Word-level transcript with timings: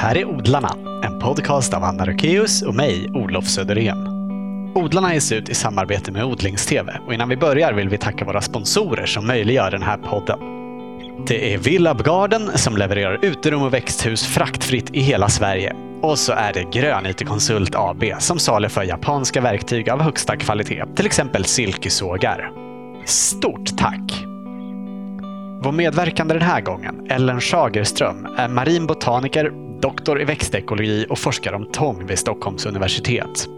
här 0.00 0.16
är 0.16 0.24
Odlarna, 0.24 0.76
en 1.04 1.18
podcast 1.18 1.74
av 1.74 1.84
Anna 1.84 2.06
Rökeus 2.06 2.62
och 2.62 2.74
mig, 2.74 3.10
Olof 3.14 3.44
Söderén. 3.44 4.06
Odlarna 4.74 5.14
ges 5.14 5.32
ut 5.32 5.48
i 5.48 5.54
samarbete 5.54 6.12
med 6.12 6.24
Odlingstv 6.24 6.88
och 7.06 7.14
innan 7.14 7.28
vi 7.28 7.36
börjar 7.36 7.72
vill 7.72 7.88
vi 7.88 7.98
tacka 7.98 8.24
våra 8.24 8.40
sponsorer 8.40 9.06
som 9.06 9.26
möjliggör 9.26 9.70
den 9.70 9.82
här 9.82 9.96
podden. 9.96 10.38
Det 11.26 11.54
är 11.54 11.58
Villab 11.58 12.04
Garden 12.04 12.50
som 12.54 12.76
levererar 12.76 13.24
uterum 13.24 13.62
och 13.62 13.74
växthus 13.74 14.26
fraktfritt 14.26 14.90
i 14.90 15.00
hela 15.00 15.28
Sverige. 15.28 15.76
Och 16.02 16.18
så 16.18 16.32
är 16.32 16.52
det 16.52 16.70
Grön 16.72 17.06
IT 17.06 17.26
Konsult 17.26 17.74
AB 17.74 18.04
som 18.18 18.38
saluför 18.38 18.82
japanska 18.82 19.40
verktyg 19.40 19.90
av 19.90 20.00
högsta 20.00 20.36
kvalitet, 20.36 20.84
till 20.96 21.06
exempel 21.06 21.44
silkesågar. 21.44 22.50
Stort 23.04 23.78
tack! 23.78 24.24
Vår 25.62 25.72
medverkande 25.72 26.34
den 26.34 26.42
här 26.42 26.60
gången, 26.60 27.06
Ellen 27.10 27.40
Schagerström, 27.40 28.26
är 28.36 28.48
marin 28.48 28.86
botaniker, 28.86 29.69
doktor 29.82 30.20
i 30.20 30.24
växtekologi 30.24 31.06
och 31.08 31.18
forskar 31.18 31.52
om 31.52 31.66
tång 31.66 32.06
vid 32.06 32.18
Stockholms 32.18 32.66
universitet. 32.66 33.48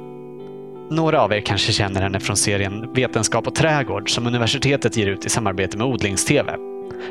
Några 0.91 1.21
av 1.21 1.33
er 1.33 1.41
kanske 1.41 1.73
känner 1.73 2.03
henne 2.03 2.21
från 2.21 2.37
serien 2.37 2.93
Vetenskap 2.95 3.47
och 3.47 3.55
trädgård 3.55 4.11
som 4.11 4.27
universitetet 4.27 4.97
ger 4.97 5.07
ut 5.07 5.27
i 5.27 5.29
samarbete 5.29 5.79
med 5.79 5.87
odlings-tv. 5.87 6.53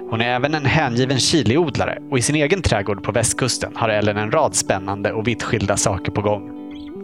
Hon 0.10 0.22
är 0.22 0.36
även 0.36 0.54
en 0.54 0.66
hängiven 0.66 1.20
chiliodlare 1.20 1.98
och 2.12 2.18
i 2.18 2.22
sin 2.22 2.36
egen 2.36 2.62
trädgård 2.62 3.04
på 3.04 3.12
västkusten 3.12 3.72
har 3.76 3.90
Ellen 3.90 4.18
en 4.18 4.32
rad 4.32 4.56
spännande 4.56 5.14
och 5.14 5.28
vitt 5.28 5.44
skilda 5.44 5.78
saker 5.78 6.12
på 6.12 6.22
gång. 6.22 6.52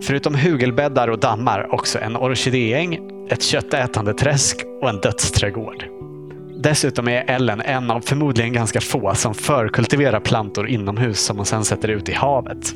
Förutom 0.01 0.35
hugelbäddar 0.35 1.07
och 1.07 1.19
dammar 1.19 1.73
också 1.73 1.99
en 1.99 2.15
orkidéäng, 2.15 2.99
ett 3.29 3.43
köttätande 3.43 4.13
träsk 4.13 4.57
och 4.81 4.89
en 4.89 4.99
dödsträdgård. 5.01 5.96
Dessutom 6.59 7.07
är 7.07 7.23
Ellen 7.27 7.61
en 7.61 7.91
av 7.91 8.01
förmodligen 8.01 8.53
ganska 8.53 8.81
få 8.81 9.15
som 9.15 9.33
förkultiverar 9.33 10.19
plantor 10.19 10.67
inomhus 10.67 11.19
som 11.19 11.37
hon 11.37 11.45
sedan 11.45 11.65
sätter 11.65 11.87
ut 11.87 12.09
i 12.09 12.13
havet. 12.13 12.75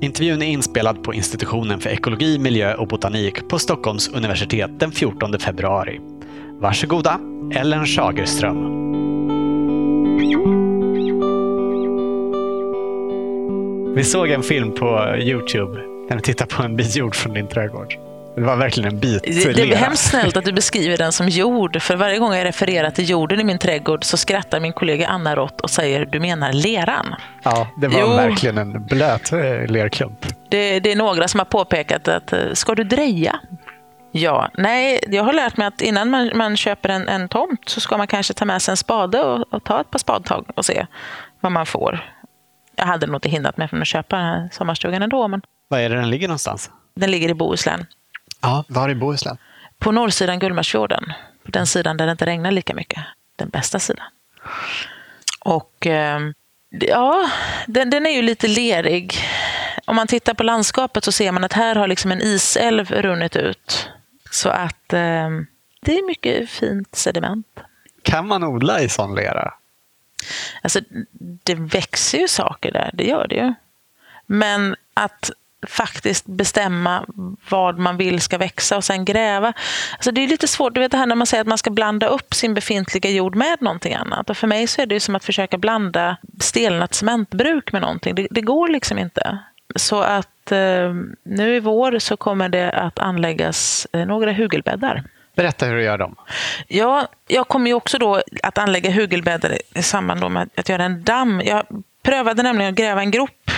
Intervjun 0.00 0.42
är 0.42 0.46
inspelad 0.46 1.02
på 1.02 1.14
institutionen 1.14 1.80
för 1.80 1.90
ekologi, 1.90 2.38
miljö 2.38 2.74
och 2.74 2.88
botanik 2.88 3.48
på 3.48 3.58
Stockholms 3.58 4.08
universitet 4.08 4.70
den 4.80 4.92
14 4.92 5.38
februari. 5.38 6.00
Varsågoda, 6.60 7.20
Ellen 7.54 7.86
Schagerström. 7.86 8.86
Vi 13.94 14.04
såg 14.04 14.30
en 14.30 14.42
film 14.42 14.74
på 14.74 15.16
Youtube 15.18 15.80
när 16.08 16.16
du 16.16 16.22
tittar 16.22 16.46
på 16.46 16.62
en 16.62 16.76
bit 16.76 16.96
jord 16.96 17.14
från 17.14 17.34
din 17.34 17.48
trädgård. 17.48 18.05
Det 18.36 18.42
var 18.42 18.56
verkligen 18.56 18.92
en 18.92 19.00
bit 19.00 19.22
Det, 19.22 19.52
det 19.52 19.62
är 19.72 19.76
hemskt 19.76 20.10
snällt 20.10 20.36
att 20.36 20.44
du 20.44 20.52
beskriver 20.52 20.96
den 20.96 21.12
som 21.12 21.28
jord. 21.28 21.82
För 21.82 21.96
varje 21.96 22.18
gång 22.18 22.34
jag 22.34 22.44
refererar 22.44 22.90
till 22.90 23.10
jorden 23.10 23.40
i 23.40 23.44
min 23.44 23.58
trädgård 23.58 24.04
så 24.04 24.16
skrattar 24.16 24.60
min 24.60 24.72
kollega 24.72 25.06
Anna 25.08 25.36
rått 25.36 25.60
och 25.60 25.70
säger 25.70 26.06
du 26.06 26.20
menar 26.20 26.52
leran. 26.52 27.14
Ja, 27.42 27.68
det 27.80 27.88
var 27.88 28.00
Jo. 28.00 28.06
verkligen 28.08 28.58
en 28.58 28.86
blöt 28.86 29.32
eh, 29.32 29.66
lerklump. 29.66 30.26
Det, 30.48 30.80
det 30.80 30.92
är 30.92 30.96
några 30.96 31.28
som 31.28 31.40
har 31.40 31.44
påpekat 31.44 32.08
att 32.08 32.32
eh, 32.32 32.38
ska 32.52 32.74
du 32.74 32.84
dreja? 32.84 33.40
Ja, 34.12 34.50
nej, 34.58 35.00
jag 35.08 35.22
har 35.24 35.32
lärt 35.32 35.56
mig 35.56 35.66
att 35.66 35.80
innan 35.80 36.10
man, 36.10 36.30
man 36.34 36.56
köper 36.56 36.88
en, 36.88 37.08
en 37.08 37.28
tomt 37.28 37.68
så 37.68 37.80
ska 37.80 37.96
man 37.98 38.06
kanske 38.06 38.34
ta 38.34 38.44
med 38.44 38.62
sig 38.62 38.72
en 38.72 38.76
spade 38.76 39.20
och, 39.22 39.44
och 39.54 39.64
ta 39.64 39.80
ett 39.80 39.90
par 39.90 39.98
spadtag 39.98 40.46
och 40.56 40.64
se 40.64 40.86
vad 41.40 41.52
man 41.52 41.66
får. 41.66 42.04
Jag 42.76 42.84
hade 42.86 43.06
nog 43.06 43.16
inte 43.16 43.28
hindrat 43.28 43.56
mig 43.56 43.68
från 43.68 43.80
att 43.82 43.88
köpa 43.88 44.16
den 44.16 44.24
här 44.26 44.48
sommarstugan 44.52 45.02
ändå, 45.02 45.28
men 45.28 45.42
Var 45.68 45.78
är 45.78 45.88
det 45.90 45.96
den 45.96 46.10
ligger 46.10 46.28
någonstans? 46.28 46.70
den 46.96 47.10
ligger 47.10 47.28
i 47.28 47.34
Bohuslän. 47.34 47.86
Ja, 48.40 48.64
var 48.68 48.88
i 48.88 48.94
Bohuslän? 48.94 49.38
På 49.78 49.92
norrsidan 49.92 50.38
Gullmarsfjorden, 50.38 51.12
på 51.44 51.50
den 51.50 51.66
sidan 51.66 51.96
där 51.96 52.06
det 52.06 52.12
inte 52.12 52.26
regnar 52.26 52.50
lika 52.50 52.74
mycket. 52.74 53.04
Den 53.36 53.48
bästa 53.48 53.78
sidan. 53.78 54.06
Och 55.40 55.86
eh, 55.86 56.20
ja, 56.70 57.30
den, 57.66 57.90
den 57.90 58.06
är 58.06 58.10
ju 58.10 58.22
lite 58.22 58.48
lerig. 58.48 59.18
Om 59.84 59.96
man 59.96 60.06
tittar 60.06 60.34
på 60.34 60.42
landskapet 60.42 61.04
så 61.04 61.12
ser 61.12 61.32
man 61.32 61.44
att 61.44 61.52
här 61.52 61.74
har 61.74 61.86
liksom 61.86 62.12
en 62.12 62.22
isälv 62.22 62.90
runnit 62.90 63.36
ut. 63.36 63.90
Så 64.30 64.48
att 64.48 64.92
eh, 64.92 65.30
det 65.80 65.98
är 65.98 66.06
mycket 66.06 66.50
fint 66.50 66.94
sediment. 66.94 67.60
Kan 68.02 68.26
man 68.26 68.44
odla 68.44 68.80
i 68.80 68.88
sån 68.88 69.14
lera? 69.14 69.54
Alltså, 70.62 70.80
det 71.18 71.54
växer 71.54 72.18
ju 72.18 72.28
saker 72.28 72.72
där, 72.72 72.90
det 72.94 73.04
gör 73.04 73.26
det 73.28 73.34
ju. 73.34 73.54
Men 74.26 74.76
att 74.94 75.30
faktiskt 75.68 76.26
bestämma 76.26 77.06
vad 77.50 77.78
man 77.78 77.96
vill 77.96 78.20
ska 78.20 78.38
växa 78.38 78.76
och 78.76 78.84
sen 78.84 79.04
gräva. 79.04 79.52
Alltså 79.92 80.10
det 80.10 80.24
är 80.24 80.28
lite 80.28 80.48
svårt, 80.48 80.74
du 80.74 80.80
vet 80.80 80.92
det 80.92 80.98
här 80.98 81.06
när 81.06 81.14
man 81.14 81.26
säger 81.26 81.40
att 81.40 81.46
man 81.46 81.58
ska 81.58 81.70
blanda 81.70 82.06
upp 82.06 82.34
sin 82.34 82.54
befintliga 82.54 83.10
jord 83.10 83.34
med 83.34 83.56
någonting 83.60 83.94
annat. 83.94 84.30
Och 84.30 84.36
för 84.36 84.46
mig 84.46 84.66
så 84.66 84.82
är 84.82 84.86
det 84.86 85.00
som 85.00 85.16
att 85.16 85.24
försöka 85.24 85.58
blanda 85.58 86.16
stelnat 86.40 86.94
cementbruk 86.94 87.72
med 87.72 87.82
någonting. 87.82 88.14
Det, 88.14 88.26
det 88.30 88.40
går 88.40 88.68
liksom 88.68 88.98
inte. 88.98 89.38
Så 89.76 90.00
att 90.00 90.52
eh, 90.52 90.94
nu 91.22 91.56
i 91.56 91.60
vår 91.60 91.98
så 91.98 92.16
kommer 92.16 92.48
det 92.48 92.70
att 92.70 92.98
anläggas 92.98 93.86
eh, 93.92 94.06
några 94.06 94.32
hugelbäddar. 94.32 95.04
Berätta 95.36 95.66
hur 95.66 95.76
du 95.76 95.82
gör 95.82 95.98
dem. 95.98 96.16
Ja, 96.68 97.08
jag 97.26 97.48
kommer 97.48 97.70
ju 97.70 97.74
också 97.74 97.98
då 97.98 98.22
att 98.42 98.58
anlägga 98.58 98.90
hugelbäddar 98.90 99.58
i 99.74 99.82
samband 99.82 100.30
med 100.30 100.48
att 100.56 100.68
göra 100.68 100.84
en 100.84 101.04
damm. 101.04 101.42
Jag 101.44 101.66
prövade 102.02 102.42
nämligen 102.42 102.72
att 102.72 102.78
gräva 102.78 103.00
en 103.00 103.10
grop 103.10 103.50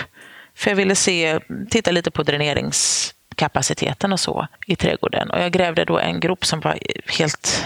för 0.58 0.70
jag 0.70 0.76
ville 0.76 0.94
se, 0.94 1.40
titta 1.70 1.90
lite 1.90 2.10
på 2.10 2.22
dräneringskapaciteten 2.22 4.12
och 4.12 4.20
så 4.20 4.46
i 4.66 4.76
trädgården. 4.76 5.30
Och 5.30 5.38
jag 5.40 5.52
grävde 5.52 5.84
då 5.84 5.98
en 5.98 6.20
grop 6.20 6.46
som 6.46 6.60
var 6.60 6.78
helt 7.18 7.64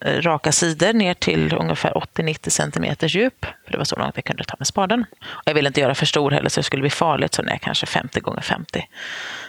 eh, 0.00 0.22
raka 0.22 0.52
sidor 0.52 0.92
ner 0.92 1.14
till 1.14 1.54
ungefär 1.54 1.92
80-90 1.92 2.48
centimeters 2.48 3.14
djup. 3.14 3.46
För 3.64 3.72
det 3.72 3.78
var 3.78 3.84
så 3.84 3.96
långt 3.96 4.12
jag 4.14 4.24
kunde 4.24 4.44
ta 4.44 4.56
med 4.58 4.66
spaden. 4.66 5.04
Och 5.22 5.42
jag 5.44 5.54
ville 5.54 5.66
inte 5.66 5.80
göra 5.80 5.94
för 5.94 6.06
stor 6.06 6.30
heller 6.30 6.48
så 6.48 6.60
det 6.60 6.64
skulle 6.64 6.80
bli 6.80 6.90
farligt. 6.90 7.34
Så 7.34 7.42
den 7.42 7.50
är 7.50 7.58
kanske 7.58 7.86
50 7.86 8.20
gånger 8.20 8.40
50 8.40 8.88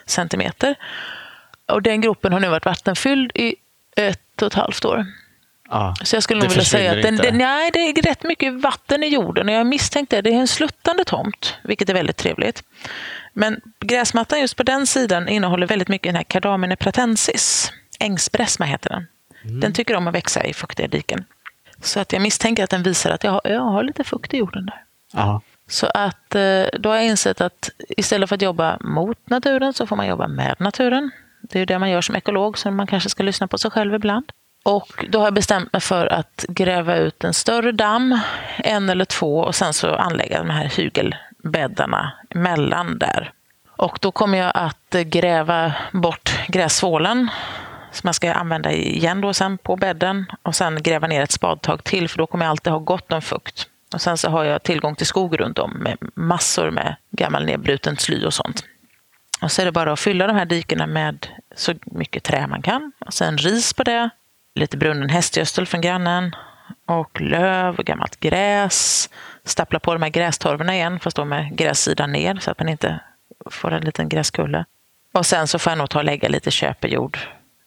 centimeter. 0.05 0.75
Och 1.65 1.81
den 1.81 2.01
gropen 2.01 2.33
har 2.33 2.39
nu 2.39 2.49
varit 2.49 2.65
vattenfylld 2.65 3.31
i 3.35 3.55
ett 3.95 4.41
och 4.41 4.47
ett 4.47 4.53
halvt 4.53 4.85
år. 4.85 5.05
Ja. 5.71 5.95
Så 6.03 6.15
jag 6.15 6.23
skulle 6.23 6.39
nog 6.39 6.49
vilja 6.49 6.65
säga 6.65 6.91
att 6.91 7.01
den, 7.01 7.15
den, 7.15 7.37
nej, 7.37 7.71
det 7.73 7.79
är 7.79 8.01
rätt 8.01 8.23
mycket 8.23 8.53
vatten 8.53 9.03
i 9.03 9.07
jorden 9.07 9.49
och 9.49 9.55
jag 9.55 9.67
misstänkte 9.67 10.15
det. 10.15 10.21
Det 10.21 10.35
är 10.35 10.39
en 10.39 10.47
sluttande 10.47 11.05
tomt, 11.05 11.57
vilket 11.63 11.89
är 11.89 11.93
väldigt 11.93 12.17
trevligt. 12.17 12.63
Men 13.33 13.61
gräsmattan 13.79 14.39
just 14.39 14.57
på 14.57 14.63
den 14.63 14.87
sidan 14.87 15.27
innehåller 15.27 15.67
väldigt 15.67 15.87
mycket 15.87 16.07
den 16.07 16.15
här 16.15 16.23
Cardamine 16.23 16.75
pratensis. 16.75 17.71
Ängsbräsma 17.99 18.65
heter 18.65 18.89
den. 18.89 19.07
Mm. 19.43 19.59
Den 19.59 19.73
tycker 19.73 19.95
om 19.95 20.07
att 20.07 20.15
växa 20.15 20.43
i 20.43 20.53
fuktiga 20.53 20.87
diken. 20.87 21.25
Så 21.81 21.99
att 21.99 22.13
jag 22.13 22.21
misstänker 22.21 22.63
att 22.63 22.69
den 22.69 22.83
visar 22.83 23.11
att 23.11 23.23
jag 23.23 23.31
har, 23.31 23.41
jag 23.43 23.61
har 23.61 23.83
lite 23.83 24.03
fukt 24.03 24.33
i 24.33 24.37
jorden 24.37 24.65
där. 24.65 24.83
Ja. 25.13 25.41
Så 25.67 25.87
att 25.87 26.35
eh, 26.35 26.63
då 26.79 26.89
har 26.89 26.95
jag 26.95 27.05
insett 27.05 27.41
att 27.41 27.69
istället 27.79 28.29
för 28.29 28.35
att 28.35 28.41
jobba 28.41 28.77
mot 28.81 29.29
naturen 29.29 29.73
så 29.73 29.87
får 29.87 29.95
man 29.95 30.07
jobba 30.07 30.27
med 30.27 30.55
naturen. 30.59 31.11
Det 31.41 31.57
är 31.57 31.59
ju 31.59 31.65
det 31.65 31.79
man 31.79 31.89
gör 31.89 32.01
som 32.01 32.15
ekolog, 32.15 32.57
så 32.57 32.71
man 32.71 32.87
kanske 32.87 33.09
ska 33.09 33.23
lyssna 33.23 33.47
på 33.47 33.57
sig 33.57 33.71
själv 33.71 33.93
ibland. 33.93 34.31
Och 34.63 35.05
då 35.09 35.19
har 35.19 35.25
jag 35.25 35.33
bestämt 35.33 35.73
mig 35.73 35.81
för 35.81 36.13
att 36.13 36.45
gräva 36.47 36.95
ut 36.95 37.23
en 37.23 37.33
större 37.33 37.71
damm, 37.71 38.19
en 38.57 38.89
eller 38.89 39.05
två, 39.05 39.37
och 39.37 39.55
sen 39.55 39.73
så 39.73 39.95
anlägga 39.95 40.37
de 40.37 40.49
här 40.49 40.65
hygelbäddarna 40.77 42.13
mellan 42.29 42.99
där. 42.99 43.33
Och 43.77 43.97
då 44.01 44.11
kommer 44.11 44.37
jag 44.37 44.51
att 44.55 44.95
gräva 45.05 45.73
bort 45.91 46.31
grässvålen 46.47 47.29
som 47.91 48.07
jag 48.07 48.15
ska 48.15 48.33
använda 48.33 48.71
igen 48.71 49.21
då 49.21 49.33
sen 49.33 49.57
på 49.57 49.75
bädden 49.75 50.25
och 50.43 50.55
sen 50.55 50.83
gräva 50.83 51.07
ner 51.07 51.21
ett 51.21 51.31
spadtag 51.31 51.83
till 51.83 52.09
för 52.09 52.17
då 52.17 52.27
kommer 52.27 52.45
jag 52.45 52.49
alltid 52.49 52.73
ha 52.73 52.79
gott 52.79 53.11
om 53.11 53.21
fukt. 53.21 53.67
Och 53.93 54.01
sen 54.01 54.17
så 54.17 54.29
har 54.29 54.43
jag 54.43 54.63
tillgång 54.63 54.95
till 54.95 55.05
skog 55.05 55.39
runt 55.39 55.59
om 55.59 55.71
med 55.71 55.97
massor 56.15 56.71
med 56.71 56.95
gammal 57.11 57.45
nedbruten 57.45 57.97
sly 57.97 58.25
och 58.25 58.33
sånt. 58.33 58.63
Och 59.41 59.51
så 59.51 59.61
är 59.61 59.65
det 59.65 59.71
bara 59.71 59.93
att 59.93 59.99
fylla 59.99 60.27
de 60.27 60.35
här 60.35 60.45
dikena 60.45 60.87
med 60.87 61.27
så 61.55 61.73
mycket 61.85 62.23
trä 62.23 62.47
man 62.47 62.61
kan. 62.61 62.91
Och 63.05 63.13
sen 63.13 63.37
ris 63.37 63.73
på 63.73 63.83
det, 63.83 64.09
lite 64.55 64.77
brunnen 64.77 65.09
hästgödsel 65.09 65.65
från 65.65 65.81
grannen 65.81 66.35
och 66.85 67.21
löv 67.21 67.75
och 67.79 67.85
gammalt 67.85 68.19
gräs. 68.19 69.09
Stappla 69.43 69.79
på 69.79 69.93
de 69.93 70.01
här 70.01 70.09
grästorvorna 70.09 70.75
igen, 70.75 70.99
fast 70.99 71.17
då 71.17 71.25
med 71.25 71.57
grässidan 71.57 72.11
ner 72.11 72.35
så 72.35 72.51
att 72.51 72.59
man 72.59 72.69
inte 72.69 72.99
får 73.49 73.71
en 73.71 73.83
liten 73.83 74.09
gräskulle. 74.09 74.65
Och 75.13 75.25
sen 75.25 75.47
så 75.47 75.59
får 75.59 75.71
jag 75.71 75.77
nog 75.77 75.89
ta 75.89 75.99
och 75.99 76.05
lägga 76.05 76.29
lite 76.29 76.51
köpejord 76.51 77.17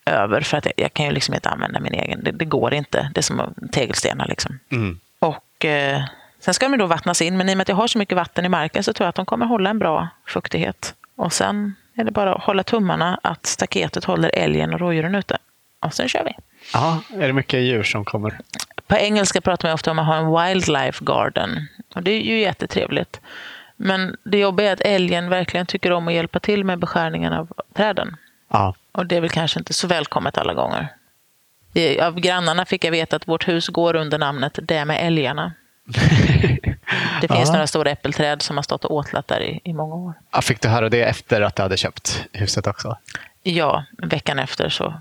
över 0.07 0.41
för 0.41 0.57
att 0.57 0.65
jag, 0.65 0.75
jag 0.77 0.95
kan 0.95 1.07
ju 1.07 1.13
liksom 1.13 1.35
inte 1.35 1.49
använda 1.49 1.81
min 1.81 1.95
egen. 1.95 2.25
Det, 2.25 2.33
det 2.33 2.45
går 2.45 2.75
inte. 2.75 3.11
Det 3.15 3.21
är 3.21 3.23
som 3.23 3.55
tegelstenar 3.73 4.27
liksom. 4.29 4.59
Mm. 4.73 5.01
Och 5.19 5.65
eh, 5.65 6.03
sen 6.41 6.55
ska 6.55 6.69
de 6.69 6.77
då 6.77 6.87
vattnas 6.87 7.23
in, 7.23 7.37
men 7.37 7.49
i 7.49 7.53
och 7.53 7.57
med 7.57 7.63
att 7.63 7.69
jag 7.69 7.77
har 7.77 7.89
så 7.89 7.99
mycket 7.99 8.17
vatten 8.17 8.45
i 8.45 8.49
marken 8.49 8.85
så 8.85 8.93
tror 8.93 9.05
jag 9.05 9.09
att 9.09 9.15
de 9.15 9.27
kommer 9.27 9.47
hålla 9.47 9.71
en 9.71 9.79
bra 9.79 10.09
fuktighet. 10.27 10.95
Och 11.17 11.33
sen 11.33 11.75
är 11.95 12.05
det 12.05 12.11
bara 12.11 12.35
att 12.35 12.43
hålla 12.43 12.63
tummarna 12.63 13.21
att 13.23 13.47
staketet 13.47 14.05
håller 14.05 14.31
älgen 14.35 14.75
och 14.75 14.81
rådjuren 14.81 15.15
ute. 15.15 15.39
Och 15.81 15.95
sen 15.95 16.09
kör 16.09 16.25
vi. 16.25 16.33
Ja. 16.73 17.01
Är 17.15 17.27
det 17.27 17.33
mycket 17.33 17.61
djur 17.61 17.83
som 17.83 18.05
kommer? 18.05 18.39
På 18.87 18.97
engelska 18.97 19.41
pratar 19.41 19.69
man 19.69 19.75
ofta 19.75 19.91
om 19.91 19.99
att 19.99 20.07
ha 20.07 20.17
en 20.17 20.49
wildlife 20.55 21.05
garden. 21.05 21.69
Och 21.95 22.03
det 22.03 22.11
är 22.11 22.21
ju 22.21 22.41
jättetrevligt. 22.41 23.21
Men 23.77 24.17
det 24.25 24.39
jobbiga 24.39 24.69
är 24.69 24.73
att 24.73 24.81
älgen 24.81 25.29
verkligen 25.29 25.67
tycker 25.67 25.93
om 25.93 26.09
att 26.09 26.15
hjälpa 26.15 26.41
till 26.41 26.65
med 26.65 26.79
beskärningen 26.79 27.33
av 27.33 27.49
träden. 27.77 28.17
Ja. 28.53 28.75
Och 28.93 29.07
det 29.07 29.17
är 29.17 29.21
väl 29.21 29.31
kanske 29.31 29.59
inte 29.59 29.73
så 29.73 29.87
välkommet 29.87 30.39
alla 30.39 30.55
gånger. 30.55 30.89
Av 32.03 32.21
grannarna 32.21 32.65
fick 32.65 32.85
jag 32.85 32.91
veta 32.91 33.17
att 33.17 33.29
vårt 33.29 33.49
hus 33.49 33.69
går 33.69 33.97
under 33.97 34.19
namnet 34.19 34.59
Det 34.63 34.85
med 34.85 35.07
älgarna. 35.07 35.53
Det 37.21 37.29
finns 37.29 37.49
Ja. 37.49 37.53
några 37.53 37.67
stora 37.67 37.91
äppelträd 37.91 38.43
som 38.43 38.57
har 38.57 38.63
stått 38.63 38.85
och 38.85 38.95
åtlat 38.95 39.29
där 39.29 39.41
i, 39.41 39.61
i 39.65 39.73
många 39.73 39.95
år. 39.95 40.15
Ja, 40.31 40.41
Fick 40.41 40.61
du 40.61 40.69
höra 40.69 40.89
det 40.89 41.03
efter 41.03 41.41
att 41.41 41.57
du 41.57 41.63
hade 41.63 41.77
köpt 41.77 42.25
huset 42.33 42.67
också? 42.67 42.99
Ja, 43.43 43.85
veckan 43.99 44.39
efter 44.39 44.69
så. 44.69 44.95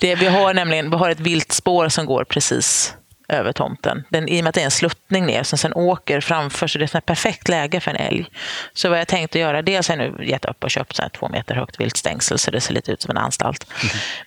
Det, 0.00 0.14
vi 0.14 0.26
har 0.26 0.54
nämligen 0.54 0.90
vi 0.90 0.96
har 0.96 1.10
ett 1.10 1.20
vilt 1.20 1.52
spår 1.52 1.88
som 1.88 2.06
går 2.06 2.24
precis 2.24 2.94
över 3.28 3.52
tomten. 3.52 4.04
Den, 4.08 4.28
I 4.28 4.40
och 4.40 4.44
med 4.44 4.48
att 4.48 4.54
det 4.54 4.60
är 4.60 4.64
en 4.64 4.70
sluttning 4.70 5.26
ner 5.26 5.42
som 5.42 5.58
sen 5.58 5.72
åker 5.74 6.20
framför 6.20 6.66
så 6.66 6.78
det 6.78 6.94
är 6.94 6.98
ett 6.98 7.06
perfekt 7.06 7.48
läge 7.48 7.80
för 7.80 7.90
en 7.90 7.96
älg. 7.96 8.30
Så 8.72 8.88
vad 8.88 8.98
jag 8.98 9.08
tänkte 9.08 9.38
göra, 9.38 9.62
dels 9.62 9.88
har 9.88 9.96
jag 9.96 10.12
nu 10.18 10.26
gett 10.26 10.44
upp 10.44 10.64
och 10.64 10.70
köpt 10.70 10.96
så 10.96 11.02
här 11.02 11.08
två 11.08 11.28
meter 11.28 11.54
högt 11.54 11.80
viltstängsel 11.80 12.38
så 12.38 12.50
det 12.50 12.60
ser 12.60 12.74
lite 12.74 12.92
ut 12.92 13.02
som 13.02 13.10
en 13.10 13.16
anstalt. 13.16 13.72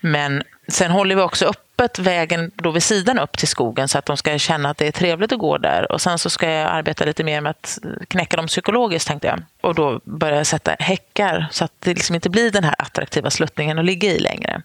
Men 0.02 0.44
sen 0.68 0.92
håller 0.92 1.16
vi 1.16 1.22
också 1.22 1.46
öppet 1.46 2.00
vägen 2.00 2.52
då 2.56 2.72
vid 2.72 2.84
sidan 2.84 3.20
upp 3.20 3.38
till 3.38 3.48
skogen 3.48 3.88
så 3.88 3.98
att 3.98 4.06
de 4.06 4.18
ska 4.18 4.38
känna 4.38 4.70
att 4.70 4.78
det 4.78 4.88
är 4.88 4.92
trevligt 4.92 5.32
att 5.32 5.40
gå 5.40 5.58
där. 5.58 5.92
Och 5.92 6.02
sen 6.02 6.20
så 6.20 6.30
ska 6.30 6.50
jag 6.50 6.72
arbeta 6.72 7.06
lite 7.06 7.24
mer 7.24 7.42
med 7.42 7.50
att 7.50 7.80
knäcka 8.08 8.38
dem 8.38 8.48
psykologiskt 8.48 9.08
tänkte 9.08 9.28
jag. 9.28 9.42
Och 9.62 9.76
då 9.76 10.02
börja 10.04 10.38
jag 10.38 10.48
sätta 10.48 10.76
häckar 10.80 11.48
så 11.52 11.66
att 11.66 11.74
det 11.80 11.94
liksom 11.94 12.16
inte 12.16 12.30
blir 12.30 12.52
den 12.52 12.64
här 12.64 12.76
attraktiva 12.78 13.30
sluttningen 13.30 13.80
att 13.80 13.86
ligga 13.86 14.10
i 14.10 14.20
längre. 14.20 14.62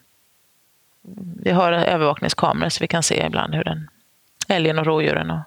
Vi 1.43 1.51
har 1.51 1.73
övervakningskameror 1.73 2.69
så 2.69 2.79
vi 2.81 2.89
kan 2.89 3.03
se 3.03 3.27
ibland 3.27 3.55
hur 3.55 3.65
den 3.65 3.89
älgen 4.49 4.79
och 4.79 4.87
rådjuren 4.87 5.31
och 5.31 5.41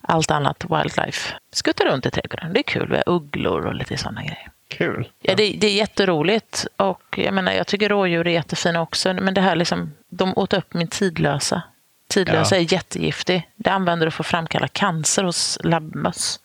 allt 0.00 0.30
annat 0.30 0.64
wildlife 0.70 1.34
skuttar 1.52 1.84
runt 1.84 2.06
i 2.06 2.10
trädgården. 2.10 2.52
Det 2.52 2.60
är 2.60 2.62
kul. 2.62 2.88
Vi 2.90 2.96
har 2.96 3.04
ugglor 3.06 3.66
och 3.66 3.74
lite 3.74 3.96
sådana 3.96 4.20
grejer. 4.22 4.48
Kul. 4.68 5.08
Ja, 5.22 5.34
det, 5.34 5.52
det 5.52 5.66
är 5.66 5.74
jätteroligt 5.74 6.66
och 6.76 7.02
jag 7.18 7.34
menar, 7.34 7.52
jag 7.52 7.66
tycker 7.66 7.88
rådjur 7.88 8.26
är 8.26 8.30
jättefina 8.30 8.80
också. 8.80 9.14
Men 9.14 9.34
det 9.34 9.40
här 9.40 9.56
liksom, 9.56 9.92
de 10.08 10.38
åt 10.38 10.52
upp 10.52 10.74
min 10.74 10.88
tidlösa. 10.88 11.62
Tidlösa 12.08 12.56
Ja. 12.56 12.60
är 12.62 12.72
jättegiftig. 12.72 13.48
Det 13.56 13.70
använder 13.70 14.06
du 14.06 14.10
för 14.10 14.22
att 14.22 14.26
framkalla 14.26 14.68
cancer 14.68 15.24
hos 15.24 15.58
labbmöss. 15.64 16.40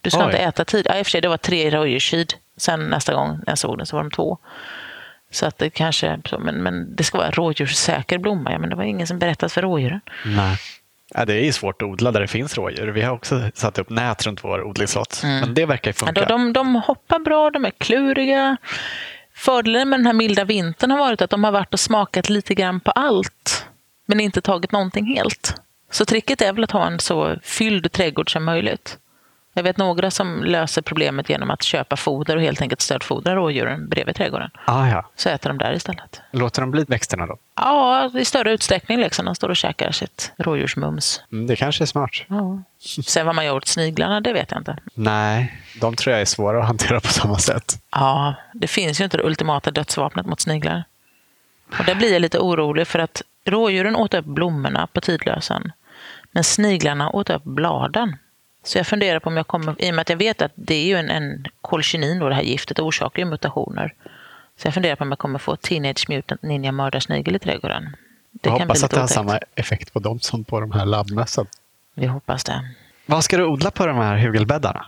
Du 0.00 0.10
ska 0.10 0.20
Oj. 0.20 0.24
inte 0.26 0.38
äta 0.38 0.64
tid. 0.64 0.86
Ja, 0.88 0.98
i 0.98 1.02
och 1.02 1.06
för 1.06 1.10
sig, 1.10 1.20
det 1.20 1.28
var 1.28 1.36
tre 1.36 1.70
rådjurskid. 1.70 2.34
Sen 2.56 2.80
nästa 2.86 3.14
gång 3.14 3.40
jag 3.46 3.58
såg 3.58 3.78
den 3.78 3.86
så 3.86 3.96
var 3.96 4.02
de 4.02 4.10
två. 4.10 4.38
Så 5.30 5.46
att 5.46 5.58
det 5.58 5.70
kanske, 5.70 6.18
men, 6.38 6.54
men 6.62 6.96
det 6.96 7.04
ska 7.04 7.18
vara 7.18 7.30
rådjurssäker 7.30 8.18
blomma. 8.18 8.52
Ja, 8.52 8.58
men 8.58 8.70
det 8.70 8.76
var 8.76 8.84
ingen 8.84 9.06
som 9.06 9.18
berättat 9.18 9.52
för 9.52 9.62
rådjuren. 9.62 10.00
Nej. 10.24 10.56
Ja, 11.14 11.24
det 11.24 11.34
är 11.34 11.44
ju 11.44 11.52
svårt 11.52 11.82
att 11.82 11.88
odla 11.88 12.12
där 12.12 12.20
det 12.20 12.26
finns 12.28 12.54
rådjur. 12.56 12.88
Vi 12.88 13.02
har 13.02 13.12
också 13.12 13.50
satt 13.54 13.78
upp 13.78 13.90
nät 13.90 14.26
runt 14.26 14.44
vår 14.44 14.62
odlingslott. 14.62 15.20
Men 15.22 15.54
det 15.54 15.66
verkar 15.66 15.90
Ja, 15.90 15.94
funka. 16.06 16.12
de, 16.20 16.28
de, 16.28 16.52
de 16.52 16.74
hoppar 16.74 17.18
bra, 17.18 17.50
de 17.50 17.64
är 17.64 17.70
kluriga. 17.70 18.56
Fördelen 19.34 19.88
med 19.88 19.98
den 19.98 20.06
här 20.06 20.12
milda 20.12 20.44
vintern 20.44 20.90
har 20.90 20.98
varit 20.98 21.22
att 21.22 21.30
de 21.30 21.44
har 21.44 21.52
varit 21.52 21.72
och 21.74 21.80
smakat 21.80 22.28
lite 22.30 22.54
grann 22.54 22.80
på 22.80 22.90
allt, 22.90 23.66
men 24.06 24.20
inte 24.20 24.40
tagit 24.40 24.72
någonting 24.72 25.06
helt. 25.06 25.54
Så 25.90 26.04
tricket 26.04 26.42
är 26.42 26.52
väl 26.52 26.64
att 26.64 26.70
ha 26.70 26.86
en 26.86 26.98
så 27.00 27.36
fylld 27.42 27.92
trädgård 27.92 28.32
som 28.32 28.44
möjligt. 28.44 28.98
Jag 29.56 29.62
vet 29.62 29.76
några 29.76 30.10
som 30.10 30.44
löser 30.44 30.82
problemet 30.82 31.28
genom 31.28 31.50
att 31.50 31.62
köpa 31.62 31.96
foder 31.96 32.36
och 32.36 32.42
helt 32.42 32.62
enkelt 32.62 32.80
stödfodra 32.80 33.34
rådjuren 33.34 33.88
bredvid 33.88 34.16
trädgården. 34.16 34.50
Ah, 34.64 34.88
ja. 34.88 35.10
Så 35.16 35.28
äter 35.28 35.50
de 35.50 35.58
där 35.58 35.72
istället. 35.72 36.20
Låter 36.30 36.60
de 36.60 36.70
bli 36.70 36.84
växterna 36.88 37.26
då? 37.26 37.36
Ja, 37.54 38.10
i 38.14 38.24
större 38.24 38.52
utsträckning. 38.52 39.00
Liksom. 39.00 39.24
De 39.24 39.34
står 39.34 39.48
och 39.48 39.56
käkar 39.56 39.92
sitt 39.92 40.32
rådjursmums. 40.36 41.22
Mm, 41.32 41.46
det 41.46 41.56
kanske 41.56 41.84
är 41.84 41.86
smart. 41.86 42.10
Ja. 42.28 42.62
Sen 43.06 43.26
vad 43.26 43.34
man 43.34 43.44
gör 43.44 43.56
åt 43.56 43.66
sniglarna, 43.66 44.20
det 44.20 44.32
vet 44.32 44.50
jag 44.50 44.60
inte. 44.60 44.78
Nej, 44.94 45.62
de 45.80 45.96
tror 45.96 46.12
jag 46.12 46.20
är 46.20 46.24
svåra 46.24 46.60
att 46.60 46.66
hantera 46.66 47.00
på 47.00 47.08
samma 47.08 47.38
sätt. 47.38 47.82
Ja, 47.90 48.34
det 48.54 48.66
finns 48.66 49.00
ju 49.00 49.04
inte 49.04 49.16
det 49.16 49.24
ultimata 49.24 49.70
dödsvapnet 49.70 50.26
mot 50.26 50.40
sniglar. 50.40 50.84
Och 51.78 51.84
där 51.84 51.94
blir 51.94 52.12
jag 52.12 52.22
lite 52.22 52.38
orolig 52.38 52.86
för 52.86 52.98
att 52.98 53.22
rådjuren 53.44 53.96
åt 53.96 54.14
upp 54.14 54.24
blommorna 54.26 54.86
på 54.86 55.00
tidlösen. 55.00 55.72
Men 56.32 56.44
sniglarna 56.44 57.10
åt 57.10 57.30
upp 57.30 57.44
bladen. 57.44 58.16
Så 58.66 58.78
jag 58.78 58.86
funderar 58.86 59.20
på 59.20 59.30
om 59.30 59.36
jag 59.36 59.46
kommer, 59.46 59.74
i 59.78 59.90
och 59.90 59.94
med 59.94 60.02
att 60.02 60.08
jag 60.08 60.16
vet 60.16 60.42
att 60.42 60.52
det 60.54 60.74
är 60.74 60.86
ju 60.86 60.96
en, 60.96 61.10
en 61.10 61.46
kolchinin 61.60 62.18
då, 62.18 62.28
det 62.28 62.34
här 62.34 62.42
giftet, 62.42 62.78
orsakar 62.78 63.22
ju 63.22 63.28
mutationer. 63.28 63.94
Så 64.58 64.66
jag 64.66 64.74
funderar 64.74 64.96
på 64.96 65.04
om 65.04 65.10
jag 65.10 65.18
kommer 65.18 65.38
få 65.38 65.56
Teenage 65.56 66.08
Mutant 66.08 66.42
Ninja 66.42 66.72
mördarsnigel 66.72 67.36
i 67.36 67.38
trädgården. 67.38 67.96
Det 68.32 68.48
jag 68.48 68.58
kan 68.58 68.68
hoppas 68.68 68.80
bli 68.80 68.84
att 68.84 68.90
det 68.90 69.00
har 69.00 69.06
samma 69.06 69.38
effekt 69.54 69.92
på 69.92 69.98
dem 69.98 70.20
som 70.20 70.44
på 70.44 70.60
de 70.60 70.72
här 70.72 70.86
labbmössen. 70.86 71.46
Vi 71.94 72.06
hoppas 72.06 72.44
det. 72.44 72.70
Vad 73.06 73.24
ska 73.24 73.36
du 73.36 73.44
odla 73.44 73.70
på 73.70 73.86
de 73.86 73.96
här 73.96 74.16
hugelbäddarna? 74.16 74.86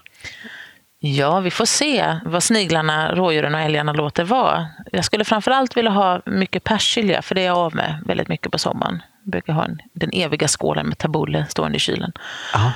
Ja, 1.00 1.40
vi 1.40 1.50
får 1.50 1.64
se 1.64 2.20
vad 2.24 2.42
sniglarna, 2.42 3.14
rådjuren 3.14 3.54
och 3.54 3.60
älgarna 3.60 3.92
låter 3.92 4.24
vara. 4.24 4.66
Jag 4.92 5.04
skulle 5.04 5.24
framförallt 5.24 5.76
vilja 5.76 5.90
ha 5.90 6.20
mycket 6.26 6.64
persilja, 6.64 7.22
för 7.22 7.34
det 7.34 7.40
är 7.40 7.46
jag 7.46 7.56
av 7.56 7.74
med 7.74 8.02
väldigt 8.06 8.28
mycket 8.28 8.52
på 8.52 8.58
sommaren. 8.58 9.02
Jag 9.24 9.30
brukar 9.30 9.52
ha 9.52 9.64
en, 9.64 9.78
den 9.92 10.10
eviga 10.12 10.48
skålen 10.48 10.86
med 10.86 10.98
tabule 10.98 11.46
stående 11.48 11.76
i 11.76 11.80
kylen. 11.80 12.12
Aha. 12.54 12.72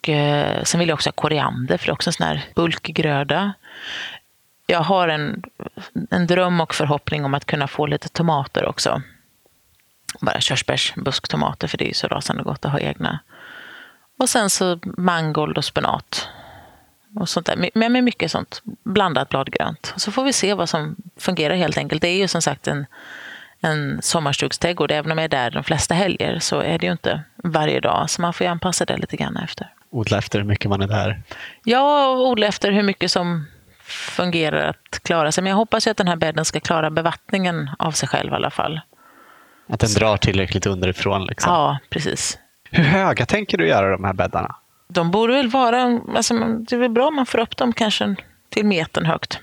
Och 0.00 0.08
eh, 0.08 0.62
sen 0.64 0.78
vill 0.78 0.88
jag 0.88 0.96
också 0.96 1.08
ha 1.08 1.12
koriander, 1.12 1.78
för 1.78 1.86
det 1.86 1.90
är 1.90 1.92
också 1.92 2.10
en 2.10 2.14
sån 2.14 2.26
här 2.26 2.44
bulkgröda. 2.54 3.52
Jag 4.66 4.80
har 4.80 5.08
en, 5.08 5.42
en 6.10 6.26
dröm 6.26 6.60
och 6.60 6.74
förhoppning 6.74 7.24
om 7.24 7.34
att 7.34 7.44
kunna 7.44 7.68
få 7.68 7.86
lite 7.86 8.08
tomater 8.08 8.68
också. 8.68 9.02
Bara 10.20 10.40
körsbärsbusktomater, 10.40 11.68
för 11.68 11.78
det 11.78 11.84
är 11.84 11.88
ju 11.88 11.94
så 11.94 12.06
rasande 12.06 12.42
gott 12.42 12.64
att 12.64 12.72
ha 12.72 12.78
egna. 12.78 13.18
Och 14.18 14.28
sen 14.28 14.50
så 14.50 14.78
mangold 14.84 15.58
och 15.58 15.64
spenat. 15.64 16.28
Och 17.16 17.28
sånt 17.28 17.46
där. 17.46 17.70
Men 17.74 17.92
med 17.92 18.04
mycket 18.04 18.30
sånt 18.30 18.62
blandat 18.64 19.28
bladgrönt. 19.28 19.92
Och 19.94 20.00
så 20.00 20.12
får 20.12 20.24
vi 20.24 20.32
se 20.32 20.54
vad 20.54 20.68
som 20.68 20.96
fungerar 21.16 21.54
helt 21.54 21.78
enkelt. 21.78 22.02
Det 22.02 22.08
är 22.08 22.18
ju 22.18 22.28
som 22.28 22.42
sagt 22.42 22.66
en, 22.66 22.86
en 23.60 24.02
sommarstugsträdgård. 24.02 24.90
Även 24.90 25.12
om 25.12 25.18
jag 25.18 25.24
är 25.24 25.28
där 25.28 25.50
de 25.50 25.64
flesta 25.64 25.94
helger 25.94 26.38
så 26.38 26.60
är 26.60 26.78
det 26.78 26.86
ju 26.86 26.92
inte 26.92 27.22
varje 27.36 27.80
dag. 27.80 28.10
Så 28.10 28.22
man 28.22 28.32
får 28.32 28.44
ju 28.44 28.50
anpassa 28.50 28.84
det 28.84 28.96
lite 28.96 29.16
grann 29.16 29.36
efter. 29.36 29.70
Odla 29.92 30.18
efter 30.18 30.38
hur 30.38 30.46
mycket 30.46 30.68
man 30.70 30.80
är 30.82 30.86
där. 30.86 31.22
Ja, 31.64 32.06
och 32.08 32.28
odla 32.28 32.46
efter 32.46 32.72
hur 32.72 32.82
mycket 32.82 33.10
som 33.10 33.46
fungerar 33.84 34.68
att 34.68 35.02
klara 35.02 35.32
sig. 35.32 35.42
Men 35.44 35.50
jag 35.50 35.56
hoppas 35.56 35.86
ju 35.86 35.90
att 35.90 35.96
den 35.96 36.08
här 36.08 36.16
bädden 36.16 36.44
ska 36.44 36.60
klara 36.60 36.90
bevattningen 36.90 37.70
av 37.78 37.92
sig 37.92 38.08
själv 38.08 38.32
i 38.32 38.34
alla 38.34 38.50
fall. 38.50 38.80
Att 39.68 39.80
den 39.80 39.90
drar 39.94 40.16
tillräckligt 40.16 40.66
underifrån. 40.66 41.24
Liksom. 41.26 41.52
Ja, 41.52 41.78
precis. 41.90 42.38
Hur 42.70 42.84
höga 42.84 43.26
tänker 43.26 43.58
du 43.58 43.68
göra 43.68 43.90
de 43.90 44.04
här 44.04 44.12
bäddarna? 44.12 44.56
De 44.88 45.10
borde 45.10 45.32
väl 45.32 45.48
vara, 45.48 46.00
alltså, 46.16 46.34
det 46.34 46.72
är 46.76 46.78
väl 46.80 46.90
bra 46.90 47.08
om 47.08 47.16
man 47.16 47.26
får 47.26 47.38
upp 47.38 47.56
dem 47.56 47.72
kanske 47.72 48.14
till 48.48 48.66
metern 48.66 49.06
högt. 49.06 49.38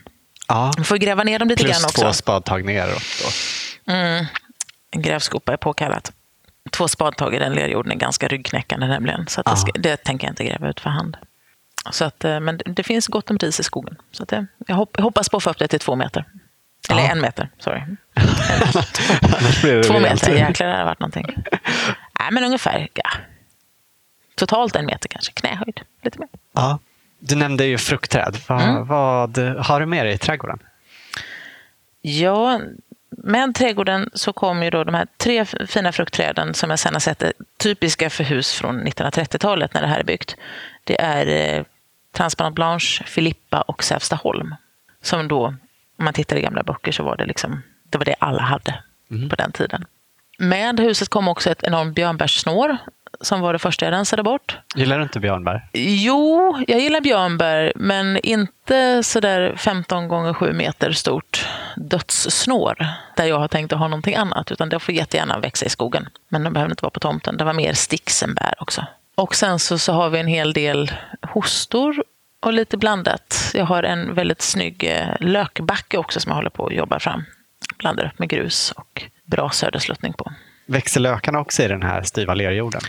Ja, 0.48 0.72
Man 0.78 0.86
får 0.86 0.98
gräva 0.98 1.24
ner 1.24 1.40
dem 1.40 1.48
lite 1.48 1.64
plus 1.64 1.82
grann 1.82 1.90
två 1.92 2.02
också. 2.08 2.14
spadtag 2.14 2.66
neråt. 2.66 3.04
Då. 3.86 3.94
Mm. 3.94 4.26
En 4.92 5.02
grävskopa 5.02 5.54
är 5.54 5.58
påkallat. 5.58 6.12
Två 6.70 6.88
spadtag 6.88 7.36
i 7.36 7.40
den 7.40 7.54
lerjorden 7.54 7.92
är 7.92 7.96
ganska 7.96 8.28
ryggknäckande 8.28 8.88
nämligen. 8.88 9.28
Så 9.28 9.42
det, 9.42 9.56
ska, 9.58 9.72
det 9.72 9.98
tänker 9.98 10.28
jag 10.28 10.32
inte 10.32 10.44
gräva 10.44 10.70
ut 10.70 10.80
för 10.80 10.90
hand. 10.90 11.18
Så 11.92 12.06
att, 12.06 12.24
eh, 12.26 12.40
men 12.40 12.60
det, 12.66 12.84
finns 12.84 13.08
gott 13.08 13.30
om 13.32 13.38
ris 13.38 13.60
i 13.60 13.64
skogen. 13.64 13.96
Så 14.12 14.24
att 14.24 14.30
det, 14.30 14.46
jag 14.68 14.76
hop- 14.76 14.92
jag 14.98 15.04
hoppas 15.04 15.30
på 15.30 15.38
att 15.38 15.44
få 15.44 15.50
upp 15.50 15.58
det 15.60 15.68
till 15.68 15.80
två 15.80 15.96
meter. 15.96 16.26
Eller 16.90 17.02
Ja. 17.02 17.10
en 17.12 17.22
meter, 17.22 17.50
sorry. 17.60 17.82
Två 19.88 20.00
meter, 20.00 20.32
jäklar 20.36 20.68
det 20.68 20.74
hade 20.74 20.86
varit 20.86 21.00
någonting. 21.00 21.26
Nej, 22.20 22.32
men 22.32 22.44
ungefär, 22.44 22.88
ja. 22.94 23.10
Totalt 24.36 24.76
en 24.76 24.86
meter 24.86 25.10
kanske, 25.10 25.32
knähöjd. 25.34 25.82
Lite 26.04 26.20
mer. 26.20 26.30
Ja. 26.54 26.80
Du 27.20 27.36
nämnde 27.36 27.66
ju 27.66 27.78
fruktträd. 27.78 28.38
Vad, 28.48 28.62
Mm. 28.62 28.88
vad 28.88 29.38
har 29.38 29.80
du 29.80 29.86
med 29.86 30.06
dig 30.06 30.14
i 30.14 30.18
trädgården? 30.18 30.60
Ja, 32.02 32.60
med 33.10 33.56
trädgården 33.56 34.10
så 34.14 34.34
kom 34.34 34.64
ju 34.64 34.70
då 34.70 34.84
de 34.84 34.96
här 34.96 35.08
tre 35.18 35.46
fina 35.46 35.92
fruktträden 35.92 36.54
som 36.54 36.70
jag 36.70 36.80
sen 36.80 36.94
har 36.94 37.00
sett 37.00 37.24
är 37.24 37.34
typiska 37.58 38.10
för 38.10 38.24
hus 38.24 38.54
från 38.54 38.88
1930-talet 38.88 39.74
när 39.74 39.82
det 39.82 39.88
här 39.88 40.00
är 40.00 40.04
byggt. 40.04 40.36
Det 40.84 41.02
är 41.02 41.58
eh, 41.58 41.64
Transparent 42.12 42.56
Blanche, 42.56 43.04
Filippa 43.06 43.62
och 43.62 43.84
Sävstaholm. 43.84 44.56
Som 45.02 45.28
då, 45.28 45.46
om 45.98 46.06
man 46.06 46.14
tittar 46.14 46.36
i 46.36 46.42
gamla 46.42 46.64
böcker 46.64 46.92
så 46.92 47.04
var 47.04 47.18
det 47.18 47.26
liksom, 47.26 47.62
det 47.90 47.98
var 47.98 48.06
det 48.06 48.16
alla 48.20 48.42
hade 48.42 48.84
på 49.30 49.36
den 49.36 49.52
tiden. 49.52 49.86
Med 50.40 50.80
huset 50.80 51.10
kom 51.10 51.28
också 51.28 51.50
ett 51.50 51.64
enormt 51.64 51.96
björnbärssnår 51.96 52.78
som 53.22 53.42
var 53.42 53.54
det 53.54 53.60
första 53.60 53.86
jag 53.86 53.92
rensade 53.92 54.24
bort. 54.24 54.58
Gillar 54.76 54.98
du 54.98 55.04
inte 55.04 55.20
björnbär? 55.20 55.68
Jo, 55.74 56.58
jag 56.68 56.80
gillar 56.80 57.02
björnbär, 57.02 57.74
men 57.76 58.18
inte 58.18 59.04
sådär 59.04 59.56
15 59.58 60.08
gånger 60.08 60.34
7 60.34 60.54
meter 60.54 60.92
stort 60.92 61.48
dödssnår 61.76 62.88
där 63.16 63.26
jag 63.26 63.40
har 63.40 63.48
tänkt 63.48 63.74
att 63.74 63.80
ha 63.80 63.88
någonting 63.88 64.16
annat, 64.16 64.52
utan 64.52 64.70
det 64.70 64.80
får 64.80 64.96
jättegärna 64.96 65.40
växa 65.40 65.66
i 65.66 65.70
skogen. 65.70 66.10
Men 66.30 66.44
de 66.44 66.54
behöver 66.54 66.72
inte 66.72 66.84
vara 66.84 66.92
på 66.92 67.00
tomten. 67.00 67.38
Det 67.38 67.44
var 67.44 67.54
mer 67.54 67.74
stixenbär 67.74 68.54
också. 68.60 68.86
Och 69.16 69.36
sen 69.36 69.60
så, 69.60 69.78
så 69.78 69.94
har 69.94 70.10
vi 70.10 70.20
en 70.20 70.28
hel 70.28 70.54
del 70.54 70.92
hostor 71.22 72.04
och 72.40 72.54
lite 72.54 72.78
blandat. 72.78 73.52
Jag 73.54 73.66
har 73.66 73.84
en 73.84 74.14
väldigt 74.14 74.42
snygg 74.42 74.84
eh, 74.84 75.08
lökbacke 75.20 75.98
också 75.98 76.20
som 76.20 76.30
jag 76.30 76.36
håller 76.36 76.50
på 76.50 76.66
att 76.66 76.74
jobba 76.74 77.00
fram. 77.00 77.24
Blandar 77.78 78.06
upp 78.06 78.20
med 78.20 78.30
grus 78.30 78.72
och 78.72 79.04
bra 79.26 79.50
södersluttning 79.50 80.14
på. 80.14 80.32
Växer 80.68 81.00
lökarna 81.00 81.40
också 81.40 81.64
i 81.64 81.68
den 81.68 81.84
här 81.84 82.04
styva 82.04 82.34
lerjorden? 82.34 82.82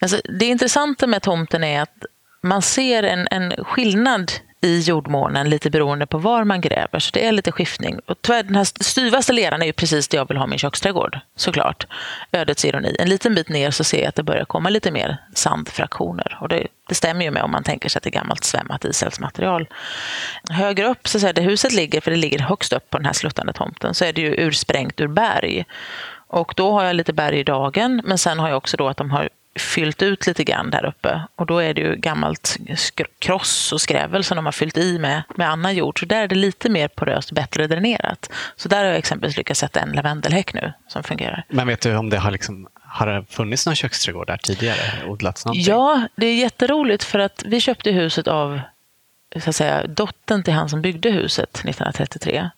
Alltså, 0.00 0.20
det 0.24 0.44
intressanta 0.44 1.06
med 1.06 1.22
tomten 1.22 1.64
är 1.64 1.82
att 1.82 2.04
man 2.42 2.62
ser 2.62 3.02
en, 3.02 3.28
en 3.30 3.64
skillnad 3.64 4.32
i 4.60 4.80
jordmånen 4.80 5.50
lite 5.50 5.70
beroende 5.70 6.06
på 6.06 6.18
var 6.18 6.44
man 6.44 6.60
gräver. 6.60 6.98
Så 6.98 7.10
det 7.12 7.26
är 7.26 7.32
lite 7.32 7.52
skiftning. 7.52 7.98
Och 8.06 8.22
tyvärr, 8.22 8.42
den 8.42 8.56
här 8.56 8.64
styvaste 8.64 9.32
leran 9.32 9.62
är 9.62 9.66
ju 9.66 9.72
precis 9.72 10.08
det 10.08 10.16
jag 10.16 10.28
vill 10.28 10.36
ha 10.36 10.46
min 10.46 10.58
köksträdgård. 10.58 11.18
Såklart. 11.36 11.86
Ödets 12.32 12.64
ironi. 12.64 12.96
En 12.98 13.08
liten 13.08 13.34
bit 13.34 13.48
ner 13.48 13.70
så 13.70 13.84
ser 13.84 13.98
jag 13.98 14.08
att 14.08 14.14
det 14.14 14.22
börjar 14.22 14.44
komma 14.44 14.68
lite 14.68 14.90
mer 14.90 15.16
sandfraktioner. 15.34 16.38
Och 16.40 16.48
det, 16.48 16.66
det 16.88 16.94
stämmer 16.94 17.24
ju 17.24 17.30
med 17.30 17.42
om 17.42 17.50
man 17.50 17.62
tänker 17.62 17.88
sig 17.88 17.98
att 17.98 18.02
det 18.02 18.10
är 18.10 18.20
gammalt 18.20 18.44
svämmat 18.44 18.84
isälvsmaterial. 18.84 19.68
Högre 20.50 20.86
upp, 20.86 21.08
så 21.08 21.18
där 21.18 21.42
huset 21.42 21.72
ligger, 21.72 22.00
för 22.00 22.10
det 22.10 22.16
ligger 22.16 22.38
högst 22.38 22.72
upp 22.72 22.90
på 22.90 22.98
den 22.98 23.06
här 23.06 23.12
sluttande 23.12 23.52
tomten, 23.52 23.94
så 23.94 24.04
är 24.04 24.12
det 24.12 24.20
ju 24.20 24.34
ursprängt 24.34 25.00
ur 25.00 25.08
berg. 25.08 25.64
Och 26.36 26.52
då 26.56 26.72
har 26.72 26.84
jag 26.84 26.96
lite 26.96 27.12
berg 27.12 27.38
i 27.38 27.42
dagen, 27.42 28.02
men 28.04 28.18
sen 28.18 28.38
har 28.38 28.48
jag 28.48 28.56
också 28.56 28.76
då 28.76 28.88
att 28.88 28.96
de 28.96 29.10
har 29.10 29.28
fyllt 29.58 30.02
ut 30.02 30.26
lite 30.26 30.44
grann 30.44 30.70
där 30.70 30.86
uppe. 30.86 31.20
Och 31.36 31.46
då 31.46 31.58
är 31.58 31.74
det 31.74 31.80
ju 31.80 31.96
gammalt 31.96 32.56
kross 33.18 33.72
och 33.72 33.80
skrävel 33.80 34.24
som 34.24 34.36
de 34.36 34.44
har 34.44 34.52
fyllt 34.52 34.76
i 34.76 34.98
med, 34.98 35.22
med 35.34 35.50
annan 35.50 35.74
jord. 35.74 36.00
Så 36.00 36.06
där 36.06 36.22
är 36.22 36.28
det 36.28 36.34
lite 36.34 36.68
mer 36.68 36.88
poröst, 36.88 37.32
bättre 37.32 37.66
dränerat. 37.66 38.30
Så 38.56 38.68
där 38.68 38.78
har 38.78 38.84
jag 38.84 38.96
exempelvis 38.96 39.36
lyckats 39.36 39.60
sätta 39.60 39.80
en 39.80 39.92
lavendelhäck 39.92 40.54
nu 40.54 40.72
som 40.88 41.02
fungerar. 41.02 41.44
Men 41.48 41.66
vet 41.66 41.80
du 41.80 41.96
om 41.96 42.10
det 42.10 42.18
har, 42.18 42.30
liksom, 42.30 42.68
har 42.74 43.06
det 43.06 43.24
funnits 43.30 43.66
någon 43.66 43.74
köksträdgård 43.74 44.26
där 44.26 44.36
tidigare? 44.36 45.06
Odlats 45.06 45.44
någonting? 45.44 45.64
Ja, 45.64 46.08
det 46.16 46.26
är 46.26 46.34
jätteroligt 46.34 47.04
för 47.04 47.18
att 47.18 47.42
vi 47.46 47.60
köpte 47.60 47.90
huset 47.90 48.28
av 48.28 48.60
så 49.36 49.50
att 49.50 49.56
säga, 49.56 49.86
dottern 49.86 50.42
till 50.42 50.54
han 50.54 50.68
som 50.68 50.82
byggde 50.82 51.10
huset 51.10 51.50
1933. 51.50 52.50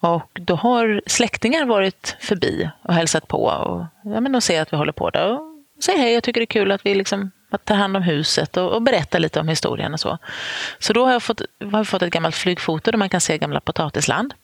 Och 0.00 0.38
då 0.40 0.54
har 0.54 1.02
släktingar 1.06 1.64
varit 1.64 2.16
förbi 2.20 2.70
och 2.82 2.94
hälsat 2.94 3.28
på 3.28 3.44
och, 3.44 3.84
ja, 4.12 4.20
men 4.20 4.32
de 4.32 4.40
ser 4.40 4.62
att 4.62 4.72
vi 4.72 4.76
håller 4.76 4.92
på 4.92 5.10
där. 5.10 5.32
Och 5.32 5.40
säger 5.80 5.98
hej, 5.98 6.12
jag 6.12 6.22
tycker 6.22 6.40
det 6.40 6.44
är 6.44 6.46
kul 6.46 6.72
att 6.72 6.86
vi 6.86 6.94
liksom 6.94 7.30
tar 7.64 7.74
hand 7.74 7.96
om 7.96 8.02
huset 8.02 8.56
och, 8.56 8.72
och 8.72 8.82
berättar 8.82 9.18
lite 9.18 9.40
om 9.40 9.48
historien 9.48 9.92
och 9.92 10.00
så. 10.00 10.18
Så 10.78 10.92
då 10.92 11.04
har 11.04 11.12
jag 11.12 11.22
fått, 11.22 11.40
har 11.60 11.78
jag 11.78 11.88
fått 11.88 12.02
ett 12.02 12.12
gammalt 12.12 12.36
flygfoto 12.36 12.90
där 12.90 12.98
man 12.98 13.08
kan 13.08 13.20
se 13.20 13.38
gamla 13.38 13.60
potatisland. 13.60 14.34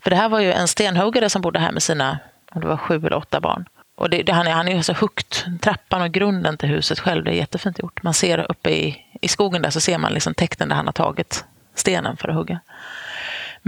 För 0.00 0.10
det 0.10 0.16
här 0.16 0.28
var 0.28 0.40
ju 0.40 0.52
en 0.52 0.68
stenhuggare 0.68 1.30
som 1.30 1.42
bodde 1.42 1.58
här 1.58 1.72
med 1.72 1.82
sina, 1.82 2.18
om 2.52 2.60
det 2.60 2.66
var 2.66 2.76
sju 2.76 2.96
eller 2.96 3.14
åtta 3.14 3.40
barn. 3.40 3.68
Och 3.94 4.10
det, 4.10 4.22
det, 4.22 4.32
han, 4.32 4.46
är, 4.46 4.50
han 4.50 4.68
är 4.68 4.76
ju 4.76 4.82
så 4.82 4.92
högt, 4.92 5.46
trappan 5.60 6.02
och 6.02 6.12
grunden 6.12 6.56
till 6.56 6.68
huset 6.68 7.00
själv, 7.00 7.24
det 7.24 7.30
är 7.30 7.34
jättefint 7.34 7.78
gjort. 7.78 8.02
Man 8.02 8.14
ser 8.14 8.50
uppe 8.50 8.70
i, 8.70 9.04
i 9.20 9.28
skogen 9.28 9.62
där 9.62 9.70
så 9.70 9.80
ser 9.80 9.98
man 9.98 10.12
liksom 10.12 10.34
täkten 10.34 10.68
där 10.68 10.76
han 10.76 10.86
har 10.86 10.92
tagit 10.92 11.44
stenen 11.74 12.16
för 12.16 12.28
att 12.28 12.34
hugga. 12.34 12.60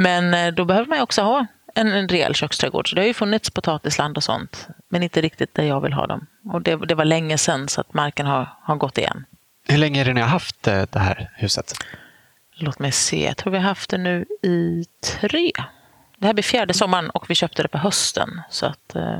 Men 0.00 0.35
eh, 0.35 0.55
då 0.55 0.64
behöver 0.64 0.87
man 0.87 0.99
ju 0.99 1.02
också 1.02 1.23
ha 1.23 1.47
en, 1.75 1.93
en 1.93 2.09
rejäl 2.09 2.35
köksträdgård. 2.35 2.90
Så 2.90 2.95
det 2.95 3.00
har 3.00 3.07
ju 3.07 3.14
funnits 3.14 3.50
potatisland 3.50 4.17
och 4.17 4.23
sånt, 4.23 4.69
men 4.88 5.02
inte 5.02 5.21
riktigt 5.21 5.55
där 5.55 5.62
jag 5.62 5.81
vill 5.81 5.93
ha 5.93 6.07
dem. 6.07 6.26
Och 6.52 6.62
det, 6.62 6.76
det 6.76 6.95
var 6.95 7.05
länge 7.05 7.38
sedan 7.38 7.69
så 7.69 7.81
att 7.81 7.95
marken 7.95 8.26
har, 8.26 8.49
har 8.62 8.76
gått 8.76 8.99
igen. 8.99 9.25
Hur 9.69 9.78
länge 9.78 10.00
är 10.00 10.05
det 10.05 10.12
ni 10.12 10.21
har 10.21 10.28
haft 10.28 10.67
eh, 10.67 10.83
det 10.90 10.99
här 10.99 11.31
huset? 11.35 11.73
Låt 12.55 12.78
mig 12.78 12.93
se, 12.93 13.25
jag 13.25 13.37
tror 13.37 13.50
vi 13.50 13.59
har 13.59 13.64
haft 13.64 13.90
det 13.90 13.99
nu 13.99 14.25
i 14.43 14.85
tre. 15.05 15.52
Det 16.17 16.26
här 16.26 16.35
blir 16.35 16.43
fjärde 16.43 16.75
sommaren 16.75 17.11
och 17.11 17.31
vi 17.31 17.35
köpte 17.35 17.62
det 17.62 17.69
på 17.69 17.78
hösten. 17.78 18.40
Så 18.50 18.67
att 18.67 18.95
eh, 18.95 19.19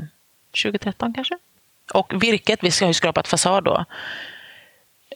2013 0.63 1.13
kanske. 1.13 1.37
Och 1.93 2.23
virket, 2.23 2.63
vi 2.63 2.71
ska 2.71 2.87
ju 2.87 2.93
skrapat 2.93 3.27
fasad 3.27 3.63
då. 3.63 3.85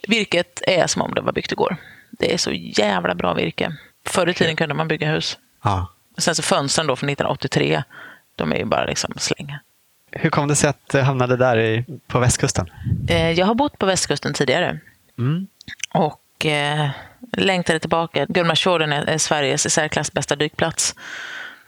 Virket 0.08 0.62
är 0.66 0.86
som 0.86 1.02
om 1.02 1.14
det 1.14 1.20
var 1.20 1.32
byggt 1.32 1.52
igår. 1.52 1.76
Det 2.10 2.34
är 2.34 2.38
så 2.38 2.52
jävla 2.52 3.14
bra 3.14 3.34
virke. 3.34 3.72
Förr 4.06 4.28
i 4.28 4.34
tiden 4.34 4.56
kunde 4.56 4.74
man 4.74 4.88
bygga 4.88 5.10
hus. 5.10 5.38
Ja. 5.64 5.88
Sen 6.18 6.34
så 6.34 6.42
fönstren 6.42 6.86
då 6.86 6.96
från 6.96 7.08
1983, 7.08 7.82
de 8.36 8.52
är 8.52 8.56
ju 8.56 8.64
bara 8.64 8.84
liksom 8.84 9.14
slänga. 9.16 9.60
Hur 10.10 10.30
kom 10.30 10.48
det 10.48 10.56
sig 10.56 10.70
att 10.70 10.88
du 10.88 11.00
hamnade 11.00 11.36
där 11.36 11.58
i, 11.58 11.84
på 12.06 12.18
västkusten? 12.18 12.70
Eh, 13.08 13.30
jag 13.30 13.46
har 13.46 13.54
bott 13.54 13.78
på 13.78 13.86
västkusten 13.86 14.34
tidigare. 14.34 14.78
Mm. 15.18 15.46
Och 15.94 16.46
eh, 16.46 16.90
längtade 17.32 17.78
tillbaka. 17.78 18.26
Gullmarsfjorden 18.28 18.92
är, 18.92 19.18
Sveriges 19.18 19.66
i 19.66 19.70
särklass 19.70 20.12
bästa 20.12 20.36
dykplats. 20.36 20.94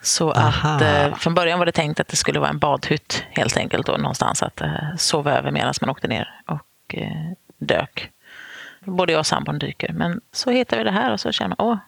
Så 0.02 0.30
att 0.30 0.82
eh, 0.82 1.14
från 1.14 1.34
början 1.34 1.58
var 1.58 1.66
det 1.66 1.72
tänkt 1.72 2.00
att 2.00 2.08
det 2.08 2.16
skulle 2.16 2.40
vara 2.40 2.50
en 2.50 2.58
badhytt 2.58 3.24
helt 3.30 3.56
enkelt. 3.56 3.86
Då, 3.86 3.96
någonstans 3.96 4.42
att 4.42 4.60
eh, 4.60 4.96
sova 4.96 5.32
över 5.32 5.50
medan 5.50 5.74
man 5.80 5.90
åkte 5.90 6.08
ner 6.08 6.40
och 6.46 6.94
eh, 6.94 7.32
dök. 7.58 8.10
Både 8.80 9.12
jag 9.12 9.18
och 9.18 9.26
sambon 9.26 9.58
dyker. 9.58 9.92
Men 9.92 10.20
så 10.32 10.50
hittade 10.50 10.82
vi 10.82 10.90
det 10.90 10.96
här 10.96 11.12
och 11.12 11.20
så 11.20 11.32
kände 11.32 11.56
man, 11.58 11.68
åh, 11.68 11.78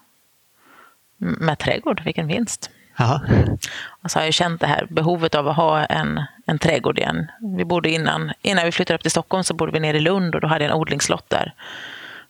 med 1.18 1.58
trädgård, 1.58 2.02
vilken 2.04 2.26
vinst. 2.26 2.70
Aha. 2.98 3.20
Och 4.02 4.10
så 4.10 4.18
har 4.18 4.24
jag 4.24 4.34
känt 4.34 4.60
det 4.60 4.66
här 4.66 4.86
behovet 4.90 5.34
av 5.34 5.48
att 5.48 5.56
ha 5.56 5.84
en, 5.84 6.22
en 6.46 6.58
trädgård 6.58 6.98
igen. 6.98 7.26
Vi 7.56 7.64
bodde 7.64 7.90
innan, 7.90 8.32
innan 8.42 8.64
vi 8.64 8.72
flyttade 8.72 8.94
upp 8.94 9.02
till 9.02 9.10
Stockholm 9.10 9.44
så 9.44 9.54
bodde 9.54 9.72
vi 9.72 9.80
nere 9.80 9.96
i 9.96 10.00
Lund 10.00 10.34
och 10.34 10.40
då 10.40 10.48
hade 10.48 10.64
jag 10.64 10.70
en 10.70 10.80
odlingslott 10.80 11.30
där. 11.30 11.52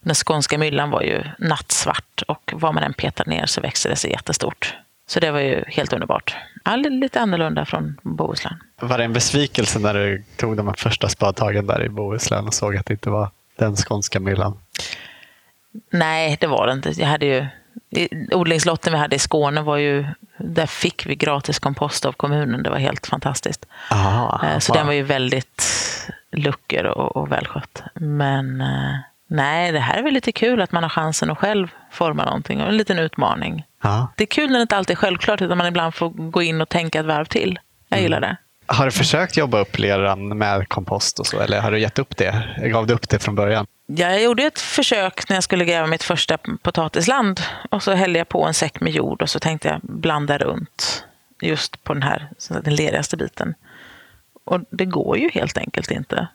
Den 0.00 0.14
skånska 0.14 0.59
myllan 0.59 0.90
var 0.90 1.02
ju 1.02 1.23
nattsvart 1.38 2.23
och 2.28 2.52
vad 2.54 2.75
man 2.75 2.83
än 2.83 2.92
petade 2.92 3.30
ner 3.30 3.47
så 3.47 3.61
växte 3.61 3.88
det 3.88 3.97
sig 3.97 4.11
jättestort. 4.11 4.75
Så 5.07 5.21
det 5.21 5.30
var 5.30 5.40
ju 5.40 5.64
helt 5.66 5.92
underbart. 5.92 6.37
All, 6.62 6.80
lite 6.80 7.21
annorlunda 7.21 7.64
från 7.64 8.00
Bohuslän. 8.02 8.62
Var 8.80 8.99
det 8.99 9.04
en 9.04 9.12
besvikelse 9.12 9.78
när 9.78 9.95
du 9.95 10.25
tog 10.37 10.57
de 10.57 10.75
första 10.75 11.09
spadtagen 11.09 11.66
där 11.66 11.85
i 11.85 11.88
Bohuslän 11.88 12.47
och 12.47 12.54
såg 12.54 12.76
att 12.76 12.87
det 12.87 12.95
inte 12.95 13.11
var 13.11 13.30
den 13.57 13.76
skånska 13.76 14.21
myllan? 14.21 14.59
Nej, 15.90 16.37
det 16.40 16.47
var 16.47 16.66
det 16.66 16.73
inte. 16.73 16.90
Jag 16.90 17.07
hade 17.07 17.26
ju 17.26 17.47
odlingslotten 18.33 18.92
vi 18.92 18.99
hade 18.99 19.16
i 19.16 19.18
Skåne 19.18 19.62
var 19.62 19.76
ju, 19.76 20.07
där 20.38 20.66
fick 20.66 21.07
vi 21.07 21.14
gratis 21.14 21.59
kompost 21.59 22.04
av 22.04 22.12
kommunen. 22.12 22.62
Det 22.62 22.71
var 22.71 22.78
helt 22.78 23.07
fantastiskt. 23.07 23.66
Aha, 23.90 24.40
eh, 24.45 24.59
så 24.59 24.73
wow. 24.73 24.78
den 24.78 24.87
var 24.87 24.95
ju 24.95 25.02
väldigt 25.02 25.64
lucker 26.33 26.87
och, 26.87 27.16
och 27.16 27.33
välskött. 27.33 27.83
Men 27.95 28.61
eh, 28.61 28.97
nej, 29.28 29.73
det 29.73 29.80
här 29.80 29.99
är 29.99 30.02
väl 30.02 30.14
lite 30.14 30.33
kul 30.33 30.61
att 30.61 30.73
man 30.73 30.83
har 30.83 30.90
chansen 30.90 31.30
att 31.30 31.38
själv 31.38 31.68
forma 31.90 32.25
någonting 32.25 32.61
och 32.62 32.68
en 32.68 32.76
liten 32.76 32.99
utmaning. 32.99 33.64
Aha. 33.85 34.12
Det 34.16 34.25
är 34.25 34.28
kul 34.28 34.50
när 34.50 34.59
det 34.59 34.62
inte 34.62 34.76
alltid 34.76 34.97
är 34.97 35.00
självklart 35.00 35.42
utan 35.42 35.59
man 35.59 35.66
ibland 35.66 35.95
får 35.95 36.11
gå 36.30 36.42
in 36.42 36.61
och 36.61 36.68
tänka 36.68 37.00
ett 37.00 37.07
varv 37.07 37.25
till. 37.25 37.59
Jag 37.88 38.00
gillar 38.00 38.21
det. 38.21 38.37
Har 38.70 38.84
du 38.84 38.90
försökt 38.90 39.37
jobba 39.37 39.58
upp 39.58 39.78
leran 39.78 40.38
med 40.38 40.68
kompost 40.68 41.18
och 41.18 41.26
så, 41.26 41.40
eller 41.40 41.60
har 41.60 41.70
du 41.70 41.78
gett 41.80 41.98
upp 41.98 42.16
det? 42.16 42.56
Gav 42.62 42.87
du 42.87 42.94
upp 42.94 43.08
det 43.08 43.18
från 43.18 43.34
början? 43.34 43.66
Jag 43.87 44.22
gjorde 44.22 44.42
ett 44.42 44.58
försök 44.60 45.28
när 45.28 45.37
jag 45.37 45.44
skulle 45.44 45.64
gräva 45.64 45.87
mitt 45.87 46.02
första 46.02 46.38
potatisland. 46.62 47.40
Och 47.70 47.82
så 47.82 47.92
hällde 47.92 48.18
jag 48.18 48.28
på 48.28 48.44
en 48.44 48.54
säck 48.54 48.80
med 48.80 48.92
jord 48.92 49.22
och 49.22 49.30
så 49.30 49.38
tänkte 49.38 49.68
jag 49.68 49.80
blanda 49.82 50.38
runt 50.38 51.04
just 51.40 51.84
på 51.84 51.94
den 51.94 52.02
här 52.02 52.28
den 52.48 52.75
lerigaste 52.75 53.16
biten. 53.16 53.54
Och 54.44 54.60
det 54.70 54.84
går 54.84 55.18
ju 55.18 55.30
helt 55.34 55.58
enkelt 55.58 55.90
inte. 55.90 56.28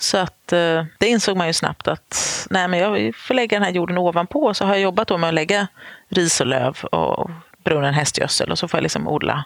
Så 0.00 0.18
att 0.18 0.52
eh, 0.52 0.84
det 0.98 1.08
insåg 1.08 1.36
man 1.36 1.46
ju 1.46 1.52
snabbt 1.52 1.88
att 1.88 2.46
nej, 2.50 2.68
men 2.68 2.78
jag 2.80 3.16
får 3.16 3.34
lägga 3.34 3.58
den 3.58 3.64
här 3.64 3.72
jorden 3.72 3.98
ovanpå. 3.98 4.54
Så 4.54 4.64
har 4.64 4.72
jag 4.72 4.80
jobbat 4.80 5.08
då 5.08 5.18
med 5.18 5.28
att 5.28 5.34
lägga 5.34 5.68
ris 6.08 6.40
och 6.40 6.46
löv 6.46 6.78
och 6.84 7.30
brunnen 7.64 7.94
hästgödsel 7.94 8.50
och 8.50 8.58
så 8.58 8.68
får 8.68 8.78
jag 8.78 8.82
liksom 8.82 9.08
odla 9.08 9.44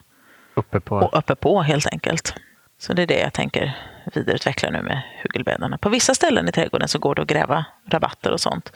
uppe 0.54 0.80
på. 0.80 0.96
Och 0.96 1.18
uppe 1.18 1.34
på 1.34 1.62
helt 1.62 1.86
enkelt. 1.86 2.34
Så 2.78 2.92
det 2.92 3.02
är 3.02 3.06
det 3.06 3.20
jag 3.20 3.32
tänker 3.32 3.76
vidareutveckla 4.14 4.70
nu 4.70 4.82
med 4.82 5.02
hugelbäddarna. 5.22 5.78
På 5.78 5.88
vissa 5.88 6.14
ställen 6.14 6.48
i 6.48 6.52
trädgården 6.52 6.88
så 6.88 6.98
går 6.98 7.14
det 7.14 7.22
att 7.22 7.28
gräva 7.28 7.64
rabatter 7.90 8.30
och 8.30 8.40
sånt. 8.40 8.72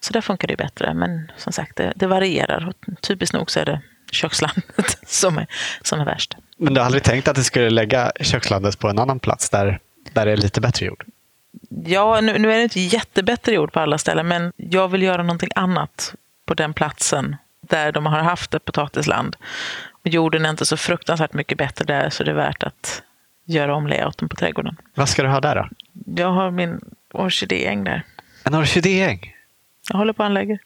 Så 0.00 0.12
där 0.12 0.20
funkar 0.20 0.48
det 0.48 0.56
bättre. 0.56 0.94
Men 0.94 1.32
som 1.36 1.52
sagt, 1.52 1.76
det, 1.76 1.92
det 1.96 2.06
varierar. 2.06 2.68
Och 2.68 3.02
typiskt 3.02 3.34
nog 3.34 3.50
så 3.50 3.60
är 3.60 3.64
det 3.64 3.80
kökslandet 4.12 4.98
som 5.06 5.38
är, 5.38 5.46
som 5.82 6.00
är 6.00 6.04
värst. 6.04 6.36
Men 6.56 6.74
du 6.74 6.80
har 6.80 6.86
aldrig 6.86 7.02
tänkt 7.02 7.28
att 7.28 7.36
du 7.36 7.44
skulle 7.44 7.70
lägga 7.70 8.12
kökslandet 8.20 8.78
på 8.78 8.88
en 8.88 8.98
annan 8.98 9.20
plats 9.20 9.50
där, 9.50 9.80
där 10.12 10.26
det 10.26 10.32
är 10.32 10.36
lite 10.36 10.60
bättre 10.60 10.86
jord? 10.86 11.04
Ja, 11.84 12.20
nu, 12.20 12.38
nu 12.38 12.52
är 12.52 12.56
det 12.56 12.62
inte 12.62 12.80
jättebättre 12.80 13.52
jord 13.52 13.72
på 13.72 13.80
alla 13.80 13.98
ställen, 13.98 14.28
men 14.28 14.52
jag 14.56 14.88
vill 14.88 15.02
göra 15.02 15.22
någonting 15.22 15.50
annat 15.54 16.14
på 16.46 16.54
den 16.54 16.74
platsen 16.74 17.36
där 17.60 17.92
de 17.92 18.06
har 18.06 18.18
haft 18.18 18.54
ett 18.54 18.64
potatisland. 18.64 19.36
Jorden 20.02 20.44
är 20.44 20.50
inte 20.50 20.66
så 20.66 20.76
fruktansvärt 20.76 21.32
mycket 21.32 21.58
bättre 21.58 21.84
där 21.84 22.10
så 22.10 22.24
det 22.24 22.30
är 22.30 22.34
värt 22.34 22.62
att 22.62 23.02
göra 23.44 23.74
om 23.74 23.86
layouten 23.86 24.28
på 24.28 24.36
trädgården. 24.36 24.76
Vad 24.94 25.08
ska 25.08 25.22
du 25.22 25.28
ha 25.28 25.40
där 25.40 25.54
då? 25.54 25.68
Jag 26.16 26.32
har 26.32 26.50
min 26.50 26.80
orkidéäng 27.12 27.84
där. 27.84 28.02
En 28.44 28.54
orkidéäng? 28.54 29.34
Jag 29.90 29.98
håller 29.98 30.12
på 30.12 30.22
att 30.22 30.26
anlägga. 30.26 30.58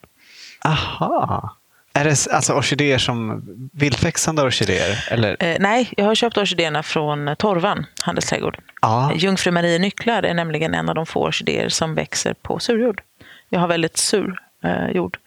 Aha. 0.65 1.57
Är 1.93 2.05
det 2.05 2.27
alltså 2.31 2.53
orkidéer 2.53 2.97
som 2.97 3.43
vildväxande 3.73 4.41
orkidéer? 4.41 5.07
Eller? 5.11 5.43
Eh, 5.43 5.57
nej, 5.59 5.93
jag 5.97 6.05
har 6.05 6.15
köpt 6.15 6.37
orkidéerna 6.37 6.83
från 6.83 7.35
Torvan 7.35 7.85
handelsträdgård. 8.01 8.57
Ah. 8.81 9.11
Jungfru 9.13 9.51
Marie 9.51 9.79
Nycklar 9.79 10.23
är 10.23 10.33
nämligen 10.33 10.73
en 10.73 10.89
av 10.89 10.95
de 10.95 11.05
få 11.05 11.23
orkidéer 11.23 11.69
som 11.69 11.95
växer 11.95 12.33
på 12.33 12.59
surjord. 12.59 13.01
Jag 13.49 13.59
har 13.59 13.67
väldigt 13.67 13.97
sur 13.97 14.39
eh, 14.63 14.87
jord. 14.87 15.17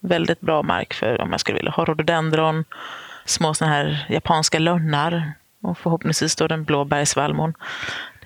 Väldigt 0.00 0.40
bra 0.40 0.62
mark 0.62 0.94
för 0.94 1.20
om 1.20 1.30
jag 1.30 1.40
skulle 1.40 1.56
vilja 1.56 1.70
ha 1.70 1.84
rhododendron, 1.84 2.64
små 3.26 3.54
såna 3.54 3.70
här 3.70 4.06
japanska 4.08 4.58
lönnar 4.58 5.32
och 5.62 5.78
förhoppningsvis 5.78 6.36
då 6.36 6.48
den 6.48 6.64
blå 6.64 6.84
bergsvallmon. 6.84 7.54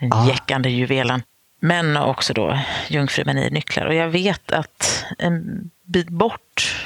Den 0.00 0.12
ah. 0.12 0.28
jäckande 0.28 0.70
juvelen. 0.70 1.22
Men 1.60 1.96
också 1.96 2.32
då 2.32 2.58
jungfrumani 2.88 3.50
nycklar. 3.50 3.86
Och 3.86 3.94
jag 3.94 4.08
vet 4.08 4.52
att 4.52 5.04
en 5.18 5.70
bit 5.84 6.08
bort 6.08 6.76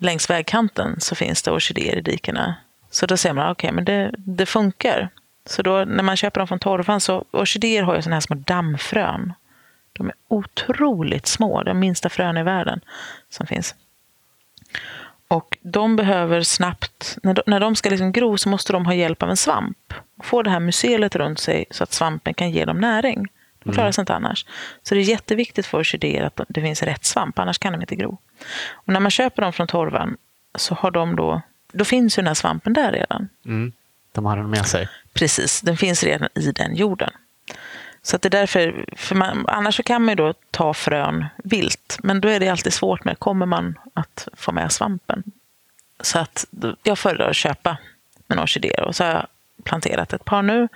längs 0.00 0.30
vägkanten 0.30 1.00
så 1.00 1.14
finns 1.14 1.42
det 1.42 1.50
orkidéer 1.50 1.96
i 1.96 2.00
dikena. 2.00 2.54
Så 2.90 3.06
då 3.06 3.16
ser 3.16 3.32
man, 3.32 3.50
okej, 3.50 3.68
okay, 3.68 3.74
men 3.74 3.84
det, 3.84 4.10
det 4.18 4.46
funkar. 4.46 5.08
Så 5.46 5.62
då 5.62 5.84
när 5.84 6.02
man 6.02 6.16
köper 6.16 6.40
dem 6.40 6.48
från 6.48 6.58
torvan 6.58 7.00
så 7.00 7.24
orkidéer 7.30 7.82
har 7.82 7.96
ju 7.96 8.02
sådana 8.02 8.16
här 8.16 8.20
små 8.20 8.36
dammfrön. 8.36 9.32
De 9.92 10.06
är 10.06 10.14
otroligt 10.28 11.26
små, 11.26 11.62
de 11.62 11.78
minsta 11.78 12.08
frön 12.08 12.36
i 12.36 12.42
världen 12.42 12.80
som 13.30 13.46
finns. 13.46 13.74
Och 15.32 15.58
de 15.62 15.96
behöver 15.96 16.42
snabbt, 16.42 17.18
när 17.22 17.34
de, 17.34 17.42
när 17.46 17.60
de 17.60 17.76
ska 17.76 17.90
liksom 17.90 18.12
gro 18.12 18.38
så 18.38 18.48
måste 18.48 18.72
de 18.72 18.86
ha 18.86 18.94
hjälp 18.94 19.22
av 19.22 19.30
en 19.30 19.36
svamp. 19.36 19.94
Få 20.22 20.42
det 20.42 20.50
här 20.50 20.60
mycelet 20.60 21.16
runt 21.16 21.38
sig 21.38 21.64
så 21.70 21.84
att 21.84 21.92
svampen 21.92 22.34
kan 22.34 22.50
ge 22.50 22.64
dem 22.64 22.80
näring. 22.80 23.26
De 23.64 23.72
klarar 23.72 23.92
sig 23.92 24.02
inte 24.02 24.14
annars. 24.14 24.46
Så 24.82 24.94
det 24.94 25.00
är 25.00 25.04
jätteviktigt 25.04 25.66
för 25.66 25.78
orkidéer 25.78 26.22
att 26.22 26.40
det 26.48 26.60
finns 26.60 26.82
rätt 26.82 27.04
svamp, 27.04 27.38
annars 27.38 27.58
kan 27.58 27.72
de 27.72 27.80
inte 27.80 27.96
gro. 27.96 28.18
Och 28.72 28.92
när 28.92 29.00
man 29.00 29.10
köper 29.10 29.42
dem 29.42 29.52
från 29.52 29.66
torvan 29.66 30.16
så 30.54 30.74
har 30.74 30.90
de 30.90 31.16
då, 31.16 31.42
då 31.72 31.84
finns 31.84 32.18
ju 32.18 32.20
den 32.20 32.26
här 32.26 32.34
svampen 32.34 32.72
där 32.72 32.92
redan. 32.92 33.28
Mm. 33.46 33.72
De 34.12 34.24
har 34.24 34.36
den 34.36 34.50
med 34.50 34.66
sig. 34.66 34.88
Precis, 35.12 35.60
den 35.60 35.76
finns 35.76 36.02
redan 36.04 36.28
i 36.34 36.52
den 36.52 36.76
jorden. 36.76 37.10
Så 38.02 38.16
att 38.16 38.22
det 38.22 38.28
är 38.28 38.30
därför, 38.30 38.84
för 38.96 39.14
man, 39.14 39.44
annars 39.48 39.76
så 39.76 39.82
kan 39.82 40.02
man 40.02 40.08
ju 40.08 40.14
då 40.14 40.34
ta 40.50 40.74
frön 40.74 41.26
vilt, 41.44 41.98
men 42.02 42.20
då 42.20 42.28
är 42.28 42.40
det 42.40 42.48
alltid 42.48 42.72
svårt 42.72 43.04
med, 43.04 43.18
kommer 43.18 43.46
man 43.46 43.78
att 43.94 44.28
få 44.32 44.52
med 44.52 44.72
svampen? 44.72 45.22
Så 46.00 46.18
att 46.18 46.46
jag 46.82 46.98
föredrar 46.98 47.30
att 47.30 47.36
köpa 47.36 47.76
en 48.28 48.38
orkidé 48.38 48.70
och 48.70 48.96
så 48.96 49.04
har 49.04 49.10
jag 49.10 49.26
planterat 49.64 50.12
ett 50.12 50.24
par 50.24 50.42
nu 50.42 50.68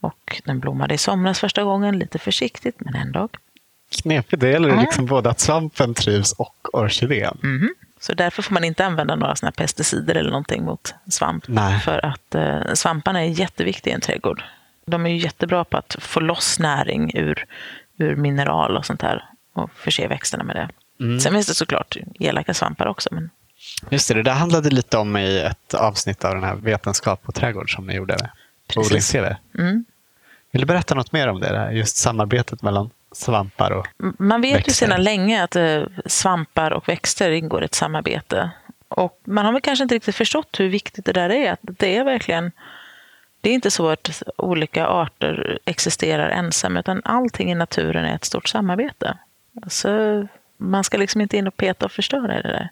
och 0.00 0.40
den 0.44 0.60
blommade 0.60 0.94
i 0.94 0.98
somras 0.98 1.40
första 1.40 1.64
gången, 1.64 1.98
lite 1.98 2.18
försiktigt 2.18 2.74
men 2.78 2.94
ändå. 2.94 3.28
Knepigt, 4.02 4.40
det 4.40 4.50
gäller 4.50 4.68
mm. 4.68 4.80
liksom 4.80 5.06
både 5.06 5.30
att 5.30 5.40
svampen 5.40 5.94
trivs 5.94 6.32
och 6.32 6.56
orkidén. 6.72 7.38
Mm. 7.42 7.74
Så 8.00 8.12
därför 8.14 8.42
får 8.42 8.54
man 8.54 8.64
inte 8.64 8.86
använda 8.86 9.16
några 9.16 9.36
såna 9.36 9.52
pesticider 9.52 10.14
eller 10.14 10.30
någonting 10.30 10.64
mot 10.64 10.94
svamp. 11.10 11.44
Nej. 11.48 11.80
För 11.80 12.04
att 12.06 12.34
eh, 12.34 12.74
svamparna 12.74 13.24
är 13.24 13.28
jätteviktiga 13.28 13.92
i 13.92 13.94
en 13.94 14.00
trädgård. 14.00 14.42
De 14.90 15.06
är 15.06 15.10
ju 15.10 15.16
jättebra 15.16 15.64
på 15.64 15.76
att 15.76 15.96
få 16.00 16.20
loss 16.20 16.58
näring 16.58 17.10
ur, 17.14 17.46
ur 17.98 18.16
mineral 18.16 18.76
och 18.76 18.86
sånt 18.86 19.00
där 19.00 19.24
och 19.52 19.70
förse 19.74 20.08
växterna 20.08 20.44
med 20.44 20.56
det. 20.56 20.68
Mm. 21.04 21.20
Sen 21.20 21.32
finns 21.32 21.46
det 21.46 21.54
såklart 21.54 21.96
elaka 22.20 22.54
svampar 22.54 22.86
också. 22.86 23.08
Men... 23.12 23.30
Just 23.90 24.08
det, 24.08 24.14
det 24.14 24.22
där 24.22 24.32
handlade 24.32 24.70
lite 24.70 24.98
om 24.98 25.16
i 25.16 25.38
ett 25.38 25.74
avsnitt 25.74 26.24
av 26.24 26.34
den 26.34 26.44
här 26.44 26.54
Vetenskap 26.54 27.20
och 27.26 27.34
trädgård 27.34 27.74
som 27.74 27.86
ni 27.86 27.94
gjorde 27.94 28.16
på 28.74 28.80
Odlings-TV. 28.80 29.36
Mm. 29.58 29.84
Vill 30.52 30.60
du 30.60 30.66
berätta 30.66 30.94
något 30.94 31.12
mer 31.12 31.28
om 31.28 31.40
det, 31.40 31.46
här, 31.46 31.70
just 31.70 31.96
samarbetet 31.96 32.62
mellan 32.62 32.90
svampar 33.12 33.70
och 33.70 33.86
Man 34.18 34.40
vet 34.40 34.54
växter. 34.54 34.70
ju 34.70 34.74
sedan 34.74 35.04
länge 35.04 35.44
att 35.44 35.56
eh, 35.56 35.82
svampar 36.06 36.70
och 36.70 36.88
växter 36.88 37.30
ingår 37.30 37.62
i 37.62 37.64
ett 37.64 37.74
samarbete. 37.74 38.50
Och 38.88 39.20
man 39.24 39.44
har 39.44 39.52
väl 39.52 39.62
kanske 39.62 39.82
inte 39.82 39.94
riktigt 39.94 40.16
förstått 40.16 40.60
hur 40.60 40.68
viktigt 40.68 41.04
det 41.04 41.12
där 41.12 41.30
är. 41.30 41.52
Att 41.52 41.60
det 41.62 41.96
är 41.96 42.04
verkligen 42.04 42.52
det 43.40 43.50
är 43.50 43.54
inte 43.54 43.70
så 43.70 43.88
att 43.88 44.22
olika 44.36 44.86
arter 44.86 45.58
existerar 45.64 46.30
ensamma, 46.30 46.80
utan 46.80 47.02
allting 47.04 47.52
i 47.52 47.54
naturen 47.54 48.04
är 48.04 48.14
ett 48.14 48.24
stort 48.24 48.48
samarbete. 48.48 49.18
Alltså, 49.62 49.88
man 50.56 50.84
ska 50.84 50.98
liksom 50.98 51.20
inte 51.20 51.36
in 51.36 51.46
och 51.46 51.56
peta 51.56 51.84
och 51.86 51.92
förstöra 51.92 52.42
det 52.42 52.48
där. 52.48 52.68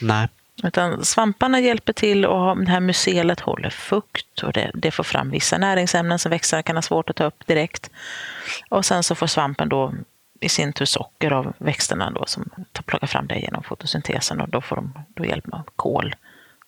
Nej. 0.00 0.28
Utan 0.62 1.04
svamparna 1.04 1.60
hjälper 1.60 1.92
till 1.92 2.26
och 2.26 2.64
det 2.64 2.70
här 2.70 2.80
mycelet 2.80 3.40
håller 3.40 3.70
fukt 3.70 4.42
och 4.42 4.52
det, 4.52 4.70
det, 4.74 4.90
får 4.90 5.04
fram 5.04 5.30
vissa 5.30 5.58
näringsämnen 5.58 6.18
som 6.18 6.30
växterna 6.30 6.62
kan 6.62 6.76
ha 6.76 6.82
svårt 6.82 7.10
att 7.10 7.16
ta 7.16 7.24
upp 7.24 7.46
direkt. 7.46 7.90
Och 8.68 8.84
sen 8.84 9.02
så 9.02 9.14
får 9.14 9.26
svampen 9.26 9.68
då 9.68 9.94
i 10.40 10.48
sin 10.48 10.72
tur 10.72 10.84
socker 10.84 11.30
av 11.30 11.52
växterna 11.58 12.10
då, 12.10 12.24
som 12.26 12.50
plockar 12.84 13.06
fram 13.06 13.26
det 13.26 13.38
genom 13.38 13.62
fotosyntesen 13.62 14.40
och 14.40 14.48
då 14.48 14.60
får 14.60 14.76
de 14.76 14.92
då 15.08 15.24
hjälp 15.24 15.46
med 15.46 15.62
kol 15.76 16.14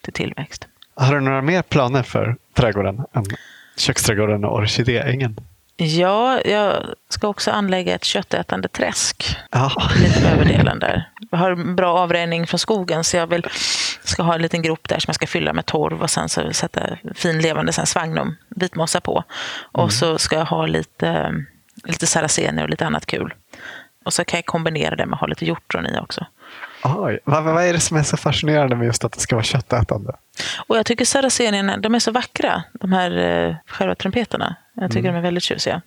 till 0.02 0.12
tillväxt. 0.12 0.68
Har 0.98 1.14
du 1.14 1.20
några 1.20 1.42
mer 1.42 1.62
planer 1.62 2.02
för 2.02 2.36
trädgården 2.54 3.04
än 3.12 3.24
köksträdgården 3.76 4.44
och 4.44 4.54
orkidéängen? 4.54 5.36
Ja, 5.76 6.40
jag 6.44 6.84
ska 7.08 7.28
också 7.28 7.50
anlägga 7.50 7.94
ett 7.94 8.04
köttätande 8.04 8.68
träsk. 8.68 9.36
Ja. 9.50 9.72
Lite 10.02 10.20
på 10.22 10.28
överdelen 10.28 10.78
där. 10.78 11.10
Jag 11.30 11.38
har 11.38 11.74
bra 11.74 11.98
avrinning 11.98 12.46
från 12.46 12.58
skogen 12.58 13.04
så 13.04 13.16
jag 13.16 13.26
vill, 13.26 13.46
ska 14.04 14.22
ha 14.22 14.34
en 14.34 14.42
liten 14.42 14.62
grop 14.62 14.88
där 14.88 14.98
som 14.98 15.04
jag 15.06 15.14
ska 15.14 15.26
fylla 15.26 15.52
med 15.52 15.66
torv 15.66 16.02
och 16.02 16.10
sen 16.10 16.28
så 16.28 16.52
sätta 16.52 16.80
fin 17.14 17.38
levande 17.38 17.72
sen 17.72 17.86
svagnum, 17.86 18.36
vitmossa 18.48 19.00
på. 19.00 19.24
Och 19.72 19.82
mm. 19.82 19.90
så 19.90 20.18
ska 20.18 20.36
jag 20.36 20.44
ha 20.44 20.66
lite, 20.66 21.34
lite 21.84 22.06
saracenier 22.06 22.64
och 22.64 22.70
lite 22.70 22.86
annat 22.86 23.06
kul. 23.06 23.34
Och 24.04 24.12
så 24.12 24.24
kan 24.24 24.38
jag 24.38 24.46
kombinera 24.46 24.96
det 24.96 25.06
med 25.06 25.14
att 25.14 25.20
ha 25.20 25.26
lite 25.26 25.44
hjortron 25.44 25.86
i 25.86 25.98
också. 25.98 26.26
Oj, 26.85 27.18
vad, 27.25 27.44
vad 27.44 27.64
är 27.64 27.73
det 27.73 27.80
som 27.80 27.97
är 27.97 28.02
så 28.02 28.16
fascinerande 28.16 28.76
med 28.76 28.87
just 28.87 29.04
att 29.04 29.12
det 29.12 29.20
ska 29.20 29.37
vara 29.37 29.44
köttätande? 29.44 30.12
Och 30.66 30.76
jag 30.76 30.87
tycker 30.87 31.05
saracenierna, 31.05 31.76
de 31.76 31.94
är 31.94 31.98
så 31.98 32.11
vackra, 32.11 32.62
de 32.72 32.92
här 32.92 33.18
eh, 33.18 33.57
själva 33.66 33.94
trumpeterna. 33.94 34.57
Jag 34.74 34.90
tycker 34.90 35.09
mm. 35.09 35.12
de 35.14 35.18
är 35.18 35.22
väldigt 35.22 35.42
tjusiga. 35.42 35.83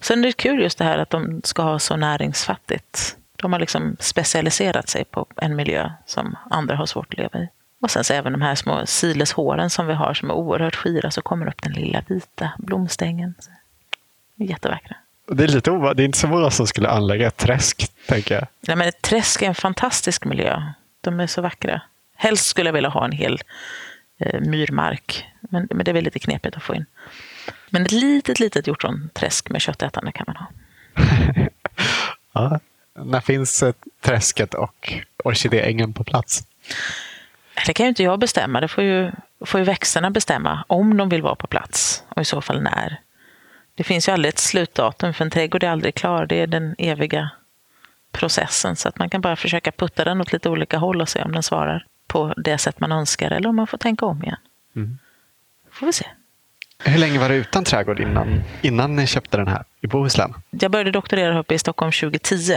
Sen 0.00 0.18
är 0.18 0.22
det 0.22 0.32
kul 0.32 0.62
just 0.62 0.78
det 0.78 0.84
här 0.84 0.98
att 0.98 1.10
de 1.10 1.40
ska 1.44 1.62
ha 1.62 1.78
så 1.78 1.96
näringsfattigt. 1.96 3.16
De 3.36 3.52
har 3.52 3.60
liksom 3.60 3.96
specialiserat 4.00 4.88
sig 4.88 5.04
på 5.04 5.26
en 5.36 5.56
miljö 5.56 5.90
som 6.06 6.36
andra 6.50 6.76
har 6.76 6.86
svårt 6.86 7.14
att 7.14 7.18
leva 7.18 7.38
i. 7.38 7.48
Och 7.80 7.90
sen 7.90 8.04
så 8.04 8.14
även 8.14 8.32
de 8.32 8.42
här 8.42 8.54
små 8.54 8.86
sileshåren 8.86 9.70
som 9.70 9.86
vi 9.86 9.94
har 9.94 10.14
som 10.14 10.30
är 10.30 10.34
oerhört 10.34 10.76
skira 10.76 11.10
så 11.10 11.22
kommer 11.22 11.46
upp 11.46 11.62
den 11.62 11.72
lilla 11.72 12.02
vita 12.08 12.52
blomstängen. 12.58 13.34
Jättevackra. 14.36 14.96
Det 15.26 15.44
är 15.44 15.48
lite 15.48 15.70
ovanligt. 15.70 15.96
Det 15.96 16.02
är 16.02 16.04
inte 16.04 16.18
så 16.18 16.28
många 16.28 16.50
som 16.50 16.66
skulle 16.66 16.88
anlägga 16.88 17.26
ett 17.26 17.36
träsk, 17.36 17.92
tänker 18.06 18.34
jag. 18.34 18.46
Ja, 18.60 18.76
men 18.76 18.88
ett 18.88 19.02
träsk 19.02 19.42
är 19.42 19.46
en 19.46 19.54
fantastisk 19.54 20.24
miljö. 20.24 20.62
De 21.00 21.20
är 21.20 21.26
så 21.26 21.42
vackra. 21.42 21.82
Helst 22.16 22.46
skulle 22.46 22.68
jag 22.68 22.74
vilja 22.74 22.90
ha 22.90 23.04
en 23.04 23.12
hel 23.12 23.40
eh, 24.18 24.40
myrmark, 24.40 25.26
men, 25.40 25.68
men 25.70 25.84
det 25.84 25.90
är 25.90 25.92
väl 25.92 26.04
lite 26.04 26.18
knepigt 26.18 26.56
att 26.56 26.62
få 26.62 26.74
in. 26.74 26.86
Men 27.70 27.82
ett 27.82 27.92
litet, 27.92 28.40
litet 28.40 28.66
hjortronträsk 28.66 29.50
med 29.50 29.60
köttätande 29.60 30.12
kan 30.12 30.24
man 30.26 30.36
ha. 30.36 30.46
ja. 32.50 32.60
När 32.94 33.20
finns 33.20 33.64
träsket 34.00 34.54
och 34.54 34.92
orkidéängen 35.24 35.92
på 35.92 36.04
plats? 36.04 36.46
Det 37.66 37.74
kan 37.74 37.86
ju 37.86 37.88
inte 37.88 38.02
jag 38.02 38.18
bestämma. 38.18 38.60
Det 38.60 38.68
får 38.68 38.84
ju, 38.84 39.10
får 39.46 39.60
ju 39.60 39.64
växterna 39.64 40.10
bestämma 40.10 40.64
om 40.66 40.96
de 40.96 41.08
vill 41.08 41.22
vara 41.22 41.34
på 41.34 41.46
plats 41.46 42.04
och 42.08 42.22
i 42.22 42.24
så 42.24 42.40
fall 42.40 42.62
när. 42.62 43.00
Det 43.74 43.84
finns 43.84 44.08
ju 44.08 44.12
aldrig 44.12 44.28
ett 44.28 44.38
slutdatum 44.38 45.14
för 45.14 45.24
en 45.24 45.30
trädgård 45.30 45.62
är 45.62 45.68
aldrig 45.68 45.94
klar. 45.94 46.26
Det 46.26 46.40
är 46.40 46.46
den 46.46 46.74
eviga 46.78 47.30
processen. 48.12 48.76
Så 48.76 48.88
att 48.88 48.98
man 48.98 49.10
kan 49.10 49.20
bara 49.20 49.36
försöka 49.36 49.72
putta 49.72 50.04
den 50.04 50.20
åt 50.20 50.32
lite 50.32 50.48
olika 50.48 50.78
håll 50.78 51.00
och 51.00 51.08
se 51.08 51.22
om 51.22 51.32
den 51.32 51.42
svarar 51.42 51.86
på 52.06 52.34
det 52.36 52.58
sätt 52.58 52.80
man 52.80 52.92
önskar 52.92 53.30
eller 53.30 53.48
om 53.48 53.56
man 53.56 53.66
får 53.66 53.78
tänka 53.78 54.06
om 54.06 54.22
igen. 54.22 54.36
Mm. 54.76 54.98
får 55.70 55.86
vi 55.86 55.92
se. 55.92 56.06
Hur 56.84 56.98
länge 56.98 57.18
var 57.18 57.28
du 57.28 57.34
utan 57.34 57.64
trädgård 57.64 58.00
innan, 58.00 58.42
innan 58.62 58.96
ni 58.96 59.06
köpte 59.06 59.36
den 59.36 59.48
här 59.48 59.64
i 59.80 59.86
Bohuslän? 59.86 60.34
Jag 60.50 60.70
började 60.70 60.90
doktorera 60.90 61.38
uppe 61.38 61.54
i 61.54 61.58
Stockholm 61.58 61.92
2010 61.92 62.54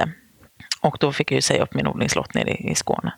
och 0.82 0.98
då 1.00 1.12
fick 1.12 1.32
jag 1.32 1.36
ju 1.36 1.42
säga 1.42 1.64
upp 1.64 1.74
min 1.74 1.88
odlingslott 1.88 2.34
nere 2.34 2.50
i 2.50 2.76
Skåne. 2.76 3.14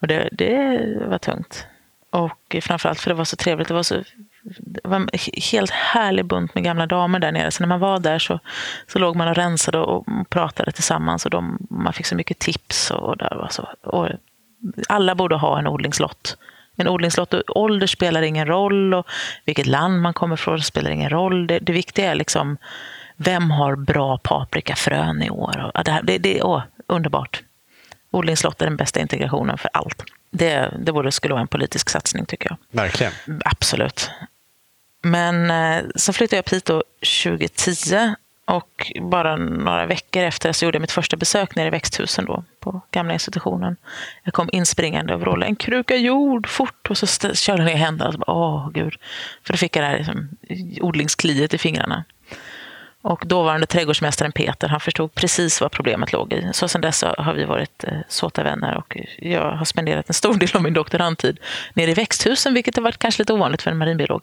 Och 0.00 0.06
det, 0.06 0.28
det 0.32 0.80
var 1.06 1.18
tungt. 1.18 1.66
Och 2.10 2.56
framförallt 2.62 3.00
för 3.00 3.10
det 3.10 3.14
var 3.14 3.24
så 3.24 3.36
trevligt. 3.36 3.68
Det 3.68 3.74
var 3.74 3.82
så 3.82 4.02
det 4.42 4.80
var 4.84 4.96
en 4.96 5.08
helt 5.52 5.70
härlig 5.70 6.24
bunt 6.24 6.54
med 6.54 6.64
gamla 6.64 6.86
damer 6.86 7.18
där 7.18 7.32
nere. 7.32 7.50
Så 7.50 7.62
när 7.62 7.68
man 7.68 7.80
var 7.80 7.98
där 7.98 8.18
så, 8.18 8.38
så 8.86 8.98
låg 8.98 9.16
man 9.16 9.28
och 9.28 9.34
rensade 9.34 9.78
och 9.78 10.06
pratade 10.28 10.72
tillsammans. 10.72 11.24
Och 11.24 11.30
de, 11.30 11.66
man 11.70 11.92
fick 11.92 12.06
så 12.06 12.14
mycket 12.14 12.38
tips. 12.38 12.90
Och, 12.90 13.16
där 13.16 13.36
var 13.36 13.48
så, 13.48 13.68
och 13.82 14.08
alla 14.88 15.14
borde 15.14 15.36
ha 15.36 15.58
en 15.58 15.66
odlingslott. 15.66 16.36
En 16.76 16.88
odlingslott, 16.88 17.34
ålder 17.48 17.86
spelar 17.86 18.22
ingen 18.22 18.46
roll 18.46 18.94
och 18.94 19.06
vilket 19.44 19.66
land 19.66 20.00
man 20.00 20.14
kommer 20.14 20.34
ifrån 20.34 20.60
spelar 20.60 20.90
ingen 20.90 21.10
roll. 21.10 21.46
Det, 21.46 21.58
det 21.58 21.72
viktiga 21.72 22.10
är 22.10 22.14
liksom 22.14 22.56
vem 23.16 23.50
har 23.50 23.76
bra 23.76 24.18
paprikafrön 24.18 25.22
i 25.22 25.30
år? 25.30 25.70
Och 25.74 25.84
det, 25.84 25.90
här, 25.90 26.02
det, 26.02 26.18
det 26.18 26.42
åh, 26.42 26.62
underbart. 26.86 27.42
Odlingslott 28.10 28.62
är 28.62 28.66
den 28.66 28.76
bästa 28.76 29.00
integrationen 29.00 29.58
för 29.58 29.70
allt. 29.72 30.04
Det, 30.30 30.74
det 30.78 30.92
borde 30.92 31.12
skulle 31.12 31.34
vara 31.34 31.42
en 31.42 31.48
politisk 31.48 31.90
satsning 31.90 32.26
tycker 32.26 32.50
jag. 32.50 32.82
Verkligen. 32.82 33.12
Absolut. 33.44 34.10
Men 35.02 35.50
eh, 35.50 35.84
så 35.94 36.12
flyttade 36.12 36.36
jag 36.36 36.42
upp 36.42 36.52
hit 36.52 36.64
då 36.64 36.82
2010 37.24 38.14
och 38.50 38.92
bara 39.00 39.36
några 39.36 39.86
veckor 39.86 40.22
efter 40.22 40.52
så 40.52 40.64
gjorde 40.64 40.76
jag 40.76 40.80
mitt 40.80 40.92
första 40.92 41.16
besök 41.16 41.56
nere 41.56 41.66
i 41.66 41.70
växthusen 41.70 42.24
då, 42.24 42.44
på 42.60 42.80
gamla 42.90 43.12
institutionen. 43.12 43.76
Jag 44.24 44.34
kom 44.34 44.48
inspringande 44.52 45.14
och 45.14 45.20
vrålade 45.20 45.46
en 45.46 45.56
kruka 45.56 45.96
jord, 45.96 46.48
fort! 46.48 46.90
Och 46.90 46.98
så 46.98 47.06
körde 47.34 47.62
jag 47.62 47.66
ner 47.66 47.76
händerna. 47.76 48.24
Och 48.26 48.36
Åh, 48.36 48.70
gud. 48.70 48.94
För 49.44 49.52
då 49.52 49.56
fick 49.56 49.76
jag 49.76 49.84
det 49.84 49.88
här 49.88 49.98
liksom, 49.98 50.28
odlingskliet 50.80 51.54
i 51.54 51.58
fingrarna. 51.58 52.04
Och 53.02 53.22
dåvarande 53.26 53.66
trädgårdsmästaren 53.66 54.32
Peter, 54.32 54.68
han 54.68 54.80
förstod 54.80 55.14
precis 55.14 55.60
vad 55.60 55.72
problemet 55.72 56.12
låg 56.12 56.32
i. 56.32 56.50
Så 56.52 56.68
sedan 56.68 56.80
dess 56.80 57.04
har 57.18 57.34
vi 57.34 57.44
varit 57.44 57.84
eh, 57.84 57.98
såta 58.08 58.42
vänner 58.42 58.76
och 58.76 58.96
jag 59.18 59.52
har 59.52 59.64
spenderat 59.64 60.08
en 60.08 60.14
stor 60.14 60.34
del 60.34 60.48
av 60.54 60.62
min 60.62 60.72
doktorandtid 60.72 61.38
nere 61.74 61.90
i 61.90 61.94
växthusen, 61.94 62.54
vilket 62.54 62.76
har 62.76 62.82
varit 62.82 62.98
kanske 62.98 63.22
lite 63.22 63.32
ovanligt 63.32 63.62
för 63.62 63.70
en 63.70 63.78
marinbiolog. 63.78 64.22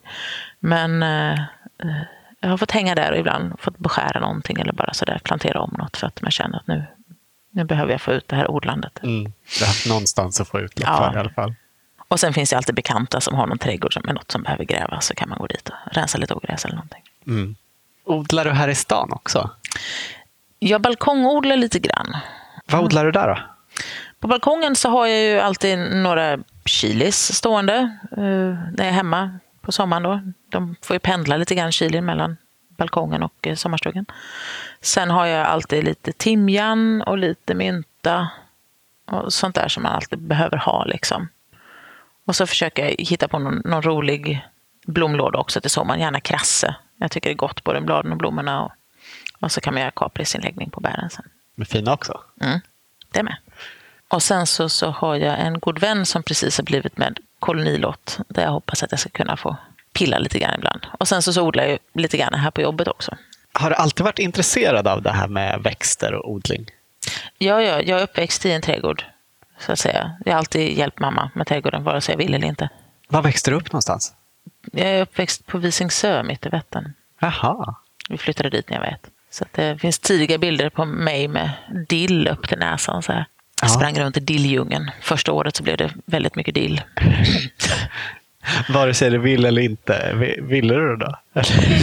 Men 0.60 1.02
eh, 1.02 1.32
eh, 1.32 2.02
jag 2.40 2.48
har 2.48 2.56
fått 2.56 2.70
hänga 2.70 2.94
där 2.94 3.12
och 3.12 3.18
ibland 3.18 3.60
fått 3.60 3.78
beskära 3.78 4.20
någonting 4.20 4.60
eller 4.60 4.72
bara 4.72 4.94
sådär 4.94 5.20
plantera 5.24 5.60
om 5.60 5.74
något 5.78 5.96
för 5.96 6.06
att 6.06 6.22
man 6.22 6.30
känner 6.30 6.58
att 6.58 6.66
nu, 6.66 6.84
nu 7.50 7.64
behöver 7.64 7.92
jag 7.92 8.00
få 8.00 8.12
ut 8.12 8.28
det 8.28 8.36
här 8.36 8.50
odlandet. 8.50 9.02
Mm. 9.02 9.32
Det 9.58 9.64
har 9.66 9.88
någonstans 9.88 10.40
att 10.40 10.48
få 10.48 10.60
ut 10.60 10.72
ja. 10.80 11.14
i 11.14 11.18
alla 11.18 11.30
fall. 11.30 11.54
Och 12.08 12.20
sen 12.20 12.32
finns 12.34 12.50
det 12.50 12.56
alltid 12.56 12.74
bekanta 12.74 13.20
som 13.20 13.34
har 13.34 13.46
någon 13.46 13.58
trädgård 13.58 13.94
som 13.94 14.08
är 14.08 14.12
något 14.12 14.30
som 14.30 14.42
behöver 14.42 14.64
grävas 14.64 15.06
så 15.06 15.14
kan 15.14 15.28
man 15.28 15.38
gå 15.38 15.46
dit 15.46 15.68
och 15.68 15.94
rensa 15.94 16.18
lite 16.18 16.34
ogräs 16.34 16.64
eller 16.64 16.74
någonting. 16.74 17.02
Mm. 17.26 17.56
Odlar 18.08 18.44
du 18.44 18.50
här 18.50 18.68
i 18.68 18.74
stan 18.74 19.12
också? 19.12 19.50
Jag 20.58 20.80
balkongodlar 20.80 21.56
lite 21.56 21.78
grann. 21.78 22.16
Vad 22.66 22.84
odlar 22.84 23.04
du 23.04 23.12
där 23.12 23.28
då? 23.28 23.38
På 24.20 24.28
balkongen 24.28 24.76
så 24.76 24.88
har 24.88 25.06
jag 25.06 25.20
ju 25.20 25.40
alltid 25.40 25.78
några 25.78 26.38
chilis 26.64 27.32
stående 27.32 27.74
eh, 28.12 28.18
när 28.76 28.76
jag 28.76 28.86
är 28.86 28.92
hemma 28.92 29.38
på 29.60 29.72
sommaren. 29.72 30.02
Då. 30.02 30.20
De 30.48 30.76
får 30.82 30.94
ju 30.94 31.00
pendla 31.00 31.36
lite 31.36 31.54
grann, 31.54 31.72
chilin, 31.72 32.04
mellan 32.04 32.36
balkongen 32.76 33.22
och 33.22 33.46
eh, 33.46 33.54
sommarstugan. 33.54 34.06
Sen 34.80 35.10
har 35.10 35.26
jag 35.26 35.46
alltid 35.46 35.84
lite 35.84 36.12
timjan 36.12 37.02
och 37.02 37.18
lite 37.18 37.54
mynta 37.54 38.28
och 39.10 39.32
sånt 39.32 39.54
där 39.54 39.68
som 39.68 39.82
man 39.82 39.92
alltid 39.92 40.18
behöver 40.18 40.56
ha. 40.56 40.84
Liksom. 40.84 41.28
Och 42.26 42.36
så 42.36 42.46
försöker 42.46 42.84
jag 42.84 42.94
hitta 42.98 43.28
på 43.28 43.38
någon, 43.38 43.62
någon 43.64 43.82
rolig 43.82 44.46
blomlåda 44.86 45.38
också 45.38 45.60
till 45.60 45.70
sommaren, 45.70 46.00
gärna 46.00 46.20
krasse. 46.20 46.76
Jag 46.98 47.10
tycker 47.10 47.30
det 47.30 47.34
är 47.34 47.36
gott, 47.36 47.64
både 47.64 47.80
bladen 47.80 48.12
och 48.12 48.18
blommorna. 48.18 48.62
Och, 48.64 48.72
och 49.40 49.52
så 49.52 49.60
kan 49.60 49.74
man 49.74 49.80
göra 49.80 49.90
kaprisinläggning 49.90 50.70
på 50.70 50.80
bären 50.80 51.10
sen. 51.10 51.24
Är 51.60 51.64
fina 51.64 51.92
också. 51.92 52.20
Mm, 52.40 52.60
det 53.12 53.22
med. 53.22 53.36
Och 54.08 54.22
sen 54.22 54.46
så, 54.46 54.68
så 54.68 54.90
har 54.90 55.16
jag 55.16 55.40
en 55.40 55.58
god 55.58 55.78
vän 55.78 56.06
som 56.06 56.22
precis 56.22 56.58
har 56.58 56.64
blivit 56.64 56.98
med 56.98 57.18
kolonilott 57.38 58.18
där 58.28 58.42
jag 58.42 58.50
hoppas 58.50 58.82
att 58.82 58.92
jag 58.92 59.00
ska 59.00 59.08
kunna 59.10 59.36
få 59.36 59.56
pilla 59.92 60.18
lite 60.18 60.38
grann 60.38 60.54
ibland. 60.54 60.86
Och 60.98 61.08
sen 61.08 61.22
så, 61.22 61.32
så 61.32 61.42
odlar 61.42 61.64
jag 61.64 61.78
lite 61.94 62.16
grann 62.16 62.34
här 62.34 62.50
på 62.50 62.60
jobbet 62.60 62.88
också. 62.88 63.16
Har 63.52 63.70
du 63.70 63.76
alltid 63.76 64.04
varit 64.04 64.18
intresserad 64.18 64.88
av 64.88 65.02
det 65.02 65.12
här 65.12 65.28
med 65.28 65.62
växter 65.62 66.14
och 66.14 66.30
odling? 66.30 66.66
Ja, 67.38 67.62
ja, 67.62 67.80
jag 67.80 67.98
är 67.98 68.02
uppväxt 68.02 68.46
i 68.46 68.52
en 68.52 68.62
trädgård. 68.62 69.04
Så 69.58 69.72
att 69.72 69.78
säga. 69.78 70.16
Jag 70.24 70.32
har 70.32 70.38
alltid 70.38 70.78
hjälpt 70.78 70.98
mamma 70.98 71.30
med 71.34 71.46
trädgården, 71.46 71.84
vare 71.84 72.00
sig 72.00 72.12
jag 72.12 72.18
vill 72.18 72.34
eller 72.34 72.48
inte. 72.48 72.68
Var 73.08 73.22
växte 73.22 73.50
du 73.50 73.56
upp 73.56 73.72
någonstans? 73.72 74.14
Jag 74.72 74.86
är 74.88 75.02
uppväxt 75.02 75.46
på 75.46 75.58
Visingsö, 75.58 76.22
mitt 76.22 76.46
i 76.46 76.48
Vättern. 76.48 76.92
Jaha. 77.20 77.74
Vi 78.08 78.18
flyttade 78.18 78.50
dit 78.50 78.70
när 78.70 78.76
jag 78.76 78.80
var 78.84 78.88
ett. 78.92 79.10
Så 79.30 79.44
det 79.52 79.78
finns 79.80 79.98
tidiga 79.98 80.38
bilder 80.38 80.70
på 80.70 80.84
mig 80.84 81.28
med 81.28 81.50
dill 81.88 82.28
upp 82.28 82.48
till 82.48 82.58
näsan. 82.58 83.02
Så 83.02 83.12
här. 83.12 83.24
Jag 83.62 83.68
Ja. 83.70 83.74
sprang 83.74 83.94
runt 84.00 84.16
i 84.16 84.20
dilldjungeln. 84.20 84.90
Första 85.00 85.32
året 85.32 85.56
så 85.56 85.62
blev 85.62 85.76
det 85.76 85.90
väldigt 86.06 86.34
mycket 86.36 86.54
dill. 86.54 86.80
Vare 88.68 88.94
sig 88.94 89.10
du 89.10 89.18
vill 89.18 89.44
eller 89.44 89.62
inte. 89.62 90.12
Vi- 90.14 90.38
Ville 90.40 90.74
du 90.74 90.96
då? 90.96 91.14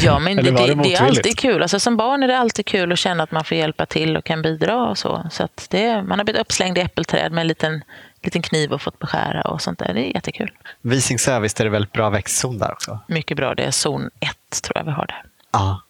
Ja, 0.03 0.19
men 0.19 0.35
det, 0.37 0.41
Eller 0.41 0.51
det, 0.51 0.67
det 0.75 0.83
det 0.83 0.95
är 0.95 1.01
alltid 1.05 1.37
kul. 1.39 1.61
Alltså, 1.61 1.79
som 1.79 1.97
barn 1.97 2.23
är 2.23 2.27
det 2.27 2.37
alltid 2.37 2.65
kul 2.65 2.91
att 2.91 2.99
känna 2.99 3.23
att 3.23 3.31
man 3.31 3.43
får 3.43 3.57
hjälpa 3.57 3.85
till 3.85 4.17
och 4.17 4.25
kan 4.25 4.41
bidra. 4.41 4.77
och 4.89 4.97
så. 4.97 5.27
så 5.31 5.47
det, 5.69 6.01
Man 6.01 6.19
har 6.19 6.23
blivit 6.23 6.41
uppslängd 6.41 6.77
i 6.77 6.81
äppelträd 6.81 7.31
med 7.31 7.41
en 7.41 7.47
liten, 7.47 7.83
liten 8.23 8.41
kniv 8.41 8.73
och 8.73 8.81
fått 8.81 8.99
beskära 8.99 9.41
och 9.41 9.61
sånt 9.61 9.79
där. 9.79 9.93
Det 9.93 9.99
är 10.09 10.13
jättekul. 10.15 10.51
Visingsö, 10.81 11.39
visst 11.39 11.59
är 11.59 11.63
det 11.63 11.69
väldigt 11.69 11.91
bra 11.91 12.09
växtzon 12.09 12.57
där 12.57 12.71
också? 12.71 12.99
Mycket 13.07 13.37
bra. 13.37 13.55
Det 13.55 13.63
är 13.63 13.71
zon 13.71 14.09
1 14.19 14.61
tror 14.63 14.77
jag 14.77 14.83
vi 14.85 14.91
har 14.91 15.07
där. 15.07 15.23
Ja. 15.51 15.81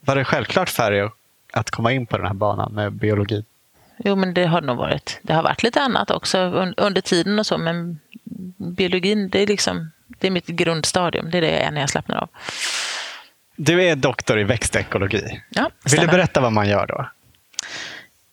Var 0.00 0.16
det 0.16 0.24
självklart 0.24 0.68
för 0.68 0.90
dig 0.90 1.08
att 1.52 1.70
komma 1.70 1.92
in 1.92 2.06
på 2.06 2.16
den 2.16 2.26
här 2.26 2.34
banan 2.34 2.72
med 2.72 2.92
biologi? 2.92 3.44
Jo, 4.04 4.16
men 4.16 4.34
det 4.34 4.46
har 4.46 4.60
det 4.60 4.66
nog 4.66 4.76
varit. 4.76 5.18
Det 5.22 5.32
har 5.32 5.42
varit 5.42 5.62
lite 5.62 5.80
annat 5.80 6.10
också 6.10 6.38
un- 6.38 6.74
under 6.76 7.00
tiden 7.00 7.38
och 7.38 7.46
så, 7.46 7.58
men 7.58 7.98
biologin, 8.56 9.28
det 9.28 9.40
är 9.42 9.46
liksom 9.46 9.90
det 10.06 10.26
är 10.26 10.30
mitt 10.30 10.46
grundstadium. 10.46 11.30
Det 11.30 11.38
är 11.38 11.42
det 11.42 11.50
jag 11.50 11.60
är 11.60 11.70
när 11.70 11.80
jag 11.80 11.90
slappnar 11.90 12.16
av. 12.16 12.28
Du 13.56 13.84
är 13.84 13.96
doktor 13.96 14.40
i 14.40 14.44
växtekologi. 14.44 15.42
Ja, 15.48 15.70
Vill 15.84 16.00
du 16.00 16.06
berätta 16.06 16.40
vad 16.40 16.52
man 16.52 16.68
gör 16.68 16.86
då? 16.86 17.10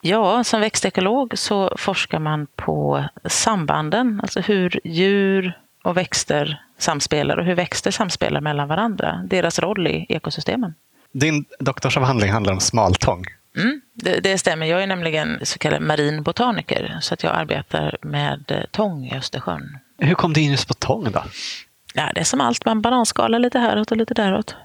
Ja, 0.02 0.44
som 0.44 0.62
växtekolog 0.62 1.38
så 1.38 1.76
forskar 1.78 2.20
man 2.20 2.48
på 2.56 3.06
sambanden, 3.26 4.20
alltså 4.24 4.40
hur 4.42 4.80
djur 4.84 5.58
och 5.84 5.98
växter 5.98 6.62
samspelar 6.78 7.38
och 7.38 7.46
hur 7.46 7.56
växter 7.56 7.92
samspelar 7.92 8.42
mellan 8.42 8.68
varandra, 8.68 9.22
deras 9.26 9.60
roll 9.60 9.88
i 9.88 10.06
ekosystemen. 10.10 10.74
Din 11.12 11.46
doktorsavhandling 11.60 12.32
handlar 12.32 12.54
om 12.54 12.60
smaltång. 12.60 13.26
Mm, 13.58 13.82
det, 13.94 14.20
det 14.20 14.38
stämmer. 14.38 14.66
Jag 14.66 14.84
är 14.84 14.88
nämligen 14.88 15.40
så 15.44 15.60
kallad 15.60 15.82
marin 15.82 16.24
botaniker, 16.24 16.98
så 17.02 17.14
att 17.14 17.24
jag 17.24 17.36
arbetar 17.36 17.98
med 18.02 18.44
eh, 18.48 18.64
tång 18.72 19.06
i 19.06 19.18
Östersjön. 19.18 19.78
Hur 19.98 20.16
kom 20.16 20.34
du 20.34 20.42
in 20.42 20.52
just 20.52 20.68
på 20.68 20.74
tång 20.74 21.12
då? 21.12 21.24
Ja, 21.94 22.12
det 22.16 22.20
är 22.20 22.24
som 22.24 22.42
allt, 22.42 22.66
man 22.66 22.82
bananskalar 22.82 23.40
lite 23.40 23.60
häråt 23.60 23.92
och 23.92 23.98
lite 23.98 24.14
däråt. 24.14 24.56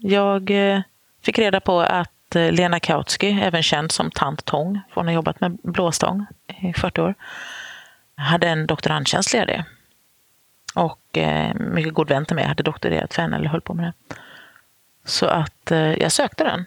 Jag 0.00 0.50
eh, 0.50 0.80
fick 1.22 1.38
reda 1.38 1.60
på 1.60 1.80
att 1.80 2.36
eh, 2.36 2.52
Lena 2.52 2.80
Kautsky, 2.80 3.40
även 3.40 3.62
känd 3.62 3.92
som 3.92 4.10
Tant 4.10 4.44
Tång, 4.44 4.80
för 4.88 4.94
hon 5.00 5.06
har 5.06 5.14
jobbat 5.14 5.40
med 5.40 5.58
blåstång 5.62 6.26
i 6.46 6.72
40 6.72 7.00
år, 7.00 7.14
hade 8.14 8.48
en 8.48 8.66
doktorandtjänst 8.66 9.32
ledig. 9.32 9.64
Och 10.74 11.18
eh, 11.18 11.54
mycket 11.54 11.94
god 11.94 12.08
vän 12.08 12.26
till 12.26 12.36
mig 12.36 12.44
hade 12.44 12.62
doktorerat 12.62 13.14
för 13.14 13.22
henne, 13.22 13.36
eller 13.36 13.48
höll 13.48 13.60
på 13.60 13.74
med 13.74 13.84
det. 13.84 14.16
Så 15.04 15.26
att 15.26 15.70
eh, 15.70 15.92
jag 15.92 16.12
sökte 16.12 16.44
den. 16.44 16.64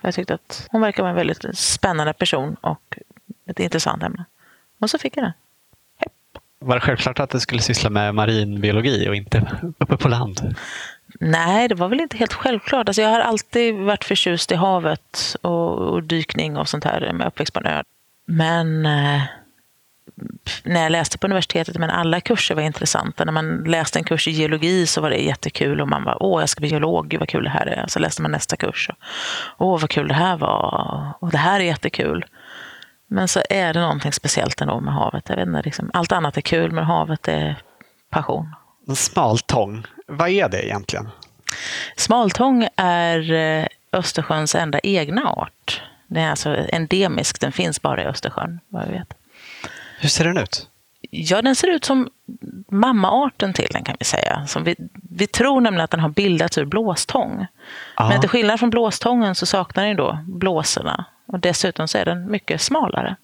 För 0.00 0.08
jag 0.08 0.14
tyckte 0.14 0.34
att 0.34 0.68
hon 0.70 0.80
verkar 0.80 1.02
vara 1.02 1.10
en 1.10 1.16
väldigt 1.16 1.58
spännande 1.58 2.12
person 2.12 2.56
och 2.60 2.98
ett 3.46 3.60
intressant 3.60 4.02
ämne. 4.02 4.24
Och 4.78 4.90
så 4.90 4.98
fick 4.98 5.16
jag 5.16 5.24
den. 5.24 5.32
Var 6.58 6.74
det 6.74 6.80
självklart 6.80 7.20
att 7.20 7.30
du 7.30 7.40
skulle 7.40 7.62
syssla 7.62 7.90
med 7.90 8.14
marinbiologi 8.14 9.08
och 9.08 9.16
inte 9.16 9.42
uppe 9.78 9.96
på 9.96 10.08
land? 10.08 10.54
Nej, 11.20 11.68
det 11.68 11.74
var 11.74 11.88
väl 11.88 12.00
inte 12.00 12.16
helt 12.16 12.32
självklart. 12.32 12.88
Alltså 12.88 13.02
jag 13.02 13.08
har 13.08 13.20
alltid 13.20 13.74
varit 13.74 14.04
förtjust 14.04 14.52
i 14.52 14.54
havet 14.54 15.36
och, 15.42 15.78
och 15.78 16.02
dykning 16.02 16.56
och 16.56 16.68
sånt 16.68 16.84
här 16.84 17.12
med 17.12 17.26
uppväxt 17.26 17.54
på 17.54 17.60
en 17.60 17.66
ö. 17.66 17.82
Men 18.26 18.86
eh, 18.86 19.22
när 20.64 20.82
jag 20.82 20.92
läste 20.92 21.18
på 21.18 21.26
universitetet, 21.26 21.78
men 21.78 21.90
alla 21.90 22.20
kurser 22.20 22.54
var 22.54 22.62
intressanta. 22.62 23.24
När 23.24 23.32
man 23.32 23.64
läste 23.64 23.98
en 23.98 24.04
kurs 24.04 24.28
i 24.28 24.30
geologi 24.30 24.86
så 24.86 25.00
var 25.00 25.10
det 25.10 25.16
jättekul 25.16 25.80
och 25.80 25.88
man 25.88 26.04
var 26.04 26.22
åh, 26.22 26.42
jag 26.42 26.48
ska 26.48 26.60
bli 26.60 26.68
geolog, 26.68 27.08
gud 27.08 27.20
vad 27.20 27.28
kul 27.28 27.44
det 27.44 27.50
här 27.50 27.66
är. 27.66 27.84
Så 27.88 27.98
läste 27.98 28.22
man 28.22 28.30
nästa 28.30 28.56
kurs 28.56 28.90
och 29.56 29.66
åh, 29.66 29.80
vad 29.80 29.90
kul 29.90 30.08
det 30.08 30.14
här 30.14 30.36
var 30.36 31.12
och 31.20 31.30
det 31.30 31.38
här 31.38 31.60
är 31.60 31.64
jättekul. 31.64 32.24
Men 33.06 33.28
så 33.28 33.42
är 33.50 33.74
det 33.74 33.80
någonting 33.80 34.12
speciellt 34.12 34.60
ändå 34.60 34.80
med 34.80 34.94
havet. 34.94 35.28
Jag 35.28 35.36
vet 35.36 35.46
inte, 35.46 35.62
liksom, 35.62 35.90
allt 35.92 36.12
annat 36.12 36.36
är 36.36 36.40
kul, 36.40 36.72
men 36.72 36.84
havet 36.84 37.28
är 37.28 37.56
passion. 38.10 38.54
Smaltång, 38.94 39.84
vad 40.06 40.28
är 40.28 40.48
det 40.48 40.66
egentligen? 40.66 41.08
Smaltång 41.96 42.68
är 42.76 43.32
eh, 43.32 43.66
Östersjöns 43.92 44.54
enda 44.54 44.80
egna 44.82 45.28
art. 45.28 45.82
Den 46.06 46.22
är 46.22 46.30
alltså 46.30 46.56
endemisk, 46.68 47.40
den 47.40 47.52
finns 47.52 47.82
bara 47.82 48.02
i 48.02 48.06
Östersjön, 48.06 48.60
vad 48.68 48.82
jag 48.82 48.88
vet. 48.88 49.14
Hur 50.00 50.08
ser 50.08 50.24
den 50.24 50.38
ut? 50.38 50.68
Ja, 51.10 51.42
den 51.42 51.56
ser 51.56 51.68
ut 51.68 51.84
som 51.84 52.08
mammaarten 52.68 53.52
till 53.52 53.68
den 53.72 53.84
kan 53.84 53.96
vi 53.98 54.04
säga. 54.04 54.46
Som 54.46 54.64
vi, 54.64 54.76
vi 55.10 55.26
tror 55.26 55.60
nämligen 55.60 55.84
att 55.84 55.90
den 55.90 56.00
har 56.00 56.08
bildats 56.08 56.58
ur 56.58 56.64
blåstång. 56.64 57.46
Ja. 57.96 58.08
Men 58.08 58.20
till 58.20 58.30
skillnad 58.30 58.58
från 58.60 58.70
blåstången 58.70 59.34
så 59.34 59.46
saknar 59.46 59.86
den 59.86 59.96
då 59.96 60.18
blåsorna. 60.26 61.04
Och 61.26 61.40
dessutom 61.40 61.88
så 61.88 61.98
är 61.98 62.04
den 62.04 62.30
mycket 62.30 62.60
smalare. 62.60 63.16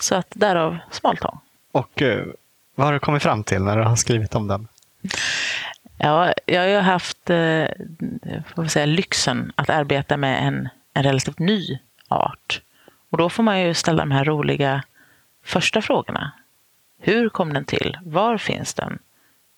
Så 0.00 0.14
att 0.14 0.26
därav 0.30 0.78
smaltång. 0.90 1.40
Och 1.72 2.02
eh, 2.02 2.26
vad 2.74 2.86
har 2.86 2.94
du 2.94 2.98
kommit 2.98 3.22
fram 3.22 3.44
till 3.44 3.62
när 3.62 3.76
du 3.76 3.82
har 3.82 3.96
skrivit 3.96 4.34
om 4.34 4.48
den? 4.48 4.68
Ja, 5.98 6.32
jag 6.46 6.60
har 6.60 6.68
ju 6.68 6.78
haft 6.78 7.30
eh, 7.30 7.66
får 8.54 8.68
säga, 8.68 8.86
lyxen 8.86 9.52
att 9.54 9.70
arbeta 9.70 10.16
med 10.16 10.46
en, 10.46 10.68
en 10.94 11.02
relativt 11.02 11.38
ny 11.38 11.78
art. 12.08 12.62
Och 13.10 13.18
då 13.18 13.28
får 13.28 13.42
man 13.42 13.60
ju 13.60 13.74
ställa 13.74 14.02
de 14.02 14.10
här 14.10 14.24
roliga 14.24 14.82
första 15.44 15.82
frågorna. 15.82 16.32
Hur 17.00 17.28
kom 17.28 17.52
den 17.52 17.64
till? 17.64 17.98
Var 18.02 18.38
finns 18.38 18.74
den? 18.74 18.98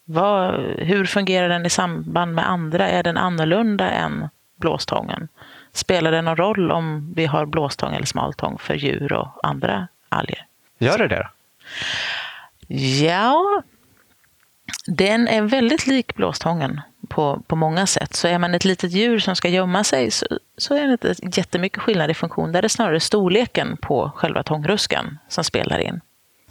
Vad, 0.04 0.54
hur 0.78 1.04
fungerar 1.04 1.48
den 1.48 1.66
i 1.66 1.70
samband 1.70 2.34
med 2.34 2.50
andra? 2.50 2.88
Är 2.88 3.02
den 3.02 3.16
annorlunda 3.16 3.90
än 3.90 4.28
blåstången? 4.56 5.28
Spelar 5.72 6.12
det 6.12 6.22
någon 6.22 6.36
roll 6.36 6.70
om 6.70 7.12
vi 7.16 7.26
har 7.26 7.46
blåstång 7.46 7.94
eller 7.94 8.06
smaltång 8.06 8.58
för 8.58 8.74
djur 8.74 9.12
och 9.12 9.28
andra 9.42 9.88
alger? 10.08 10.46
Gör 10.78 10.98
det 10.98 11.08
det 11.08 11.16
då? 11.16 11.28
Ja, 13.04 13.62
den 14.86 15.28
är 15.28 15.42
väldigt 15.42 15.86
lik 15.86 16.14
blåstången 16.14 16.80
på, 17.08 17.42
på 17.46 17.56
många 17.56 17.86
sätt. 17.86 18.14
Så 18.14 18.28
är 18.28 18.38
man 18.38 18.54
ett 18.54 18.64
litet 18.64 18.92
djur 18.92 19.18
som 19.18 19.36
ska 19.36 19.48
gömma 19.48 19.84
sig 19.84 20.10
så, 20.10 20.26
så 20.58 20.74
är 20.74 20.86
det 20.86 20.92
inte 20.92 21.40
jättemycket 21.40 21.82
skillnad 21.82 22.10
i 22.10 22.14
funktion. 22.14 22.52
Där 22.52 22.58
är 22.58 22.62
det 22.62 22.68
snarare 22.68 23.00
storleken 23.00 23.76
på 23.76 24.12
själva 24.14 24.42
tångruskan 24.42 25.18
som 25.28 25.44
spelar 25.44 25.78
in. 25.78 26.00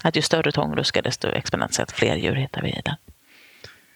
Att 0.01 0.15
ju 0.15 0.21
större 0.21 0.51
tångruska 0.51 1.01
desto 1.01 1.27
exponentiellt 1.27 1.91
fler 1.91 2.15
djur 2.15 2.35
hittar 2.35 2.61
vi 2.61 2.69
i 2.69 2.81
den. 2.85 2.95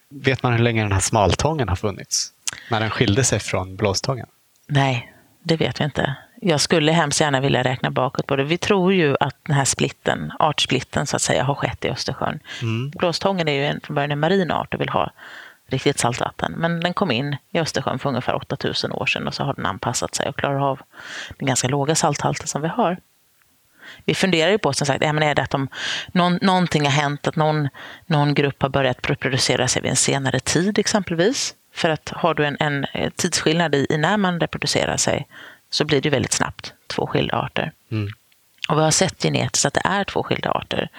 Vet 0.10 0.44
man 0.44 0.54
hur 0.54 0.60
länge 0.60 0.82
den 0.82 0.92
här 0.92 1.00
smaltången 1.00 1.70
har 1.70 1.76
funnits? 1.76 2.32
När 2.72 2.80
den 2.80 2.90
skilde 2.90 3.24
sig 3.24 3.40
från 3.40 3.76
blåstången? 3.76 4.28
Nej, 4.68 5.13
det 5.44 5.58
vet 5.58 5.80
vi 5.80 5.84
inte. 5.84 6.16
Jag 6.42 6.62
skulle 6.62 6.92
hemskt 6.92 7.22
gärna 7.22 7.40
vilja 7.40 7.64
räkna 7.64 7.92
bakåt 7.92 8.28
på 8.28 8.36
det. 8.36 8.44
Vi 8.44 8.58
tror 8.58 8.94
ju 8.94 9.16
att 9.20 9.36
den 9.44 9.56
här 9.56 9.66
splitten, 9.66 10.32
artsplitten 10.40 11.08
så 11.08 11.16
att 11.16 11.22
säga, 11.22 11.44
har 11.44 11.56
skett 11.56 11.86
i 11.86 11.90
Östersjön. 11.90 12.40
Mm. 12.62 12.90
Blåstången 12.90 13.48
är 13.48 13.54
ju 13.54 13.66
en, 13.66 13.82
från 13.82 13.96
början 13.96 14.12
en 14.12 14.20
marin 14.20 14.52
art 14.52 14.74
och 14.74 14.82
vill 14.82 14.90
ha 14.90 15.12
riktigt 15.68 16.00
saltvatten. 16.00 16.52
Men 16.58 16.80
den 16.80 16.94
kom 16.94 17.12
in 17.12 17.38
i 17.52 17.60
Östersjön 17.60 18.00
för 18.00 18.10
ungefär 18.10 18.36
8000 18.36 18.92
år 18.92 19.06
sedan 19.06 19.28
och 19.28 19.34
så 19.34 19.44
har 19.44 19.54
den 19.54 19.66
anpassat 19.66 20.16
sig 20.16 20.30
och 20.30 20.36
klarar 20.36 20.70
av 20.70 20.82
den 21.38 21.48
ganska 21.48 21.68
låga 21.68 21.96
salthalten 21.96 22.48
som 22.48 22.62
vi 22.62 22.68
har. 22.68 22.98
Vi 24.06 24.16
funderar 24.16 24.52
ju 24.52 24.58
på, 24.58 24.74
som 24.74 24.88
sagt, 24.88 25.04
ja, 25.04 25.14
men 25.14 25.24
är 25.24 25.36
det 25.36 25.42
att 25.42 25.50
de, 25.50 25.68
någon, 26.12 26.40
någonting 26.42 26.84
har 26.84 26.92
hänt, 26.92 27.28
att 27.28 27.36
någon, 27.36 27.70
någon 28.06 28.34
grupp 28.34 28.62
har 28.62 28.70
börjat 28.70 29.10
reproducera 29.10 29.68
sig 29.68 29.82
vid 29.82 29.92
en 29.92 29.96
senare 29.96 30.40
tid 30.40 30.80
exempelvis. 30.80 31.56
För 31.74 31.90
att 31.90 32.10
har 32.16 32.34
du 32.34 32.46
en, 32.46 32.58
en 32.60 32.86
tidsskillnad 33.16 33.76
i, 33.76 33.88
i 33.90 33.98
när 33.98 34.18
man 34.18 34.40
reproducerar 34.40 34.98
sig 34.98 35.28
så 35.70 35.86
blir 35.86 36.02
det 36.02 36.10
väldigt 36.10 36.34
snabbt 36.34 36.74
två 36.88 37.08
skilda 37.08 37.38
arter. 37.38 37.72
Mm. 37.92 38.10
Och 38.70 38.78
vi 38.78 38.82
har 38.82 38.92
sett 38.92 39.24
genetiskt 39.24 39.66
att 39.66 39.74
det 39.74 39.82
är 39.86 40.04
två 40.04 40.24
skilda 40.24 40.52
arter. 40.52 40.90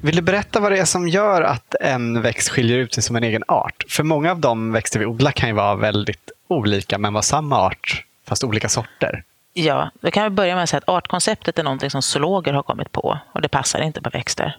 Vill 0.00 0.16
du 0.16 0.22
berätta 0.22 0.60
vad 0.60 0.72
det 0.72 0.78
är 0.78 0.84
som 0.84 1.08
gör 1.08 1.42
att 1.42 1.74
en 1.80 2.22
växt 2.22 2.48
skiljer 2.48 2.78
ut 2.78 2.94
sig 2.94 3.02
som 3.02 3.16
en 3.16 3.24
egen 3.24 3.42
art? 3.48 3.84
För 3.88 4.02
många 4.02 4.30
av 4.30 4.38
de 4.38 4.72
växter 4.72 4.98
vi 4.98 5.06
odlar 5.06 5.30
kan 5.30 5.48
ju 5.48 5.54
vara 5.54 5.74
väldigt 5.74 6.30
olika, 6.48 6.98
men 6.98 7.12
vara 7.12 7.22
samma 7.22 7.58
art, 7.58 8.04
fast 8.28 8.44
olika 8.44 8.68
sorter. 8.68 9.24
Ja, 9.52 9.90
då 10.00 10.10
kan 10.10 10.24
vi 10.24 10.30
börja 10.30 10.54
med 10.54 10.62
att 10.62 10.70
säga 10.70 10.78
att 10.78 10.88
artkonceptet 10.88 11.58
är 11.58 11.62
någonting 11.62 11.90
som 11.90 12.02
zoologer 12.02 12.52
har 12.52 12.62
kommit 12.62 12.92
på 12.92 13.18
och 13.32 13.42
det 13.42 13.48
passar 13.48 13.80
inte 13.82 14.02
på 14.02 14.10
växter. 14.10 14.56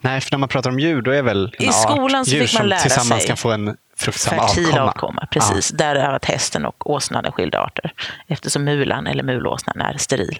Nej, 0.00 0.20
för 0.20 0.32
när 0.32 0.38
man 0.38 0.48
pratar 0.48 0.70
om 0.70 0.80
djur, 0.80 1.02
då 1.02 1.10
är 1.10 1.22
väl 1.22 1.54
en 1.58 1.68
I 1.68 1.72
skolan 1.72 2.20
art 2.20 2.28
djur 2.28 2.46
som 2.46 2.72
tillsammans 2.82 3.20
sig 3.22 3.26
kan 3.26 3.36
få 3.36 3.50
en 3.50 3.76
fruktsam 3.96 4.38
fertil 4.38 4.66
avkomma. 4.66 4.88
avkomma. 4.88 5.26
Precis, 5.30 5.68
där 5.68 5.96
är 5.96 6.12
att 6.12 6.24
hästen 6.24 6.66
och 6.66 6.90
åsnan 6.90 7.24
är 7.24 7.30
skilda 7.30 7.60
arter 7.60 7.92
eftersom 8.26 8.64
mulan 8.64 9.06
eller 9.06 9.22
mulåsnan 9.22 9.80
är 9.80 9.96
steril. 9.98 10.38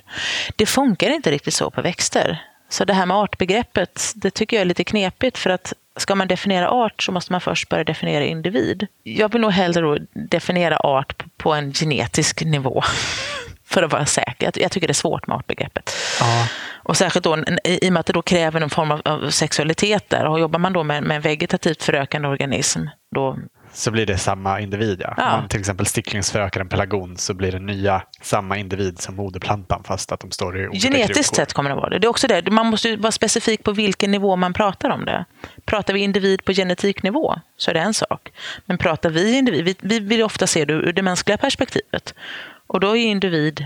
Det 0.57 0.67
funkar 0.67 1.11
inte 1.11 1.31
riktigt 1.31 1.55
så 1.55 1.71
på 1.71 1.83
växter. 1.83 2.43
Så 2.69 2.85
det 2.85 2.93
här 2.93 3.07
med 3.07 3.17
artbegreppet, 3.17 4.13
det 4.15 4.31
tycker 4.31 4.57
jag 4.57 4.61
är 4.61 4.65
lite 4.65 4.85
knepigt 4.85 5.39
för 5.39 5.51
att 5.51 5.73
ska 5.97 6.15
man 6.15 6.29
definiera 6.29 6.71
art 6.71 7.03
så 7.03 7.13
måste 7.13 7.33
man 7.33 7.41
först 7.41 7.69
börja 7.69 7.85
definiera 7.85 8.25
individ. 8.25 8.87
Jag 9.03 9.33
vill 9.33 9.41
nog 9.41 9.53
hellre 9.53 9.99
definiera 10.13 10.77
art 10.77 11.25
på 11.37 11.53
en 11.53 11.73
genetisk 11.73 12.45
nivå 12.45 12.83
för 13.67 13.83
att 13.83 13.93
vara 13.93 14.07
säker. 14.07 14.53
Jag 14.55 14.73
tycker 14.73 14.87
det 14.89 14.93
är 14.93 14.95
svårt 14.95 15.27
med 15.27 15.37
artbegreppet. 15.37 15.91
Ja. 16.21 16.49
Och 16.87 16.97
särskilt 16.97 17.25
då, 17.25 17.45
i 17.65 17.89
och 17.89 17.93
med 17.93 18.01
att 18.01 18.07
det 18.07 18.13
då 18.13 18.23
kräver 18.23 18.61
en 18.61 18.71
form 18.71 18.91
av 18.91 19.31
sexualitet 19.31 20.11
där. 20.11 20.25
Och 20.25 20.41
jobbar 20.41 20.59
man 20.59 20.73
då 20.73 20.83
med, 20.83 21.03
med 21.03 21.17
en 21.17 21.23
vegetativt 21.23 21.83
förökande 21.83 22.29
organism, 22.29 22.81
då 23.17 23.39
Så 23.73 23.91
blir 23.91 24.07
det 24.07 24.19
samma 24.19 24.61
individ. 24.61 25.01
Ja. 25.05 25.15
Ja. 25.17 25.35
Om 25.35 25.41
man 25.41 25.49
till 25.49 25.61
exempel 25.61 25.87
sticklingsförökar 25.87 26.61
en 26.61 26.69
pelargon 26.69 27.17
så 27.17 27.35
blir 27.35 27.53
det 27.53 27.59
nya 27.59 28.03
samma 28.23 28.57
individ 28.59 29.01
som 29.01 29.17
moderplantan 29.17 29.85
fast 29.85 30.13
att 30.13 30.21
de 30.21 30.31
står 30.31 30.59
i 30.61 30.69
olika 30.69 30.89
Genetiskt 30.89 31.37
sett 31.37 31.53
kommer 31.53 31.71
det 31.71 31.77
vara 31.77 31.91
det. 31.91 31.99
Det 31.99 32.07
är 32.07 32.09
också 32.09 32.27
det. 32.27 32.51
Man 32.51 32.67
måste 32.67 32.89
ju 32.89 32.97
vara 32.97 33.13
specifik 33.13 33.63
på 33.63 33.73
vilken 33.73 34.11
nivå 34.11 34.37
man 34.37 34.53
pratar 34.53 34.91
om 34.91 35.05
det. 35.05 35.25
Pratar 35.65 35.95
vi 35.95 36.01
individ 36.01 36.45
på 36.45 36.53
genetiknivå 36.53 37.35
så 37.57 37.71
är 37.71 37.75
det 37.75 37.81
en 37.81 37.95
sak. 37.95 38.33
Men 38.67 38.79
pratar 38.79 39.11
vi 39.11 39.39
individ, 39.39 39.65
vi, 39.65 39.77
vi 39.81 40.01
vill 40.01 40.23
ofta 40.23 40.47
se 40.47 40.65
det 40.65 40.73
ur 40.73 40.93
det 40.93 41.03
mänskliga 41.03 41.37
perspektivet. 41.39 42.15
Och 42.67 42.81
då 42.81 42.97
är 42.97 43.01
individ 43.01 43.65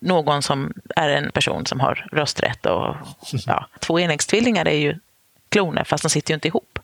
någon 0.00 0.42
som 0.42 0.72
är 0.96 1.08
en 1.08 1.30
person 1.30 1.66
som 1.66 1.80
har 1.80 2.06
rösträtt. 2.12 2.66
Och, 2.66 2.96
ja, 3.46 3.66
två 3.80 4.00
enäggstvillingar 4.00 4.68
är 4.68 4.78
ju 4.78 4.98
kloner 5.48 5.84
fast 5.84 6.02
de 6.02 6.08
sitter 6.08 6.30
ju 6.30 6.34
inte 6.34 6.48
ihop. 6.48 6.78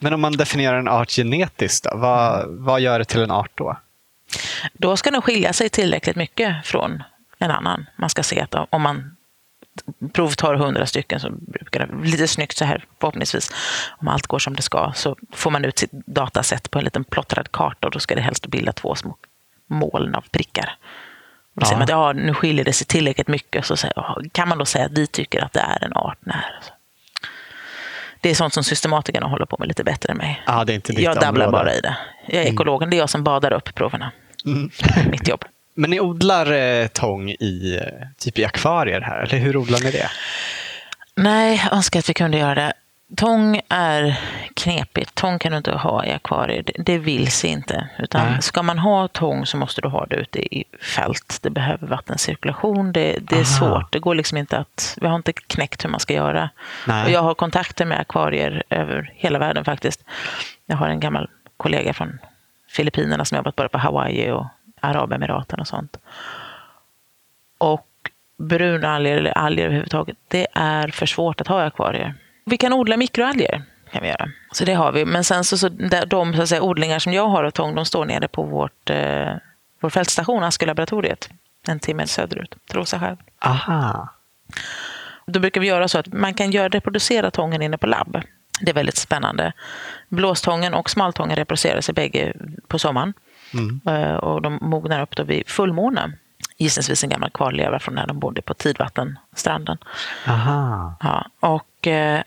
Men 0.00 0.14
om 0.14 0.20
man 0.20 0.32
definierar 0.32 0.78
en 0.78 0.88
art 0.88 1.10
genetiskt, 1.10 1.84
då, 1.84 1.96
vad, 1.96 2.46
vad 2.48 2.80
gör 2.80 2.98
det 2.98 3.04
till 3.04 3.22
en 3.22 3.30
art 3.30 3.50
då? 3.54 3.76
Då 4.72 4.96
ska 4.96 5.10
den 5.10 5.22
skilja 5.22 5.52
sig 5.52 5.68
tillräckligt 5.68 6.16
mycket 6.16 6.66
från 6.66 7.02
en 7.38 7.50
annan. 7.50 7.86
Man 7.96 8.10
ska 8.10 8.22
se 8.22 8.40
att 8.40 8.54
om 8.70 8.82
man 8.82 9.16
provtar 10.12 10.54
hundra 10.54 10.86
stycken 10.86 11.20
så 11.20 11.30
brukar 11.30 11.86
det 11.86 12.08
lite 12.10 12.28
snyggt 12.28 12.56
så 12.56 12.64
här 12.64 12.84
förhoppningsvis. 13.00 13.50
Om 13.98 14.08
allt 14.08 14.26
går 14.26 14.38
som 14.38 14.56
det 14.56 14.62
ska 14.62 14.92
så 14.94 15.16
får 15.32 15.50
man 15.50 15.64
ut 15.64 15.78
sitt 15.78 15.90
dataset 15.92 16.70
på 16.70 16.78
en 16.78 16.84
liten 16.84 17.04
plottrad 17.04 17.52
karta 17.52 17.86
och 17.86 17.90
då 17.92 17.98
ska 17.98 18.14
det 18.14 18.20
helst 18.20 18.46
bilda 18.46 18.72
två 18.72 18.94
små 18.94 19.16
moln 19.66 20.14
av 20.14 20.24
prickar. 20.30 20.76
Och 21.54 21.60
då 21.60 21.64
Ja. 21.64 21.66
säger 21.66 21.76
man 21.78 21.82
att 21.84 21.90
ja, 21.90 22.12
nu 22.12 22.34
skiljer 22.34 22.64
det 22.64 22.72
sig 22.72 22.86
tillräckligt 22.86 23.28
mycket 23.28 23.66
så 23.66 23.76
kan 24.32 24.48
man 24.48 24.58
då 24.58 24.64
säga 24.64 24.84
att 24.86 24.92
vi 24.92 25.06
tycker 25.06 25.44
att 25.44 25.52
det 25.52 25.60
är 25.60 25.84
en 25.84 25.92
art 25.92 26.18
när. 26.20 26.44
Det 28.28 28.32
är 28.32 28.34
sånt 28.34 28.54
som 28.54 28.64
systematikerna 28.64 29.26
håller 29.26 29.46
på 29.46 29.56
med 29.58 29.68
lite 29.68 29.84
bättre 29.84 30.10
än 30.10 30.16
mig. 30.16 30.42
Ah, 30.46 30.64
det 30.64 30.72
är 30.72 30.74
inte 30.74 30.92
ditt 30.92 31.04
jag 31.04 31.14
dabblar 31.20 31.46
område. 31.46 31.64
bara 31.64 31.74
i 31.74 31.80
det. 31.80 31.96
Jag 32.26 32.44
är 32.44 32.52
ekologen, 32.52 32.90
det 32.90 32.96
är 32.96 32.98
jag 32.98 33.10
som 33.10 33.24
badar 33.24 33.52
upp 33.52 33.74
proverna. 33.74 34.12
Mm. 34.46 34.70
Mitt 35.10 35.28
jobb. 35.28 35.44
Men 35.74 35.90
ni 35.90 36.00
odlar 36.00 36.52
eh, 36.52 36.86
tång 36.86 37.30
i, 37.30 37.78
eh, 37.80 38.06
typ 38.18 38.38
i 38.38 38.44
akvarier 38.44 39.00
här, 39.00 39.18
eller 39.18 39.38
hur 39.38 39.56
odlar 39.56 39.80
ni 39.80 39.90
det? 39.90 40.10
Nej, 41.14 41.60
jag 41.64 41.72
önskar 41.76 41.98
att 41.98 42.08
vi 42.08 42.14
kunde 42.14 42.38
göra 42.38 42.54
det. 42.54 42.72
Tång 43.16 43.60
är 43.68 44.20
knepigt. 44.54 45.14
Tång 45.14 45.38
kan 45.38 45.52
du 45.52 45.58
inte 45.58 45.72
ha 45.72 46.04
i 46.04 46.12
akvarier. 46.12 46.62
Det, 46.62 46.72
det 46.78 46.98
vill 46.98 47.30
sig 47.30 47.50
inte. 47.50 47.88
Utan 47.98 48.32
Nej. 48.32 48.42
ska 48.42 48.62
man 48.62 48.78
ha 48.78 49.08
tång 49.08 49.46
så 49.46 49.56
måste 49.56 49.80
du 49.80 49.88
ha 49.88 50.06
det 50.06 50.16
ute 50.16 50.54
i 50.56 50.64
fält. 50.82 51.38
Det 51.42 51.50
behöver 51.50 51.86
vattencirkulation. 51.86 52.92
Det, 52.92 53.18
det 53.20 53.34
är 53.34 53.36
Aha. 53.36 53.44
svårt. 53.44 53.92
Det 53.92 53.98
går 53.98 54.14
liksom 54.14 54.38
inte 54.38 54.58
att... 54.58 54.98
Vi 55.00 55.06
har 55.06 55.16
inte 55.16 55.32
knäckt 55.32 55.84
hur 55.84 55.90
man 55.90 56.00
ska 56.00 56.14
göra. 56.14 56.50
Nej. 56.86 57.04
Och 57.04 57.10
jag 57.10 57.22
har 57.22 57.34
kontakter 57.34 57.84
med 57.84 58.00
akvarier 58.00 58.62
över 58.70 59.12
hela 59.14 59.38
världen 59.38 59.64
faktiskt. 59.64 60.04
Jag 60.66 60.76
har 60.76 60.88
en 60.88 61.00
gammal 61.00 61.30
kollega 61.56 61.92
från 61.92 62.18
Filippinerna 62.70 63.24
som 63.24 63.36
jobbat 63.36 63.56
både 63.56 63.68
på 63.68 63.78
Hawaii 63.78 64.30
och 64.30 64.46
Arabemiraten 64.80 65.60
och 65.60 65.68
sånt. 65.68 65.96
Och 67.58 67.86
brunalger 68.38 69.16
eller 69.16 69.38
alger 69.38 69.64
överhuvudtaget, 69.64 70.16
det 70.28 70.46
är 70.54 70.88
för 70.88 71.06
svårt 71.06 71.40
att 71.40 71.46
ha 71.46 71.62
i 71.62 71.66
akvarier. 71.66 72.14
Vi 72.48 72.56
kan 72.56 72.72
odla 72.72 72.96
mikroalger. 72.96 73.62
Kan 73.92 74.02
vi 74.02 74.08
göra. 74.08 74.28
Så 74.52 74.64
det 74.64 74.74
har 74.74 74.92
vi. 74.92 75.04
Men 75.04 75.24
sen 75.24 75.44
så, 75.44 75.58
så 75.58 75.68
de 76.06 76.34
så 76.36 76.46
säga, 76.46 76.62
odlingar 76.62 76.98
som 76.98 77.12
jag 77.12 77.28
har 77.28 77.44
av 77.44 77.50
tång, 77.50 77.74
de 77.74 77.84
står 77.84 78.04
nere 78.04 78.28
på 78.28 78.42
vårt, 78.42 78.90
eh, 78.90 79.32
vår 79.80 79.90
fältstation, 79.90 80.44
Askölaboratoriet. 80.44 81.28
En 81.66 81.80
timme 81.80 82.06
söderut, 82.06 82.54
Trosa 82.70 82.98
skärgård. 83.00 83.24
Aha. 83.44 84.08
Då 85.26 85.40
brukar 85.40 85.60
vi 85.60 85.66
göra 85.66 85.88
så 85.88 85.98
att 85.98 86.12
man 86.12 86.34
kan 86.34 86.50
göra, 86.50 86.68
reproducera 86.68 87.30
tången 87.30 87.62
inne 87.62 87.78
på 87.78 87.86
labb. 87.86 88.22
Det 88.60 88.70
är 88.70 88.74
väldigt 88.74 88.96
spännande. 88.96 89.52
Blåstången 90.08 90.74
och 90.74 90.90
smaltången 90.90 91.36
reproducerar 91.36 91.80
sig 91.80 91.94
bägge 91.94 92.32
på 92.68 92.78
sommaren. 92.78 93.14
Mm. 93.54 93.80
Eh, 93.86 94.14
Och 94.16 94.42
de 94.42 94.58
mognar 94.62 95.02
upp 95.02 95.16
då 95.16 95.22
vid 95.22 95.48
fullmåne. 95.48 96.12
Gissningsvis 96.56 97.04
en 97.04 97.10
gammal 97.10 97.30
kvarleva 97.30 97.78
från 97.78 97.94
när 97.94 98.06
de 98.06 98.18
bodde 98.18 98.42
på 98.42 98.54
Tidvattenstranden. 98.54 99.78
Aha. 100.26 100.96
Ja, 101.00 101.26
och 101.40 101.86
eh, 101.86 102.22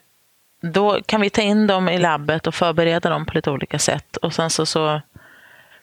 då 0.62 1.02
kan 1.06 1.22
vi 1.22 1.30
ta 1.30 1.42
in 1.42 1.68
dem 1.68 1.90
i 1.90 1.98
labbet 1.98 2.48
och 2.48 2.56
förbereda 2.56 3.10
dem 3.10 3.26
på 3.26 3.34
lite 3.34 3.52
olika 3.52 3.80
sätt. 3.80 4.18
Och 4.18 4.34
sen 4.34 4.50
så, 4.50 4.66
så, 4.66 5.02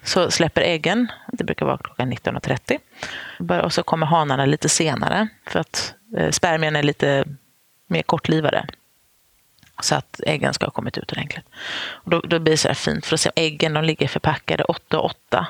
så 0.03 0.31
släpper 0.31 0.63
äggen, 0.63 1.13
det 1.33 1.45
brukar 1.45 1.67
vara 1.67 1.79
klockan 1.79 2.13
19.30. 2.13 3.63
Och 3.63 3.73
så 3.73 3.83
kommer 3.83 4.07
hanarna 4.07 4.47
lite 4.47 4.69
senare 4.69 5.29
för 5.47 5.61
att 5.61 5.95
eh, 6.17 6.31
spermien 6.31 6.77
är 6.77 6.83
lite 6.83 7.25
mer 7.87 8.03
kortlivade. 8.03 8.67
Så 9.83 9.95
att 9.95 10.21
äggen 10.27 10.55
ska 10.55 10.67
ha 10.67 10.71
kommit 10.71 10.99
ut 10.99 11.13
ordentligt. 11.13 11.47
Och 11.81 12.11
då, 12.11 12.21
då 12.21 12.39
blir 12.39 12.53
det 12.53 12.57
så 12.57 12.69
här 12.69 12.75
fint 12.75 13.07
för 13.07 13.15
att 13.15 13.21
se 13.21 13.31
äggen 13.35 13.75
de 13.75 13.85
ligger 13.85 14.09
förpackade 14.09 14.65
8 14.65 14.99
och 14.99 15.05
8 15.05 15.47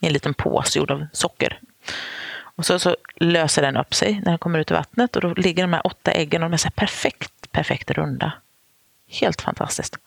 i 0.00 0.06
en 0.06 0.12
liten 0.12 0.34
påse 0.34 0.78
gjord 0.78 0.90
av 0.90 1.06
socker. 1.12 1.60
Och 2.56 2.66
så, 2.66 2.78
så 2.78 2.96
löser 3.16 3.62
den 3.62 3.76
upp 3.76 3.94
sig 3.94 4.14
när 4.14 4.32
den 4.32 4.38
kommer 4.38 4.58
ut 4.58 4.70
i 4.70 4.74
vattnet 4.74 5.16
och 5.16 5.22
då 5.22 5.34
ligger 5.34 5.62
de 5.62 5.72
här 5.72 5.86
åtta 5.86 6.10
äggen 6.10 6.42
och 6.42 6.50
de 6.50 6.54
är 6.54 6.58
så 6.58 6.68
här 6.68 6.72
perfekt, 6.72 7.52
perfekt 7.52 7.90
runda. 7.90 8.32
Helt 9.08 9.42
fantastiskt. 9.42 9.98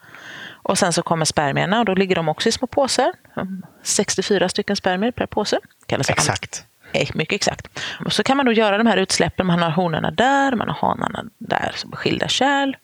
Och 0.63 0.77
sen 0.77 0.93
så 0.93 1.01
kommer 1.01 1.25
spermierna 1.25 1.79
och 1.79 1.85
då 1.85 1.95
ligger 1.95 2.15
de 2.15 2.29
också 2.29 2.49
i 2.49 2.51
små 2.51 2.67
påsar. 2.67 3.13
64 3.83 4.49
stycken 4.49 4.75
spermier 4.75 5.11
per 5.11 5.25
påse. 5.25 5.59
Kallas 5.85 6.09
Exakt. 6.09 6.63
Eh, 6.93 7.09
Mycket 7.13 7.35
exakt. 7.35 7.67
Och 8.05 8.13
så 8.13 8.23
kan 8.23 8.37
man 8.37 8.45
då 8.45 8.51
göra 8.51 8.77
de 8.77 8.87
här 8.87 8.97
utsläppen. 8.97 9.45
Man 9.47 9.61
har 9.61 9.69
honorna 9.69 10.11
där, 10.11 10.55
man 10.55 10.69
har 10.69 10.75
hanarna 10.87 11.23
där, 11.37 11.71
som 11.75 11.91
skilda 11.91 12.27
kärl. 12.27 12.75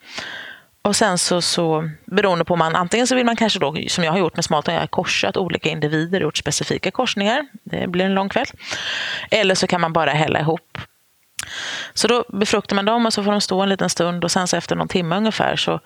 Och 0.82 0.96
sen 0.96 1.18
så, 1.18 1.42
så 1.42 1.90
beroende 2.06 2.46
på 2.46 2.56
man, 2.56 2.76
antingen 2.76 3.08
så 3.08 3.16
vill 3.16 3.26
man 3.26 3.36
kanske 3.36 3.60
då, 3.60 3.76
som 3.88 4.04
jag 4.04 4.12
har 4.12 4.20
gjort 4.20 4.36
med 4.36 4.46
smaltång, 4.46 4.74
jag 4.74 4.82
har 4.82 4.88
korsat 4.88 5.38
olika 5.38 5.70
individer, 5.70 6.22
gjort 6.22 6.38
specifika 6.38 6.92
korsningar. 6.92 7.48
Det 7.64 7.88
blir 7.88 8.06
en 8.06 8.14
lång 8.14 8.30
kväll. 8.30 8.46
Eller 9.32 9.56
så 9.56 9.68
kan 9.68 9.82
man 9.82 9.94
bara 9.94 10.12
hälla 10.12 10.40
ihop. 10.40 10.78
Så 11.94 12.08
då 12.08 12.26
befruktar 12.28 12.76
man 12.76 12.86
dem 12.86 13.06
och 13.06 13.14
så 13.14 13.24
får 13.24 13.32
de 13.32 13.42
stå 13.42 13.62
en 13.62 13.70
liten 13.70 13.90
stund 13.90 14.24
och 14.24 14.32
sen 14.32 14.48
så 14.48 14.58
efter 14.58 14.76
någon 14.76 14.88
timme 14.88 15.18
ungefär 15.18 15.56
så 15.56 15.80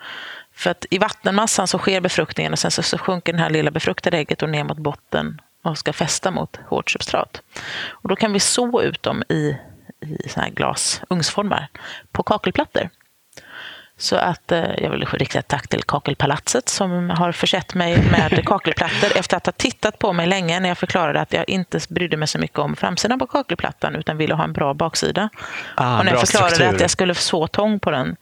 för 0.54 0.70
att 0.70 0.86
i 0.90 0.98
vattenmassan 0.98 1.68
så 1.68 1.78
sker 1.78 2.00
befruktningen 2.00 2.52
och 2.52 2.58
sen 2.58 2.70
så, 2.70 2.82
så 2.82 2.98
sjunker 2.98 3.32
det 3.32 3.38
här 3.38 3.50
lilla 3.50 3.70
befruktade 3.70 4.18
ägget 4.18 4.42
och 4.42 4.48
ner 4.50 4.64
mot 4.64 4.78
botten 4.78 5.40
och 5.62 5.78
ska 5.78 5.92
fästa 5.92 6.30
mot 6.30 6.56
hårt 6.68 6.90
substrat. 6.90 7.42
Och 7.88 8.08
då 8.08 8.16
kan 8.16 8.32
vi 8.32 8.40
så 8.40 8.82
ut 8.82 9.02
dem 9.02 9.22
i, 9.28 9.56
i 10.00 10.28
såna 10.28 10.44
här 10.44 10.52
glas, 10.52 11.02
ugnsformar 11.10 11.68
på 12.12 12.22
kakelplattor. 12.22 12.90
Så 14.00 14.16
att 14.16 14.52
eh, 14.52 14.64
jag 14.78 14.90
vill 14.90 15.04
rikta 15.04 15.38
ett 15.38 15.48
tack 15.48 15.68
till 15.68 15.82
Kakelpalatset 15.82 16.68
som 16.68 17.10
har 17.10 17.32
försett 17.32 17.74
mig 17.74 18.02
med 18.10 18.44
kakelplattor 18.46 19.16
efter 19.16 19.36
att 19.36 19.46
ha 19.46 19.52
tittat 19.52 19.98
på 19.98 20.12
mig 20.12 20.26
länge 20.26 20.60
när 20.60 20.68
jag 20.68 20.78
förklarade 20.78 21.20
att 21.20 21.32
jag 21.32 21.48
inte 21.48 21.80
brydde 21.88 22.16
mig 22.16 22.28
så 22.28 22.38
mycket 22.38 22.58
om 22.58 22.76
framsidan 22.76 23.18
på 23.18 23.26
kakelplattan 23.26 23.96
utan 23.96 24.16
ville 24.16 24.34
ha 24.34 24.44
en 24.44 24.52
bra 24.52 24.74
baksida. 24.74 25.28
Ah, 25.74 25.98
och 25.98 26.04
när 26.04 26.12
jag 26.12 26.20
förklarade 26.20 26.54
struktur. 26.54 26.74
att 26.74 26.80
jag 26.80 26.90
skulle 26.90 27.14
så 27.14 27.46
tång 27.46 27.80
på 27.80 27.90
den 27.90 28.16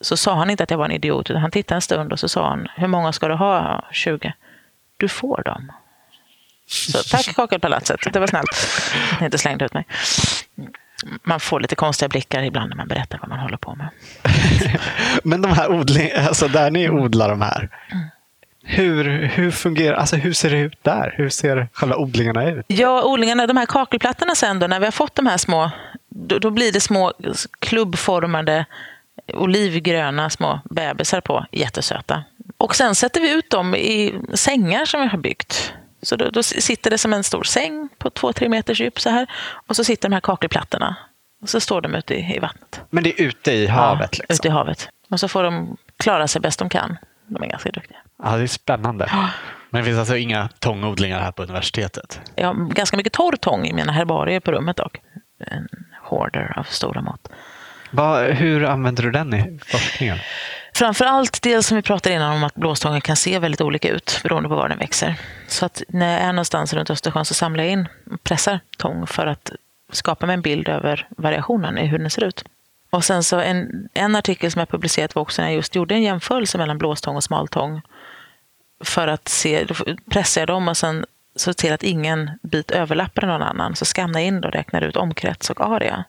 så 0.00 0.16
sa 0.16 0.34
han 0.34 0.50
inte 0.50 0.62
att 0.62 0.70
jag 0.70 0.78
var 0.78 0.84
en 0.84 0.92
idiot 0.92 1.30
utan 1.30 1.42
han 1.42 1.50
tittade 1.50 1.76
en 1.76 1.82
stund 1.82 2.12
och 2.12 2.20
så 2.20 2.28
sa 2.28 2.48
han 2.48 2.68
hur 2.76 2.86
många 2.86 3.12
ska 3.12 3.28
du 3.28 3.34
ha? 3.34 3.56
Ja, 3.56 3.88
20. 3.92 4.32
Du 4.96 5.08
får 5.08 5.42
dem. 5.42 5.72
Så 6.66 7.16
tack 7.16 7.34
Kakelpalatset, 7.36 8.12
det 8.12 8.20
var 8.20 8.26
snällt. 8.26 8.82
Ni 9.20 9.24
inte 9.24 9.38
slängde 9.38 9.64
ut 9.64 9.74
mig. 9.74 9.86
Man 11.22 11.40
får 11.40 11.60
lite 11.60 11.74
konstiga 11.74 12.08
blickar 12.08 12.42
ibland 12.42 12.68
när 12.68 12.76
man 12.76 12.88
berättar 12.88 13.18
vad 13.18 13.28
man 13.28 13.38
håller 13.38 13.56
på 13.56 13.74
med. 13.74 13.88
Men 15.24 15.42
de 15.42 15.52
här 15.52 15.70
odling, 15.70 16.10
alltså 16.28 16.48
där 16.48 16.70
ni 16.70 16.90
odlar 16.90 17.28
de 17.28 17.40
här. 17.40 17.68
Mm. 17.92 18.04
Hur, 18.62 19.04
hur 19.26 19.50
fungerar, 19.50 19.96
alltså 19.96 20.16
hur 20.16 20.32
ser 20.32 20.50
det 20.50 20.58
ut 20.58 20.78
där? 20.82 21.14
Hur 21.16 21.28
ser 21.28 21.68
själva 21.72 21.96
odlingarna 21.96 22.50
ut? 22.50 22.64
Ja, 22.68 23.04
odlingarna, 23.04 23.46
de 23.46 23.56
här 23.56 23.66
kakelplattorna 23.66 24.34
sen 24.34 24.58
då, 24.58 24.66
när 24.66 24.80
vi 24.80 24.86
har 24.86 24.92
fått 24.92 25.14
de 25.14 25.26
här 25.26 25.36
små 25.36 25.70
då, 26.08 26.38
då 26.38 26.50
blir 26.50 26.72
det 26.72 26.80
små 26.80 27.12
klubbformade 27.58 28.66
olivgröna 29.34 30.30
små 30.30 30.60
bebisar 30.64 31.20
på, 31.20 31.46
jättesöta. 31.52 32.24
Och 32.56 32.76
sen 32.76 32.94
sätter 32.94 33.20
vi 33.20 33.32
ut 33.32 33.50
dem 33.50 33.74
i 33.74 34.14
sängar 34.34 34.84
som 34.84 35.00
vi 35.00 35.06
har 35.06 35.18
byggt. 35.18 35.74
Så 36.02 36.16
då, 36.16 36.30
då 36.30 36.42
sitter 36.42 36.90
det 36.90 36.98
som 36.98 37.12
en 37.12 37.24
stor 37.24 37.44
säng 37.44 37.88
på 37.98 38.10
två, 38.10 38.32
tre 38.32 38.48
meters 38.48 38.80
djup 38.80 39.00
så 39.00 39.10
här. 39.10 39.26
Och 39.66 39.76
så 39.76 39.84
sitter 39.84 40.08
de 40.08 40.14
här 40.14 40.20
kakelplattorna. 40.20 40.96
Och 41.42 41.48
så 41.48 41.60
står 41.60 41.80
de 41.80 41.94
ute 41.94 42.14
i, 42.14 42.36
i 42.36 42.38
vattnet. 42.38 42.80
Men 42.90 43.04
det 43.04 43.20
är 43.20 43.24
ute 43.24 43.52
i 43.52 43.66
havet? 43.66 44.00
Ja, 44.00 44.06
liksom. 44.10 44.34
ute 44.34 44.48
i 44.48 44.50
havet. 44.50 44.88
Och 45.10 45.20
så 45.20 45.28
får 45.28 45.42
de 45.42 45.76
klara 45.96 46.28
sig 46.28 46.40
bäst 46.40 46.58
de 46.58 46.68
kan. 46.68 46.96
De 47.26 47.42
är 47.42 47.46
ganska 47.46 47.70
duktiga. 47.70 47.98
Ja, 48.22 48.36
det 48.36 48.42
är 48.42 48.46
spännande. 48.46 49.10
Men 49.70 49.80
det 49.80 49.84
finns 49.84 49.98
alltså 49.98 50.16
inga 50.16 50.48
tångodlingar 50.58 51.20
här 51.20 51.32
på 51.32 51.42
universitetet? 51.42 52.20
Jag 52.34 52.46
har 52.46 52.54
ganska 52.54 52.96
mycket 52.96 53.12
torr 53.12 53.36
tång 53.36 53.66
i 53.66 53.72
mina 53.72 53.92
herbarier 53.92 54.40
på 54.40 54.52
rummet 54.52 54.76
dock. 54.76 54.96
En 55.46 55.68
hoarder 56.02 56.58
av 56.58 56.62
stora 56.62 57.00
mått. 57.02 57.28
Va, 57.90 58.22
hur 58.22 58.64
använder 58.64 59.02
du 59.02 59.10
den 59.10 59.34
i 59.34 59.58
forskningen? 59.66 60.18
Framför 60.80 61.04
allt 61.04 61.42
det 61.42 61.62
som 61.62 61.76
vi 61.76 61.82
pratade 61.82 62.14
innan 62.14 62.32
om 62.32 62.44
att 62.44 62.54
blåstången 62.54 63.00
kan 63.00 63.16
se 63.16 63.38
väldigt 63.38 63.60
olika 63.60 63.88
ut 63.88 64.20
beroende 64.22 64.48
på 64.48 64.54
var 64.54 64.68
den 64.68 64.78
växer. 64.78 65.14
Så 65.48 65.66
att 65.66 65.82
när 65.88 66.12
jag 66.12 66.20
är 66.20 66.32
någonstans 66.32 66.72
runt 66.72 66.90
Östersjön 66.90 67.24
så 67.24 67.34
samlar 67.34 67.64
jag 67.64 67.72
in 67.72 67.88
och 68.12 68.22
pressar 68.22 68.60
tång 68.78 69.06
för 69.06 69.26
att 69.26 69.52
skapa 69.92 70.26
mig 70.26 70.34
en 70.34 70.42
bild 70.42 70.68
över 70.68 71.08
variationen 71.10 71.78
i 71.78 71.86
hur 71.86 71.98
den 71.98 72.10
ser 72.10 72.24
ut. 72.24 72.44
Och 72.90 73.04
sen 73.04 73.22
så 73.22 73.40
en, 73.40 73.88
en 73.94 74.16
artikel 74.16 74.50
som 74.50 74.58
jag 74.58 74.68
publicerat 74.68 75.14
var 75.14 75.22
också 75.22 75.42
när 75.42 75.48
jag 75.48 75.56
just 75.56 75.74
gjorde 75.74 75.94
en 75.94 76.02
jämförelse 76.02 76.58
mellan 76.58 76.78
blåstång 76.78 77.16
och 77.16 77.24
smaltång. 77.24 77.82
För 78.84 79.08
att 79.08 79.28
se, 79.28 79.64
då 79.64 79.74
pressar 80.10 80.40
jag 80.40 80.48
dem 80.48 80.68
och 80.68 80.76
sen 80.76 81.04
så 81.36 81.52
till 81.52 81.72
att 81.72 81.82
ingen 81.82 82.30
bit 82.42 82.70
överlappar 82.70 83.26
någon 83.26 83.42
annan. 83.42 83.76
Så 83.76 83.84
skannar 83.84 84.20
jag 84.20 84.26
in 84.26 84.44
och 84.44 84.52
räknar 84.52 84.82
ut 84.82 84.96
omkrets 84.96 85.50
och 85.50 85.60
area. 85.60 86.04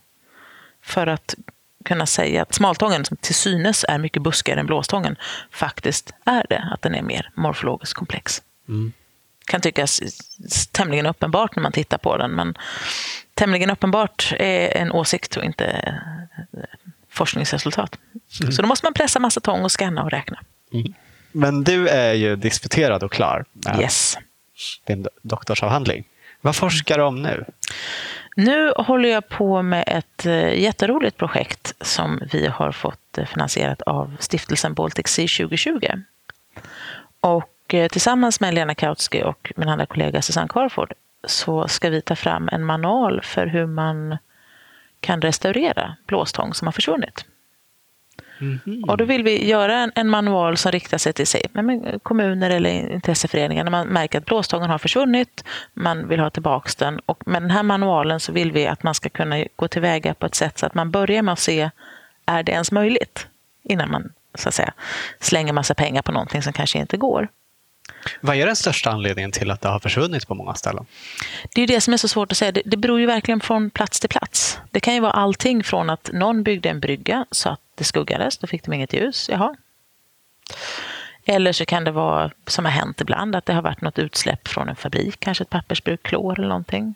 För 0.82 1.08
att 1.08 1.36
kunna 1.86 2.06
säga 2.06 2.42
att 2.42 2.54
smaltången, 2.54 3.06
som 3.06 3.18
till 3.18 3.36
synes 3.36 3.86
är 3.88 3.98
mycket 3.98 4.22
buskigare 4.22 4.60
än 4.60 4.66
blåstången, 4.66 5.16
faktiskt 5.52 6.14
är 6.26 6.46
det. 6.50 6.70
Att 6.74 6.82
den 6.82 6.96
är 6.96 7.02
mer 7.02 7.30
morfologiskt 7.36 7.94
komplex. 7.94 8.42
Mm. 8.68 8.94
Kan 9.46 9.62
tyckas 9.62 10.02
tämligen 10.72 11.06
uppenbart 11.06 11.56
när 11.56 11.64
man 11.64 11.72
tittar 11.72 11.98
på 11.98 12.18
den, 12.18 12.32
men 12.32 12.58
tämligen 13.34 13.70
uppenbart 13.70 14.34
är 14.40 14.78
en 14.78 14.92
åsikt 14.92 15.38
och 15.38 15.44
inte 15.44 15.96
forskningsresultat. 17.10 17.98
Mm. 18.42 18.52
Så 18.52 18.62
då 18.62 18.68
måste 18.68 18.86
man 18.86 18.94
pressa 18.94 19.20
massa 19.20 19.40
tång 19.40 19.64
och 19.64 19.72
scanna 19.72 20.04
och 20.04 20.12
räkna. 20.12 20.40
Mm. 20.74 20.94
Men 21.32 21.64
du 21.64 21.88
är 21.88 22.14
ju 22.14 22.36
disputerad 22.36 23.04
och 23.04 23.12
klar 23.12 23.46
med 23.52 23.80
yes. 23.80 24.18
din 24.86 25.08
doktorsavhandling. 25.22 26.04
Vad 26.42 26.56
forskar 26.56 26.98
du 26.98 27.04
om 27.04 27.22
nu? 27.22 27.46
Nu 28.36 28.74
håller 28.76 29.10
jag 29.10 29.30
på 29.30 29.62
med 29.62 29.84
ett 29.88 30.26
eh, 30.26 30.60
jätteroligt 30.60 31.18
projekt 31.18 31.74
som 31.82 32.20
vi 32.32 32.48
har 32.48 32.72
fått 32.72 33.18
eh, 33.18 33.26
finansierat 33.26 33.82
av 33.82 34.16
stiftelsen 34.20 34.74
Baltic 34.74 35.08
Sea 35.08 35.28
2020. 35.28 35.88
Och 37.20 37.74
eh, 37.74 37.88
tillsammans 37.88 38.40
med 38.40 38.54
Lena 38.54 38.76
Kautsky 38.76 39.22
och 39.22 39.54
min 39.56 39.70
andra 39.70 39.86
kollega 39.86 40.22
Susanne 40.22 40.48
Carford 40.50 40.94
så 41.24 41.68
ska 41.68 41.90
vi 41.90 42.02
ta 42.02 42.16
fram 42.16 42.50
en 42.52 42.66
manual 42.66 43.22
för 43.24 43.48
hur 43.48 43.66
man 43.66 44.18
kan 45.00 45.22
restaurera 45.22 45.96
blåstång 46.06 46.54
som 46.54 46.68
har 46.68 46.72
försvunnit. 46.72 47.26
Mm. 48.42 48.84
Och 48.84 48.98
då 48.98 49.06
vill 49.06 49.24
vi 49.24 49.50
göra 49.50 49.78
en, 49.78 49.92
en, 49.96 50.10
manual 50.10 50.58
som 50.58 50.72
riktar 50.72 50.98
sig 50.98 51.14
till 51.14 51.28
sig, 51.28 51.42
men 51.52 52.00
kommuner 52.00 52.50
eller 52.50 52.70
intresseföreningar 52.70 53.64
när 53.64 53.72
man 53.72 53.88
märker 53.88 54.18
att 54.18 54.26
blåstången 54.26 54.70
har 54.70 54.78
försvunnit, 54.78 55.44
man 55.74 56.08
vill 56.08 56.20
ha 56.20 56.30
tillbaka 56.30 56.70
den. 56.78 57.00
Och 57.06 57.28
med 57.28 57.42
den 57.42 57.52
här 57.52 57.64
manualen 57.64 58.20
så 58.20 58.32
vill 58.32 58.52
vi 58.52 58.68
att 58.68 58.84
man 58.84 58.94
ska 58.94 59.10
kunna 59.10 59.46
gå 59.56 59.68
tillväga 59.68 60.14
på 60.14 60.26
ett 60.26 60.36
sätt 60.36 60.58
så 60.58 60.66
att 60.66 60.74
man 60.74 60.92
börjar 60.92 61.22
med 61.22 61.34
att 61.34 61.40
se, 61.40 61.70
är 62.26 62.44
det 62.44 62.52
ens 62.52 62.72
möjligt? 62.72 63.28
Innan 63.64 63.92
man 63.92 64.12
så 64.36 64.50
att 64.50 64.56
säga, 64.56 64.74
slänger 65.20 65.54
massa 65.54 65.74
pengar 65.74 66.02
på 66.02 66.12
någonting 66.12 66.42
som 66.42 66.54
kanske 66.54 66.80
inte 66.80 66.98
går. 66.98 67.28
Vad 68.22 68.36
är 68.36 68.46
den 68.46 68.56
största 68.56 68.90
anledningen 68.90 69.32
till 69.32 69.52
att 69.52 69.62
det 69.62 69.70
har 69.70 69.80
försvunnit 69.80 70.28
på 70.28 70.36
många 70.36 70.54
ställen? 70.54 70.86
Det 71.56 71.62
är 71.62 71.68
det 71.68 71.82
som 71.82 71.94
är 71.94 71.98
så 71.98 72.08
svårt 72.08 72.32
att 72.32 72.38
säga. 72.38 72.52
Det, 72.52 72.62
det 72.66 72.78
beror 72.78 73.00
ju 73.00 73.06
verkligen 73.06 73.40
från 73.40 73.70
plats 73.70 74.00
till 74.00 74.10
plats. 74.10 74.60
Det 74.72 74.80
kan 74.80 74.94
ju 74.94 75.00
vara 75.00 75.12
allting 75.12 75.64
från 75.64 75.90
att 75.90 76.10
någon 76.14 76.44
byggde 76.44 76.70
en 76.70 76.80
brygga 76.80 77.26
så 77.32 77.50
att 77.50 77.62
det 77.76 77.84
skuggades, 77.84 78.38
då 78.38 78.48
fick 78.48 78.64
de 78.64 78.74
inget 78.74 78.94
ljus. 78.94 79.30
Jaha. 79.32 79.56
Eller 81.26 81.52
så 81.52 81.66
kan 81.66 81.84
det 81.84 81.92
vara, 81.92 82.32
som 82.48 82.66
har 82.66 82.72
hänt 82.72 83.02
ibland, 83.02 83.36
att 83.36 83.46
det 83.46 83.54
har 83.54 83.62
varit 83.62 83.82
något 83.82 84.00
utsläpp 84.00 84.48
från 84.48 84.70
en 84.70 84.76
fabrik, 84.76 85.20
kanske 85.20 85.42
ett 85.42 85.50
pappersbruk, 85.50 86.04
klor 86.04 86.40
eller 86.40 86.48
någonting. 86.48 86.96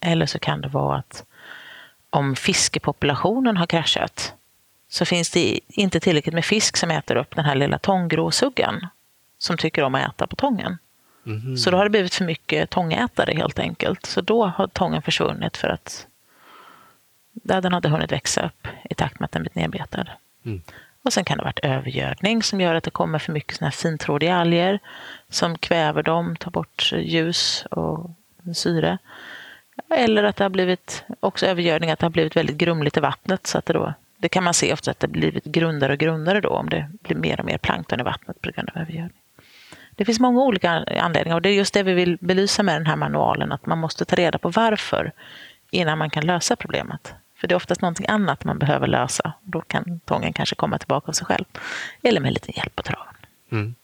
Eller 0.00 0.26
så 0.26 0.38
kan 0.38 0.60
det 0.60 0.68
vara 0.68 0.98
att 0.98 1.24
om 2.10 2.36
fiskepopulationen 2.36 3.56
har 3.56 3.66
kraschat 3.66 4.32
så 4.88 5.04
finns 5.04 5.30
det 5.30 5.60
inte 5.68 6.00
tillräckligt 6.00 6.34
med 6.34 6.44
fisk 6.44 6.76
som 6.76 6.90
äter 6.90 7.16
upp 7.16 7.36
den 7.36 7.44
här 7.44 7.54
lilla 7.54 7.78
tånggråsuggan 7.78 8.86
som 9.46 9.56
tycker 9.56 9.82
om 9.82 9.94
att 9.94 10.08
äta 10.08 10.26
på 10.26 10.36
tången. 10.36 10.78
Mm. 11.26 11.56
Så 11.56 11.70
då 11.70 11.76
har 11.76 11.84
det 11.84 11.90
blivit 11.90 12.14
för 12.14 12.24
mycket 12.24 12.70
tångätare 12.70 13.32
helt 13.32 13.58
enkelt. 13.58 14.06
Så 14.06 14.20
då 14.20 14.46
har 14.46 14.66
tången 14.66 15.02
försvunnit 15.02 15.56
för 15.56 15.68
att 15.68 16.06
den 17.32 17.72
hade 17.72 17.88
hunnit 17.88 18.12
växa 18.12 18.46
upp 18.46 18.68
i 18.90 18.94
takt 18.94 19.20
med 19.20 19.24
att 19.24 19.32
den 19.32 19.42
blivit 19.42 19.54
nedbetad. 19.54 20.06
Mm. 20.44 20.62
Och 21.02 21.12
sen 21.12 21.24
kan 21.24 21.38
det 21.38 21.42
ha 21.42 21.48
varit 21.48 21.58
övergödning 21.58 22.42
som 22.42 22.60
gör 22.60 22.74
att 22.74 22.84
det 22.84 22.90
kommer 22.90 23.18
för 23.18 23.32
mycket 23.32 23.56
såna 23.56 23.66
här 23.66 23.72
fintrådiga 23.72 24.36
alger 24.36 24.78
som 25.28 25.58
kväver 25.58 26.02
dem, 26.02 26.36
tar 26.36 26.50
bort 26.50 26.92
ljus 26.92 27.64
och 27.70 28.10
syre. 28.54 28.98
Eller 29.90 30.24
att 30.24 30.36
det 30.36 30.44
har 30.44 30.50
blivit 30.50 31.04
också 31.20 31.46
övergödning, 31.46 31.90
att 31.90 31.98
det 31.98 32.06
har 32.06 32.10
blivit 32.10 32.36
väldigt 32.36 32.56
grumligt 32.56 32.96
i 32.96 33.00
vattnet 33.00 33.46
så 33.46 33.58
att 33.58 33.66
det 33.66 33.72
då 33.72 33.94
det 34.18 34.28
kan 34.28 34.44
man 34.44 34.54
se 34.54 34.72
ofta 34.72 34.90
att 34.90 35.00
det 35.00 35.08
blivit 35.08 35.44
grundare 35.44 35.92
och 35.92 35.98
grundare 35.98 36.40
då 36.40 36.48
om 36.48 36.68
det 36.68 36.90
blir 37.02 37.16
mer 37.16 37.40
och 37.40 37.46
mer 37.46 37.58
plankton 37.58 38.00
i 38.00 38.02
vattnet 38.02 38.40
på 38.40 38.50
grund 38.50 38.70
av 38.74 38.82
övergödning. 38.82 39.20
Det 39.96 40.04
finns 40.04 40.20
många 40.20 40.42
olika 40.42 40.70
anledningar 41.00 41.36
och 41.36 41.42
det 41.42 41.48
är 41.48 41.52
just 41.52 41.74
det 41.74 41.82
vi 41.82 41.92
vill 41.94 42.18
belysa 42.20 42.62
med 42.62 42.74
den 42.74 42.86
här 42.86 42.96
manualen, 42.96 43.52
att 43.52 43.66
man 43.66 43.78
måste 43.78 44.04
ta 44.04 44.16
reda 44.16 44.38
på 44.38 44.48
varför 44.48 45.12
innan 45.70 45.98
man 45.98 46.10
kan 46.10 46.26
lösa 46.26 46.56
problemet. 46.56 47.14
För 47.40 47.48
det 47.48 47.54
är 47.54 47.56
oftast 47.56 47.80
någonting 47.80 48.06
annat 48.08 48.44
man 48.44 48.58
behöver 48.58 48.86
lösa. 48.86 49.32
Då 49.42 49.60
kan 49.60 50.00
tången 50.04 50.32
kanske 50.32 50.54
komma 50.54 50.78
tillbaka 50.78 51.08
av 51.08 51.12
sig 51.12 51.26
själv. 51.26 51.44
Eller 52.02 52.20
med 52.20 52.32
lite 52.32 52.56
hjälp 52.56 52.76
på 52.76 52.82
traven. 52.82 53.14
Mm. 53.52 53.74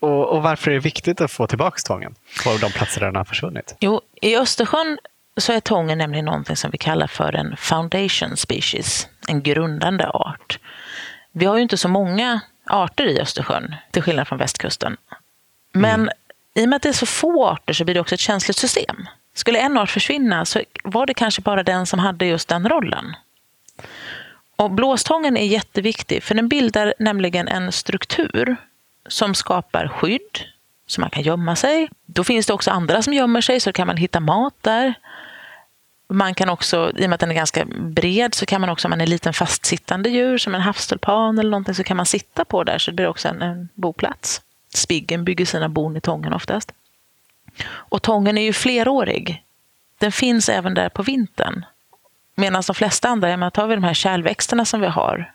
Och, 0.00 0.28
och, 0.28 0.42
varför 0.42 0.70
är 0.70 0.74
det 0.74 0.80
viktigt 0.80 1.20
att 1.20 1.30
få 1.30 1.46
tillbaka 1.46 1.78
tången 1.84 2.14
på 2.44 2.56
de 2.60 2.70
platser 2.70 3.00
där 3.00 3.06
den 3.06 3.16
har 3.16 3.24
försvunnit? 3.24 3.76
Jo, 3.80 4.00
i 4.22 4.36
Östersjön 4.36 4.98
så 5.36 5.52
är 5.52 5.60
tången 5.60 5.98
nämligen 5.98 6.24
någonting 6.24 6.56
som 6.56 6.70
vi 6.70 6.78
kallar 6.78 7.06
för 7.06 7.32
en 7.32 7.56
foundation 7.56 8.36
species, 8.36 9.08
en 9.28 9.42
grundande 9.42 10.08
art. 10.08 10.58
Vi 11.32 11.46
har 11.46 11.56
ju 11.56 11.62
inte 11.62 11.76
så 11.76 11.88
många 11.88 12.40
arter 12.66 13.06
i 13.06 13.20
Östersjön, 13.20 13.74
till 13.90 14.02
skillnad 14.02 14.28
från 14.28 14.38
västkusten. 14.38 14.96
Men 15.80 16.00
mm. 16.00 16.08
i 16.54 16.64
och 16.64 16.68
med 16.68 16.76
att 16.76 16.82
det 16.82 16.88
är 16.88 16.92
så 16.92 17.06
få 17.06 17.46
arter 17.46 17.72
så 17.72 17.84
blir 17.84 17.94
det 17.94 18.00
också 18.00 18.14
ett 18.14 18.20
känsligt 18.20 18.56
system. 18.56 19.06
Skulle 19.34 19.58
en 19.58 19.78
art 19.78 19.90
försvinna 19.90 20.44
så 20.44 20.62
var 20.84 21.06
det 21.06 21.14
kanske 21.14 21.42
bara 21.42 21.62
den 21.62 21.86
som 21.86 21.98
hade 21.98 22.26
just 22.26 22.48
den 22.48 22.68
rollen. 22.68 23.16
Och 24.56 24.70
blåstången 24.70 25.36
är 25.36 25.46
jätteviktig 25.46 26.22
för 26.22 26.34
den 26.34 26.48
bildar 26.48 26.94
nämligen 26.98 27.48
en 27.48 27.72
struktur 27.72 28.56
som 29.08 29.34
skapar 29.34 29.88
skydd, 29.88 30.40
så 30.86 31.00
man 31.00 31.10
kan 31.10 31.22
gömma 31.22 31.56
sig. 31.56 31.88
Då 32.06 32.24
finns 32.24 32.46
det 32.46 32.52
också 32.52 32.70
andra 32.70 33.02
som 33.02 33.12
gömmer 33.12 33.40
sig, 33.40 33.60
så 33.60 33.72
kan 33.72 33.86
man 33.86 33.96
hitta 33.96 34.20
mat 34.20 34.54
där. 34.60 34.94
Man 36.08 36.34
kan 36.34 36.48
också, 36.48 36.92
i 36.96 37.04
och 37.04 37.10
med 37.10 37.14
att 37.14 37.20
den 37.20 37.30
är 37.30 37.34
ganska 37.34 37.64
bred, 37.64 38.34
så 38.34 38.46
kan 38.46 38.60
man 38.60 38.70
också 38.70 38.88
om 38.88 38.90
man 38.90 39.00
är 39.00 39.04
en 39.04 39.10
liten 39.10 39.32
fastsittande 39.34 40.10
djur, 40.10 40.38
som 40.38 40.54
en 40.54 40.60
havstulpan 40.60 41.38
eller 41.38 41.50
någonting, 41.50 41.74
så 41.74 41.84
kan 41.84 41.96
man 41.96 42.06
sitta 42.06 42.44
på 42.44 42.64
där, 42.64 42.78
så 42.78 42.90
det 42.90 42.94
blir 42.94 43.06
också 43.06 43.28
en, 43.28 43.42
en 43.42 43.68
boplats. 43.74 44.42
Spiggen 44.76 45.24
bygger 45.24 45.46
sina 45.46 45.68
bon 45.68 45.96
i 45.96 46.00
tången 46.00 46.32
oftast. 46.32 46.72
Och 47.68 48.02
tången 48.02 48.38
är 48.38 48.42
ju 48.42 48.52
flerårig. 48.52 49.42
Den 49.98 50.12
finns 50.12 50.48
även 50.48 50.74
där 50.74 50.88
på 50.88 51.02
vintern. 51.02 51.64
Medan 52.34 52.62
de 52.66 52.74
flesta 52.74 53.08
andra, 53.08 53.30
jag 53.30 53.38
menar, 53.38 53.50
tar 53.50 53.66
vi 53.66 53.74
de 53.74 53.84
här 53.84 53.94
kärlväxterna 53.94 54.64
som 54.64 54.80
vi 54.80 54.86
har, 54.86 55.32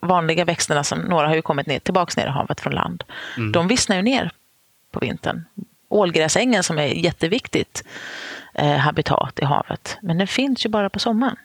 vanliga 0.00 0.44
växterna 0.44 0.84
som 0.84 0.98
några 0.98 1.28
har 1.28 1.34
ju 1.34 1.42
kommit 1.42 1.66
ner, 1.66 1.78
tillbaka 1.78 2.20
ner 2.20 2.26
i 2.26 2.30
havet 2.30 2.60
från 2.60 2.72
land, 2.72 3.04
mm. 3.36 3.52
de 3.52 3.68
vissnar 3.68 3.96
ju 3.96 4.02
ner 4.02 4.30
på 4.90 5.00
vintern. 5.00 5.44
Ålgräsängen 5.88 6.62
som 6.62 6.78
är 6.78 6.86
jätteviktigt 6.86 7.84
eh, 8.54 8.76
habitat 8.76 9.38
i 9.38 9.44
havet, 9.44 9.98
men 10.02 10.18
den 10.18 10.26
finns 10.26 10.66
ju 10.66 10.68
bara 10.70 10.90
på 10.90 10.98
sommaren. 10.98 11.36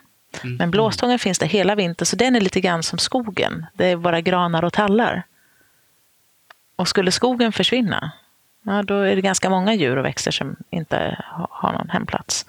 Mm. 0.43 0.55
Men 0.55 0.71
blåstången 0.71 1.19
finns 1.19 1.39
där 1.39 1.47
hela 1.47 1.75
vintern, 1.75 2.05
så 2.05 2.15
den 2.15 2.35
är 2.35 2.41
lite 2.41 2.61
grann 2.61 2.83
som 2.83 2.99
skogen. 2.99 3.65
Det 3.73 3.85
är 3.85 3.95
våra 3.95 4.21
granar 4.21 4.63
och 4.63 4.73
tallar. 4.73 5.23
Och 6.77 6.87
skulle 6.87 7.11
skogen 7.11 7.51
försvinna, 7.51 8.11
ja, 8.63 8.83
då 8.83 8.99
är 8.99 9.15
det 9.15 9.21
ganska 9.21 9.49
många 9.49 9.73
djur 9.73 9.97
och 9.97 10.05
växter 10.05 10.31
som 10.31 10.55
inte 10.69 11.23
har 11.49 11.73
någon 11.73 11.89
hemplats. 11.89 12.45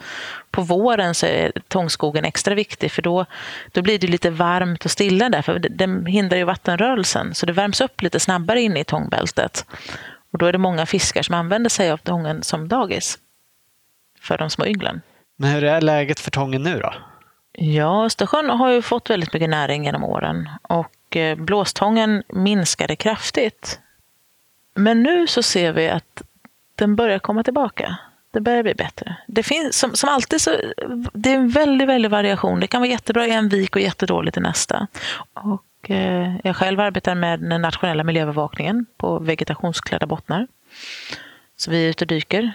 På 0.51 0.62
våren 0.62 1.14
så 1.14 1.26
är 1.26 1.53
tångskogen 1.68 2.24
extra 2.24 2.55
viktig 2.55 2.93
för 2.93 3.03
då, 3.03 3.26
då 3.72 3.83
blir 3.83 3.99
det 3.99 4.07
lite 4.07 4.31
varmt 4.31 4.85
och 4.85 4.91
stilla 4.91 5.29
där, 5.29 5.43
för 5.43 5.59
den 5.59 6.07
hindrar 6.07 6.39
ju 6.39 6.45
vattenrörelsen. 6.45 7.35
Så 7.35 7.47
det 7.47 7.53
värms 7.53 7.81
upp 7.81 8.03
lite 8.03 8.20
snabbare 8.20 8.61
inne 8.61 8.81
i 8.81 8.85
tångbältet. 8.85 9.66
Och 10.33 10.39
då 10.39 10.47
är 10.47 10.53
det 10.53 10.59
många 10.59 10.87
fiskar 10.87 11.22
som 11.22 11.35
använder 11.35 11.70
sig 11.70 11.91
av 11.91 11.97
tången 11.97 12.43
som 12.43 12.68
dagis 12.68 13.18
för 14.20 14.39
de 14.39 14.51
små 14.51 14.66
ynglen. 14.66 15.01
Men 15.37 15.51
hur 15.51 15.64
är 15.64 15.81
läget 15.81 16.20
för 16.20 16.31
tången 16.31 16.62
nu 16.62 16.79
då? 16.79 16.95
Ja, 17.53 18.05
Östersjön 18.07 18.51
har 18.51 18.70
ju 18.70 18.83
fått 18.83 19.11
väldigt 19.11 19.33
mycket 19.33 19.51
näring 19.51 19.85
genom 19.85 20.05
åren 20.05 20.49
och 20.62 21.16
eh, 21.16 21.37
blåstången 21.37 22.22
minskade 22.29 22.97
kraftigt. 22.97 23.81
Men 24.79 25.03
nu 25.03 25.26
så 25.26 25.43
ser 25.43 25.72
vi 25.72 25.89
att 25.89 26.22
den 26.74 26.97
börjar 26.97 27.18
komma 27.18 27.45
tillbaka. 27.45 27.99
Det 28.31 28.41
börjar 28.41 28.62
bli 28.62 28.74
bättre. 28.74 29.16
Det 29.26 29.43
finns, 29.43 29.79
som, 29.79 29.95
som 29.95 30.09
alltid 30.09 30.41
så, 30.41 30.51
det 31.12 31.31
är 31.31 31.35
en 31.35 31.49
väldigt, 31.49 31.89
väldigt 31.89 32.11
variation. 32.11 32.61
Det 32.61 32.66
kan 32.66 32.81
vara 32.81 32.91
jättebra 32.91 33.26
i 33.26 33.31
en 33.31 33.49
vik 33.49 33.76
och 33.76 33.83
jättedåligt 33.83 34.37
i 34.37 34.41
nästa. 34.41 34.87
Och, 35.33 35.91
eh, 35.91 36.37
jag 36.45 36.57
själv 36.57 36.81
arbetar 36.81 37.14
med 37.14 37.41
den 37.41 37.62
nationella 37.62 38.05
miljöövervakningen 38.05 38.87
på 38.97 39.18
vegetationsklädda 39.18 40.07
bottnar. 40.07 40.47
Så 41.57 41.70
vi 41.70 41.85
är 41.85 41.91
ute 41.91 42.05
och 42.05 42.09
dyker 42.09 42.53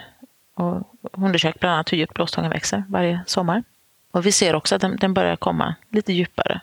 och 0.54 0.82
undersöker 1.12 1.58
bland 1.58 1.74
annat 1.74 1.92
hur 1.92 1.98
djupt 1.98 2.14
blåstången 2.14 2.50
växer 2.50 2.84
varje 2.88 3.20
sommar. 3.26 3.62
Och 4.10 4.26
vi 4.26 4.32
ser 4.32 4.54
också 4.54 4.74
att 4.74 4.80
den, 4.80 4.96
den 4.96 5.14
börjar 5.14 5.36
komma 5.36 5.74
lite 5.90 6.12
djupare. 6.12 6.60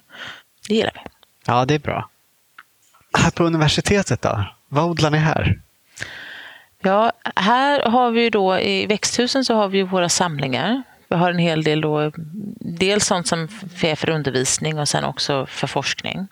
Det 0.67 0.75
gillar 0.75 0.91
vi. 0.93 1.01
Ja, 1.45 1.65
det 1.65 1.73
är 1.73 1.79
bra. 1.79 2.09
Här 3.13 3.31
på 3.31 3.43
universitetet 3.43 4.21
då? 4.21 4.45
Vad 4.73 4.83
odlar 4.83 5.11
ni 5.11 5.17
här? 5.17 5.59
Ja, 6.81 7.11
här 7.35 7.81
har 7.81 8.11
vi 8.11 8.29
då 8.29 8.59
i 8.59 8.85
växthusen 8.85 9.45
så 9.45 9.55
har 9.55 9.67
vi 9.67 9.83
våra 9.83 10.09
samlingar. 10.09 10.83
Vi 11.09 11.15
har 11.15 11.31
en 11.31 11.37
hel 11.37 11.63
del 11.63 11.81
då, 11.81 12.11
dels 12.59 13.05
sånt 13.05 13.27
som 13.27 13.47
är 13.81 13.95
för 13.95 14.09
undervisning 14.09 14.79
och 14.79 14.87
sen 14.87 15.03
också 15.03 15.45
för 15.45 15.67
forskning. 15.67 16.27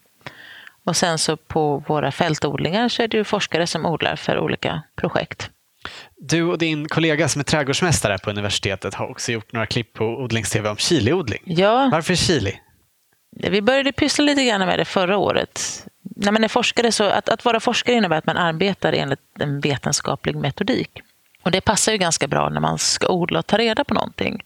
Och 0.84 0.96
sen 0.96 1.18
så 1.18 1.38
på 1.38 1.84
våra 1.88 2.12
fältodlingar 2.12 2.90
så 2.90 3.04
är 3.04 3.08
det 3.08 3.18
ju 3.18 3.24
forskare 3.24 3.68
som 3.68 3.86
odlar 3.86 4.16
för 4.16 4.40
olika 4.40 4.84
projekt. 4.96 5.50
Du 6.18 6.44
och 6.44 6.58
din 6.58 6.88
kollega 6.88 7.28
som 7.28 7.40
är 7.40 7.44
trädgårdsmästare 7.44 8.18
på 8.18 8.30
universitetet 8.30 8.94
har 8.94 9.12
också 9.12 9.32
gjort 9.32 9.54
några 9.54 9.66
klipp 9.66 9.94
på 9.94 10.06
odlings-tv 10.06 10.70
om 10.70 10.78
chiliodling. 10.78 11.42
Ja. 11.46 11.90
Varför 11.92 12.16
chili? 12.16 12.60
Vi 13.50 13.62
började 13.62 13.92
pyssla 13.92 14.24
lite 14.26 14.46
grann 14.46 14.66
med 14.66 14.80
det 14.80 14.86
förra 14.86 15.18
året. 15.18 15.86
När 16.22 16.32
man 16.32 16.44
är 16.44 16.48
forskare 16.48 16.92
så 16.92 17.04
att, 17.04 17.30
att 17.30 17.46
vara 17.46 17.60
forskare 17.60 17.96
innebär 17.96 18.18
att 18.18 18.26
man 18.26 18.38
arbetar 18.38 18.94
enligt 18.94 19.20
en 19.40 19.60
vetenskaplig 19.60 20.36
metodik. 20.36 21.02
Och 21.44 21.52
det 21.52 21.62
passar 21.62 21.92
ju 21.92 21.98
ganska 21.98 22.28
bra 22.28 22.50
när 22.50 22.60
man 22.60 22.78
ska 22.78 23.08
odla 23.08 23.40
och 23.40 23.48
ta 23.48 23.58
reda 23.58 23.84
på 23.84 23.94
någonting. 23.94 24.44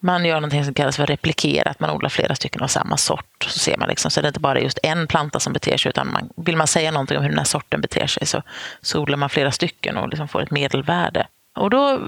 Man 0.00 0.24
gör 0.24 0.34
någonting 0.34 0.64
som 0.64 0.74
kallas 0.74 0.96
för 0.96 1.06
replikera, 1.06 1.70
att 1.70 1.80
man 1.80 1.90
odlar 1.90 2.08
flera 2.08 2.34
stycken 2.34 2.62
av 2.62 2.66
samma 2.66 2.96
sort. 2.96 3.44
Så 3.48 3.58
ser 3.58 3.76
man 3.76 3.88
liksom, 3.88 4.10
så 4.10 4.20
det 4.20 4.26
är 4.26 4.28
inte 4.28 4.40
bara 4.40 4.60
just 4.60 4.78
en 4.82 5.06
planta 5.06 5.40
som 5.40 5.52
beter 5.52 5.76
sig, 5.76 5.90
utan 5.90 6.12
man, 6.12 6.28
vill 6.36 6.56
man 6.56 6.66
säga 6.66 6.90
någonting 6.90 7.16
om 7.16 7.22
hur 7.22 7.30
den 7.30 7.38
här 7.38 7.44
sorten 7.44 7.80
beter 7.80 8.06
sig 8.06 8.26
så, 8.26 8.42
så 8.80 9.00
odlar 9.00 9.16
man 9.16 9.30
flera 9.30 9.50
stycken 9.50 9.96
och 9.96 10.08
liksom 10.08 10.28
får 10.28 10.42
ett 10.42 10.50
medelvärde. 10.50 11.26
Och 11.56 11.70
då 11.70 12.00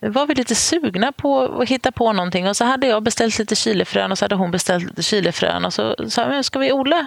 var 0.00 0.26
vi 0.26 0.34
lite 0.34 0.54
sugna 0.54 1.12
på 1.12 1.60
att 1.62 1.68
hitta 1.68 1.92
på 1.92 2.12
någonting 2.12 2.48
och 2.48 2.56
så 2.56 2.64
hade 2.64 2.86
jag 2.86 3.02
beställt 3.02 3.38
lite 3.38 3.56
chilifrön 3.56 4.12
och 4.12 4.18
så 4.18 4.24
hade 4.24 4.34
hon 4.34 4.50
beställt 4.50 4.84
lite 4.84 5.02
chilifrön 5.02 5.64
och 5.64 5.74
så 5.74 5.96
sa 6.08 6.24
vi, 6.24 6.42
ska 6.42 6.58
vi 6.58 6.72
odla 6.72 7.06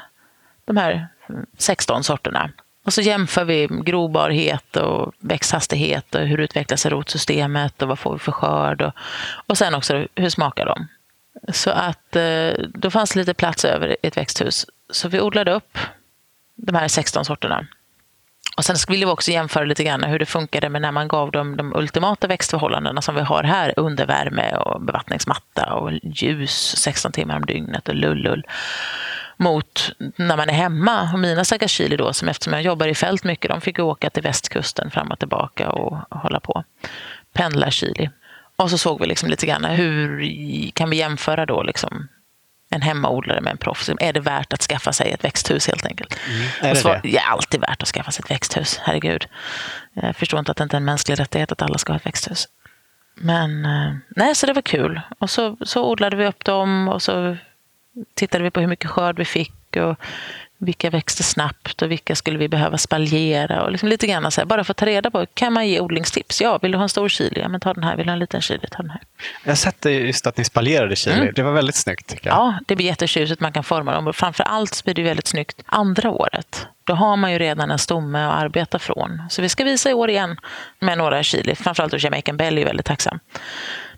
de 0.67 0.77
här 0.77 1.07
16 1.57 2.03
sorterna? 2.03 2.51
Och 2.85 2.93
så 2.93 3.01
jämför 3.01 3.45
vi 3.45 3.67
grobarhet 3.71 4.75
och 4.75 5.13
växthastighet 5.19 6.15
och 6.15 6.21
hur 6.21 6.39
utvecklas 6.39 6.85
rotsystemet 6.85 7.81
och 7.81 7.87
vad 7.87 7.99
får 7.99 8.13
vi 8.13 8.19
för 8.19 8.31
skörd 8.31 8.81
och, 8.81 8.93
och 9.47 9.57
sen 9.57 9.75
också 9.75 10.05
hur 10.15 10.29
smakar 10.29 10.65
de? 10.65 10.87
Så 11.53 11.69
att 11.69 12.15
eh, 12.15 12.49
då 12.73 12.91
fanns 12.91 13.11
det 13.11 13.19
lite 13.19 13.33
plats 13.33 13.65
över 13.65 13.87
i 13.89 14.07
ett 14.07 14.17
växthus. 14.17 14.65
Så 14.89 15.09
vi 15.09 15.21
odlade 15.21 15.51
upp 15.53 15.77
de 16.55 16.75
här 16.75 16.87
16 16.87 17.25
sorterna. 17.25 17.67
Och 18.57 18.65
sen 18.65 18.75
ville 18.87 19.05
vi 19.05 19.11
också 19.11 19.31
jämföra 19.31 19.65
lite 19.65 19.83
grann 19.83 20.03
hur 20.03 20.19
det 20.19 20.25
funkade 20.25 20.69
med 20.69 20.81
när 20.81 20.91
man 20.91 21.07
gav 21.07 21.31
dem 21.31 21.57
de 21.57 21.75
ultimata 21.75 22.27
växtförhållandena 22.27 23.01
som 23.01 23.15
vi 23.15 23.21
har 23.21 23.43
här 23.43 23.73
under 23.77 24.05
värme 24.05 24.55
och 24.55 24.81
bevattningsmatta 24.81 25.73
och 25.73 25.91
ljus 26.03 26.75
16 26.77 27.11
timmar 27.11 27.35
om 27.35 27.45
dygnet 27.45 27.89
och 27.89 27.95
lullull 27.95 28.43
mot 29.37 29.91
när 30.15 30.37
man 30.37 30.49
är 30.49 30.53
hemma. 30.53 31.09
Och 31.13 31.19
mina 31.19 31.45
stackars 31.45 31.71
chili 31.71 31.97
då, 31.97 32.13
som 32.13 32.27
eftersom 32.27 32.53
jag 32.53 32.61
jobbar 32.61 32.87
i 32.87 32.95
fält 32.95 33.23
mycket, 33.23 33.49
de 33.49 33.61
fick 33.61 33.79
åka 33.79 34.09
till 34.09 34.23
västkusten 34.23 34.91
fram 34.91 35.11
och 35.11 35.19
tillbaka 35.19 35.69
och 35.69 35.97
hålla 36.09 36.39
på. 36.39 36.63
Pendla 37.33 37.71
chili. 37.71 38.09
Och 38.55 38.69
så 38.69 38.77
såg 38.77 38.99
vi 38.99 39.07
liksom 39.07 39.29
lite 39.29 39.45
grann 39.45 39.65
hur 39.65 40.71
kan 40.71 40.89
vi 40.89 40.97
jämföra 40.97 41.45
då 41.45 41.63
liksom 41.63 42.07
en 42.69 42.81
hemmaodlare 42.81 43.41
med 43.41 43.51
en 43.51 43.57
proffs. 43.57 43.89
Är 43.99 44.13
det 44.13 44.19
värt 44.19 44.53
att 44.53 44.61
skaffa 44.61 44.93
sig 44.93 45.11
ett 45.11 45.23
växthus 45.23 45.67
helt 45.67 45.85
enkelt? 45.85 46.19
Mm. 46.29 46.47
Är 46.61 46.69
det, 46.69 46.75
svar, 46.75 46.99
det? 47.03 47.09
Ja, 47.09 47.21
alltid 47.25 47.61
värt 47.61 47.81
att 47.81 47.87
skaffa 47.87 48.11
sig 48.11 48.23
ett 48.25 48.31
växthus. 48.31 48.79
Herregud. 48.83 49.27
Jag 49.93 50.15
förstår 50.15 50.39
inte 50.39 50.51
att 50.51 50.57
det 50.57 50.63
inte 50.63 50.75
är 50.75 50.79
en 50.79 50.85
mänsklig 50.85 51.19
rättighet 51.19 51.51
att 51.51 51.61
alla 51.61 51.77
ska 51.77 51.93
ha 51.93 51.97
ett 51.97 52.05
växthus. 52.05 52.47
Men 53.15 53.65
eh, 53.65 53.93
nej, 54.09 54.35
så 54.35 54.45
det 54.45 54.53
var 54.53 54.61
kul. 54.61 55.01
Och 55.19 55.29
så, 55.29 55.57
så 55.61 55.89
odlade 55.89 56.15
vi 56.15 56.25
upp 56.25 56.45
dem 56.45 56.87
och 56.87 57.01
så 57.01 57.37
tittade 58.13 58.43
vi 58.43 58.51
på 58.51 58.59
hur 58.59 58.67
mycket 58.67 58.89
skörd 58.89 59.17
vi 59.17 59.25
fick 59.25 59.75
och 59.77 59.95
vilka 60.59 60.89
växte 60.89 61.23
snabbt 61.23 61.81
och 61.81 61.91
vilka 61.91 62.15
skulle 62.15 62.37
vi 62.37 62.47
behöva 62.47 62.77
spaljera 62.77 63.63
och 63.63 63.71
liksom 63.71 63.89
lite 63.89 64.07
grann 64.07 64.31
så 64.31 64.41
här, 64.41 64.45
bara 64.45 64.63
för 64.63 64.71
att 64.71 64.77
ta 64.77 64.85
reda 64.85 65.11
på, 65.11 65.25
kan 65.33 65.53
man 65.53 65.67
ge 65.67 65.79
odlingstips? 65.79 66.41
Ja, 66.41 66.57
vill 66.57 66.71
du 66.71 66.77
ha 66.77 66.83
en 66.83 66.89
stor 66.89 67.09
chili? 67.09 67.39
Ja, 67.39 67.47
men 67.47 67.59
ta 67.59 67.73
den 67.73 67.83
här. 67.83 67.95
Vill 67.95 68.05
du 68.05 68.09
ha 68.09 68.13
en 68.13 68.19
liten 68.19 68.41
chili? 68.41 68.67
Ta 68.71 68.77
den 68.77 68.89
här. 68.89 69.01
Jag 69.43 69.51
har 69.51 69.55
sett 69.55 69.85
just 69.85 70.27
att 70.27 70.37
ni 70.37 70.43
spaljerade 70.43 70.95
chili. 70.95 71.15
Mm. 71.15 71.33
Det 71.35 71.43
var 71.43 71.51
väldigt 71.51 71.75
snyggt. 71.75 72.15
Ja, 72.23 72.59
det 72.67 72.75
blir 72.75 72.85
jättetjusigt. 72.85 73.41
Man 73.41 73.51
kan 73.51 73.63
forma 73.63 73.93
dem 73.93 74.07
och 74.07 74.15
framför 74.15 74.43
allt 74.43 74.83
blir 74.83 74.93
det 74.93 75.03
väldigt 75.03 75.27
snyggt 75.27 75.61
andra 75.65 76.09
året. 76.09 76.67
Då 76.83 76.93
har 76.93 77.15
man 77.17 77.31
ju 77.31 77.39
redan 77.39 77.71
en 77.71 77.79
stomme 77.79 78.19
att 78.19 78.33
arbeta 78.33 78.79
från. 78.79 79.21
Så 79.29 79.41
vi 79.41 79.49
ska 79.49 79.63
visa 79.63 79.89
i 79.89 79.93
år 79.93 80.09
igen 80.09 80.37
med 80.79 80.97
några 80.97 81.23
chili. 81.23 81.55
Framförallt 81.55 82.03
Jamaican 82.03 82.37
Bell 82.37 82.57
är 82.57 82.65
väldigt 82.65 82.85
tacksam. 82.85 83.19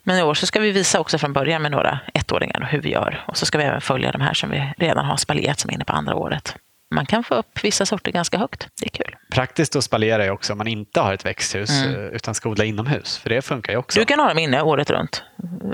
Men 0.09 0.17
i 0.19 0.23
år 0.23 0.33
så 0.33 0.45
ska 0.45 0.59
vi 0.59 0.71
visa 0.71 0.99
också 0.99 1.17
från 1.17 1.33
början 1.33 1.61
med 1.61 1.71
några 1.71 1.99
ettåringar 2.13 2.67
hur 2.71 2.81
vi 2.81 2.89
gör. 2.89 3.23
Och 3.27 3.37
så 3.37 3.45
ska 3.45 3.57
vi 3.57 3.63
även 3.63 3.81
följa 3.81 4.11
de 4.11 4.21
här 4.21 4.33
som 4.33 4.49
vi 4.49 4.73
redan 4.77 5.05
har 5.05 5.17
spaljerat 5.17 5.59
som 5.59 5.69
är 5.69 5.73
inne 5.73 5.85
på 5.85 5.93
andra 5.93 6.15
året. 6.15 6.55
Man 6.91 7.05
kan 7.05 7.23
få 7.23 7.35
upp 7.35 7.63
vissa 7.63 7.85
sorter 7.85 8.11
ganska 8.11 8.37
högt. 8.37 8.67
Det 8.79 8.85
är 8.85 8.89
kul. 8.89 9.15
Praktiskt 9.31 9.75
att 9.75 9.83
spaljera 9.83 10.25
är 10.25 10.31
också 10.31 10.53
om 10.53 10.57
man 10.57 10.67
inte 10.67 10.99
har 11.01 11.13
ett 11.13 11.25
växthus 11.25 11.69
mm. 11.69 12.09
utan 12.13 12.35
ska 12.35 12.49
odla 12.49 12.65
inomhus. 12.65 13.17
För 13.17 13.29
det 13.29 13.41
funkar 13.41 13.73
ju 13.73 13.79
också. 13.79 13.99
Du 13.99 14.05
kan 14.05 14.19
ha 14.19 14.27
dem 14.27 14.39
inne 14.39 14.61
året 14.61 14.89
runt. 14.89 15.23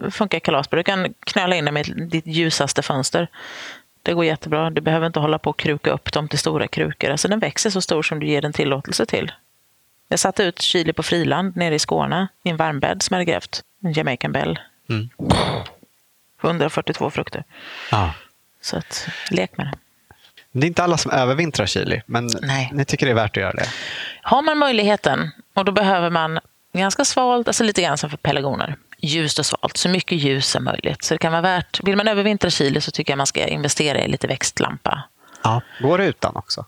Det 0.03 0.11
funkar 0.11 0.39
kalasbra. 0.39 0.77
Du 0.77 0.83
kan 0.83 1.13
knöla 1.25 1.55
in 1.55 1.65
dem 1.65 1.77
i 1.77 1.83
ditt 1.83 2.27
ljusaste 2.27 2.81
fönster. 2.81 3.27
Det 4.03 4.13
går 4.13 4.25
jättebra. 4.25 4.69
Du 4.69 4.81
behöver 4.81 5.07
inte 5.07 5.19
hålla 5.19 5.39
på 5.39 5.49
och 5.49 5.59
kruka 5.59 5.91
upp 5.91 6.13
dem 6.13 6.27
till 6.27 6.39
stora 6.39 6.67
krukor. 6.67 7.09
Alltså 7.09 7.27
den 7.27 7.39
växer 7.39 7.69
så 7.69 7.81
stor 7.81 8.03
som 8.03 8.19
du 8.19 8.27
ger 8.27 8.41
den 8.41 8.53
tillåtelse 8.53 9.05
till. 9.05 9.31
Jag 10.07 10.19
satte 10.19 10.43
ut 10.43 10.61
chili 10.61 10.93
på 10.93 11.03
friland 11.03 11.55
nere 11.55 11.75
i 11.75 11.79
Skåne 11.79 12.27
i 12.43 12.49
en 12.49 12.57
varmbädd 12.57 13.03
som 13.03 13.13
jag 13.13 13.19
hade 13.19 13.31
grävt. 13.31 13.61
En 13.85 13.93
Jamaican 13.93 14.31
Bell. 14.31 14.59
Mm. 14.89 15.09
142 16.43 17.09
frukter. 17.09 17.43
Ja. 17.91 18.13
Så 18.61 18.77
att, 18.77 19.07
lek 19.31 19.57
med 19.57 19.65
det. 19.67 19.73
Det 20.51 20.65
är 20.65 20.67
inte 20.67 20.83
alla 20.83 20.97
som 20.97 21.11
övervintrar 21.11 21.65
chili, 21.65 22.01
men 22.05 22.29
Nej. 22.41 22.69
ni 22.73 22.85
tycker 22.85 23.05
det 23.05 23.11
är 23.11 23.15
värt 23.15 23.37
att 23.37 23.41
göra 23.41 23.53
det? 23.53 23.69
Har 24.21 24.41
man 24.41 24.57
möjligheten, 24.57 25.31
och 25.53 25.65
då 25.65 25.71
behöver 25.71 26.09
man 26.09 26.39
ganska 26.73 27.05
svalt, 27.05 27.47
alltså 27.47 27.63
lite 27.63 27.81
grann 27.81 27.97
som 27.97 28.09
för 28.09 28.17
pelargoner, 28.17 28.75
ljust 28.97 29.39
och 29.39 29.45
svalt, 29.45 29.77
så 29.77 29.89
mycket 29.89 30.17
ljus 30.17 30.47
som 30.47 30.63
möjligt. 30.63 31.03
Så 31.03 31.13
det 31.13 31.17
kan 31.17 31.31
vara 31.31 31.41
värt, 31.41 31.83
vill 31.83 31.95
man 31.95 32.07
övervintra 32.07 32.49
chili 32.49 32.81
så 32.81 32.91
tycker 32.91 33.13
jag 33.13 33.17
man 33.17 33.27
ska 33.27 33.47
investera 33.47 33.99
i 33.99 34.07
lite 34.07 34.27
växtlampa. 34.27 35.03
Ja. 35.43 35.61
Går 35.81 35.97
det 35.97 36.05
utan 36.05 36.35
också? 36.35 36.65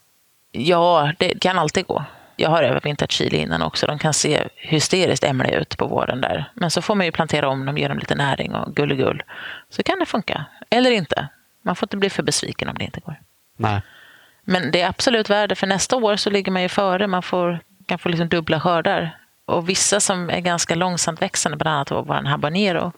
Ja, 0.52 1.12
det 1.18 1.40
kan 1.40 1.60
alltid 1.60 1.86
gå. 1.86 2.06
Jag 2.40 2.50
har 2.50 2.64
övervintrat 2.64 3.12
chili 3.12 3.38
innan 3.38 3.62
också. 3.62 3.88
De 3.88 4.00
kan 4.00 4.14
se 4.14 4.48
hysteriskt 4.56 5.24
ämliga 5.24 5.60
ut 5.60 5.78
på 5.78 5.88
våren 5.88 6.22
där. 6.22 6.52
Men 6.54 6.72
så 6.72 6.82
får 6.82 6.96
man 6.96 7.06
ju 7.06 7.12
plantera 7.12 7.50
om 7.50 7.66
dem, 7.66 7.78
ge 7.78 7.88
dem 7.88 8.00
lite 8.00 8.16
näring 8.16 8.56
och 8.56 8.76
gulligull. 8.76 9.24
Så 9.70 9.84
kan 9.84 10.00
det 10.00 10.06
funka. 10.06 10.46
Eller 10.70 10.92
inte. 10.92 11.28
Man 11.62 11.76
får 11.76 11.86
inte 11.86 11.98
bli 11.98 12.10
för 12.10 12.24
besviken 12.24 12.70
om 12.70 12.76
det 12.78 12.84
inte 12.84 13.00
går. 13.00 13.16
Nej. 13.58 13.82
Men 14.44 14.72
det 14.72 14.82
är 14.82 14.90
absolut 14.90 15.30
värde, 15.30 15.56
för 15.56 15.68
nästa 15.68 15.96
år 15.96 16.16
så 16.16 16.30
ligger 16.30 16.52
man 16.52 16.62
ju 16.62 16.70
före. 16.70 17.08
Man 17.08 17.24
får, 17.24 17.60
kan 17.86 18.00
få 18.00 18.10
liksom 18.10 18.28
dubbla 18.28 18.60
skördar. 18.60 19.18
Och 19.46 19.70
vissa 19.70 20.00
som 20.00 20.30
är 20.30 20.40
ganska 20.40 20.76
långsamt 20.76 21.22
växande, 21.22 21.58
bland 21.58 21.76
annat 21.76 21.92
vår 21.92 22.28
habanero, 22.28 22.92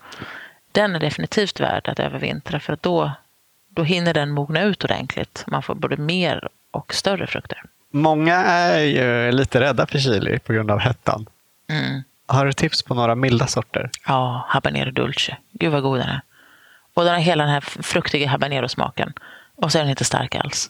den 0.71 0.95
är 0.95 0.99
definitivt 0.99 1.59
värd 1.59 1.87
att 1.87 1.99
övervintra 1.99 2.59
för 2.59 2.73
att 2.73 2.83
då, 2.83 3.11
då 3.69 3.83
hinner 3.83 4.13
den 4.13 4.29
mogna 4.29 4.61
ut 4.61 4.83
ordentligt. 4.83 5.43
Man 5.47 5.63
får 5.63 5.75
både 5.75 5.97
mer 5.97 6.49
och 6.71 6.93
större 6.93 7.27
frukter. 7.27 7.63
Många 7.91 8.35
är 8.35 8.79
ju 8.79 9.31
lite 9.31 9.59
rädda 9.59 9.87
för 9.87 9.99
chili 9.99 10.39
på 10.39 10.53
grund 10.53 10.71
av 10.71 10.79
hettan. 10.79 11.25
Mm. 11.69 12.03
Har 12.25 12.45
du 12.45 12.53
tips 12.53 12.83
på 12.83 12.93
några 12.93 13.15
milda 13.15 13.47
sorter? 13.47 13.89
Ja, 14.07 14.45
habanero 14.47 14.91
dulce. 14.91 15.37
Gud 15.51 15.71
vad 15.71 15.83
god 15.83 15.99
den 15.99 16.09
är. 16.09 16.21
Och 16.93 17.03
den 17.03 17.13
har 17.13 17.21
hela 17.21 17.43
den 17.43 17.53
här 17.53 17.61
fruktiga 17.61 18.27
habanero-smaken. 18.27 19.13
Och 19.55 19.71
så 19.71 19.77
är 19.77 19.81
den 19.81 19.89
inte 19.89 20.05
stark 20.05 20.35
alls. 20.35 20.69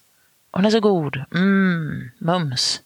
Och 0.52 0.60
den 0.60 0.66
är 0.66 0.72
så 0.72 0.80
god. 0.80 1.24
Mm, 1.34 2.12
mums. 2.18 2.82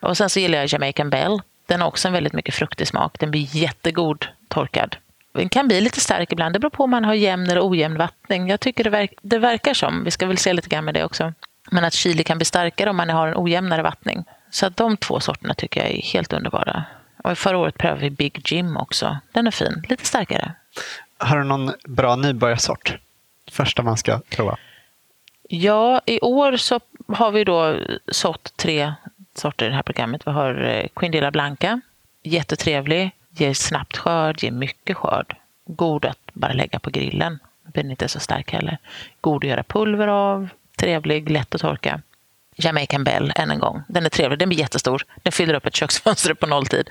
Och 0.00 0.16
sen 0.16 0.30
så 0.30 0.40
gillar 0.40 0.58
jag 0.58 0.66
Jamaican 0.66 1.10
Bell. 1.10 1.42
Den 1.66 1.80
har 1.80 1.88
också 1.88 2.08
en 2.08 2.14
väldigt 2.14 2.32
mycket 2.32 2.54
fruktig 2.54 2.88
smak. 2.88 3.18
Den 3.18 3.30
blir 3.30 3.56
jättegod 3.56 4.26
torkad. 4.48 4.96
Den 5.32 5.48
kan 5.48 5.68
bli 5.68 5.80
lite 5.80 6.00
stark 6.00 6.32
ibland. 6.32 6.54
Det 6.54 6.58
beror 6.58 6.70
på 6.70 6.84
om 6.84 6.90
man 6.90 7.04
har 7.04 7.14
jämn 7.14 7.50
eller 7.50 7.68
ojämn 7.70 7.98
vattning. 7.98 8.48
Jag 8.48 8.60
tycker 8.60 8.84
det, 8.84 8.90
verk 8.90 9.12
det 9.22 9.38
verkar 9.38 9.74
som, 9.74 10.04
vi 10.04 10.10
ska 10.10 10.26
väl 10.26 10.38
se 10.38 10.52
lite 10.52 10.68
grann 10.68 10.84
med 10.84 10.94
det 10.94 11.04
också, 11.04 11.32
men 11.70 11.84
att 11.84 11.94
chili 11.94 12.24
kan 12.24 12.38
bli 12.38 12.44
starkare 12.44 12.90
om 12.90 12.96
man 12.96 13.10
har 13.10 13.28
en 13.28 13.34
ojämnare 13.36 13.82
vattning. 13.82 14.24
Så 14.50 14.66
att 14.66 14.76
de 14.76 14.96
två 14.96 15.20
sorterna 15.20 15.54
tycker 15.54 15.80
jag 15.80 15.90
är 15.90 16.02
helt 16.02 16.32
underbara. 16.32 16.84
Och 17.24 17.38
förra 17.38 17.58
året 17.58 17.78
prövade 17.78 18.00
vi 18.00 18.10
Big 18.10 18.52
Jim 18.52 18.76
också. 18.76 19.18
Den 19.32 19.46
är 19.46 19.50
fin, 19.50 19.84
lite 19.88 20.06
starkare. 20.06 20.52
Har 21.18 21.38
du 21.38 21.44
någon 21.44 21.72
bra 21.84 22.16
nybörjarsort? 22.16 22.98
Första 23.50 23.82
man 23.82 23.96
ska 23.96 24.20
prova? 24.30 24.56
Ja, 25.48 26.00
i 26.06 26.20
år 26.20 26.56
så 26.56 26.80
har 27.08 27.30
vi 27.30 27.44
då 27.44 27.76
sått 28.12 28.56
tre 28.56 28.92
sorter 29.34 29.66
i 29.66 29.68
det 29.68 29.74
här 29.74 29.82
programmet. 29.82 30.26
Vi 30.26 30.30
har 30.30 30.62
eh, 30.64 30.86
Quindela 30.94 31.30
Blanca, 31.30 31.80
jättetrevlig, 32.22 33.10
ger 33.30 33.54
snabbt 33.54 33.96
skörd, 33.96 34.42
ger 34.42 34.50
mycket 34.50 34.96
skörd. 34.96 35.36
God 35.66 36.04
att 36.04 36.18
bara 36.32 36.52
lägga 36.52 36.78
på 36.78 36.90
grillen. 36.90 37.38
Den 37.62 37.90
inte 37.90 38.08
så 38.08 38.20
stark 38.20 38.52
heller. 38.52 38.78
God 39.20 39.44
att 39.44 39.50
göra 39.50 39.62
pulver 39.62 40.08
av, 40.08 40.48
trevlig, 40.80 41.30
lätt 41.30 41.54
att 41.54 41.60
torka. 41.60 42.00
Jamaican 42.56 43.04
Bell 43.04 43.32
än 43.36 43.50
en 43.50 43.58
gång. 43.58 43.82
Den 43.88 44.04
är 44.04 44.08
trevlig, 44.08 44.38
den 44.38 44.48
blir 44.48 44.58
jättestor. 44.58 45.02
Den 45.22 45.32
fyller 45.32 45.54
upp 45.54 45.66
ett 45.66 45.76
köksfönster 45.76 46.34
på 46.34 46.46
nolltid. 46.46 46.90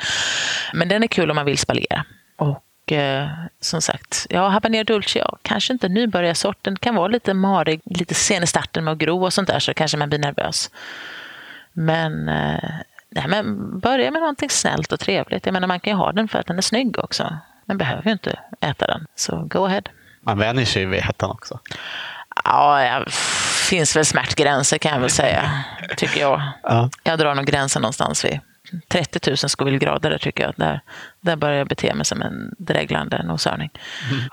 Men 0.74 0.88
den 0.88 1.04
är 1.04 1.08
kul 1.08 1.30
om 1.30 1.36
man 1.36 1.46
vill 1.46 1.58
spalera. 1.58 2.06
Och 2.38 2.92
eh, 2.92 3.28
som 3.62 3.82
sagt, 3.82 4.28
ja, 4.30 4.48
habanero 4.48 4.84
dulce, 4.84 5.20
ja, 5.20 5.38
kanske 5.42 5.74
inte 5.74 5.90
nybörjarsort. 5.90 6.58
Den 6.62 6.76
kan 6.76 6.96
vara 6.96 7.08
lite 7.08 7.34
marig, 7.34 7.82
lite 7.86 8.14
sen 8.14 8.44
i 8.44 8.48
starten 8.48 8.84
med 8.84 8.92
att 8.92 8.98
gro 8.98 9.26
och 9.26 9.34
sånt 9.34 9.48
där 9.48 9.60
så 9.60 9.74
kanske 9.74 9.98
man 9.98 10.10
blir 10.10 10.20
nervös. 10.20 10.72
Men, 11.74 12.30
eh, 12.30 12.70
nej, 13.10 13.28
men 13.28 13.80
börja 13.80 14.12
med 14.12 14.22
någonting 14.22 14.50
snällt 14.50 14.92
och 14.92 15.00
trevligt. 15.00 15.46
Jag 15.46 15.54
menar, 15.54 15.68
man 15.68 15.80
kan 15.80 15.94
ju 15.94 15.98
ha 15.98 16.12
den 16.12 16.28
för 16.28 16.40
att 16.40 16.48
den 16.48 16.58
är 16.58 16.62
snygg 16.62 17.00
också. 17.00 17.38
Man 17.66 17.78
behöver 17.78 18.04
ju 18.06 18.12
inte 18.12 18.40
äta 18.60 18.88
den, 18.88 19.06
så 19.16 19.36
go 19.36 19.66
ahead. 19.66 19.82
Man 20.22 20.38
vänjer 20.38 20.66
sig 20.66 20.86
vid 20.86 21.02
hettan 21.02 21.32
också. 21.32 21.60
Ja, 22.44 22.78
det 22.80 23.12
finns 23.70 23.96
väl 23.96 24.06
smärtgränser 24.06 24.78
kan 24.78 24.92
jag 24.92 25.00
väl 25.00 25.10
säga, 25.10 25.64
tycker 25.98 26.20
jag. 26.20 26.42
Ja. 26.64 26.90
Jag 27.04 27.20
drar 27.20 27.36
nog 27.36 27.46
gränsen 27.46 27.82
någonstans 27.82 28.26
vid 28.26 28.40
30 28.88 29.30
000 29.30 29.38
Scoville-grader, 29.38 30.18
tycker 30.18 30.44
jag. 30.44 30.54
Där, 30.58 30.82
där 31.22 31.36
börjar 31.36 31.58
jag 31.58 31.68
bete 31.68 31.94
mig 31.94 32.06
som 32.06 32.22
en 32.22 32.56
dreglande 32.58 33.24
noshörning. 33.24 33.70
Mm. 34.12 34.24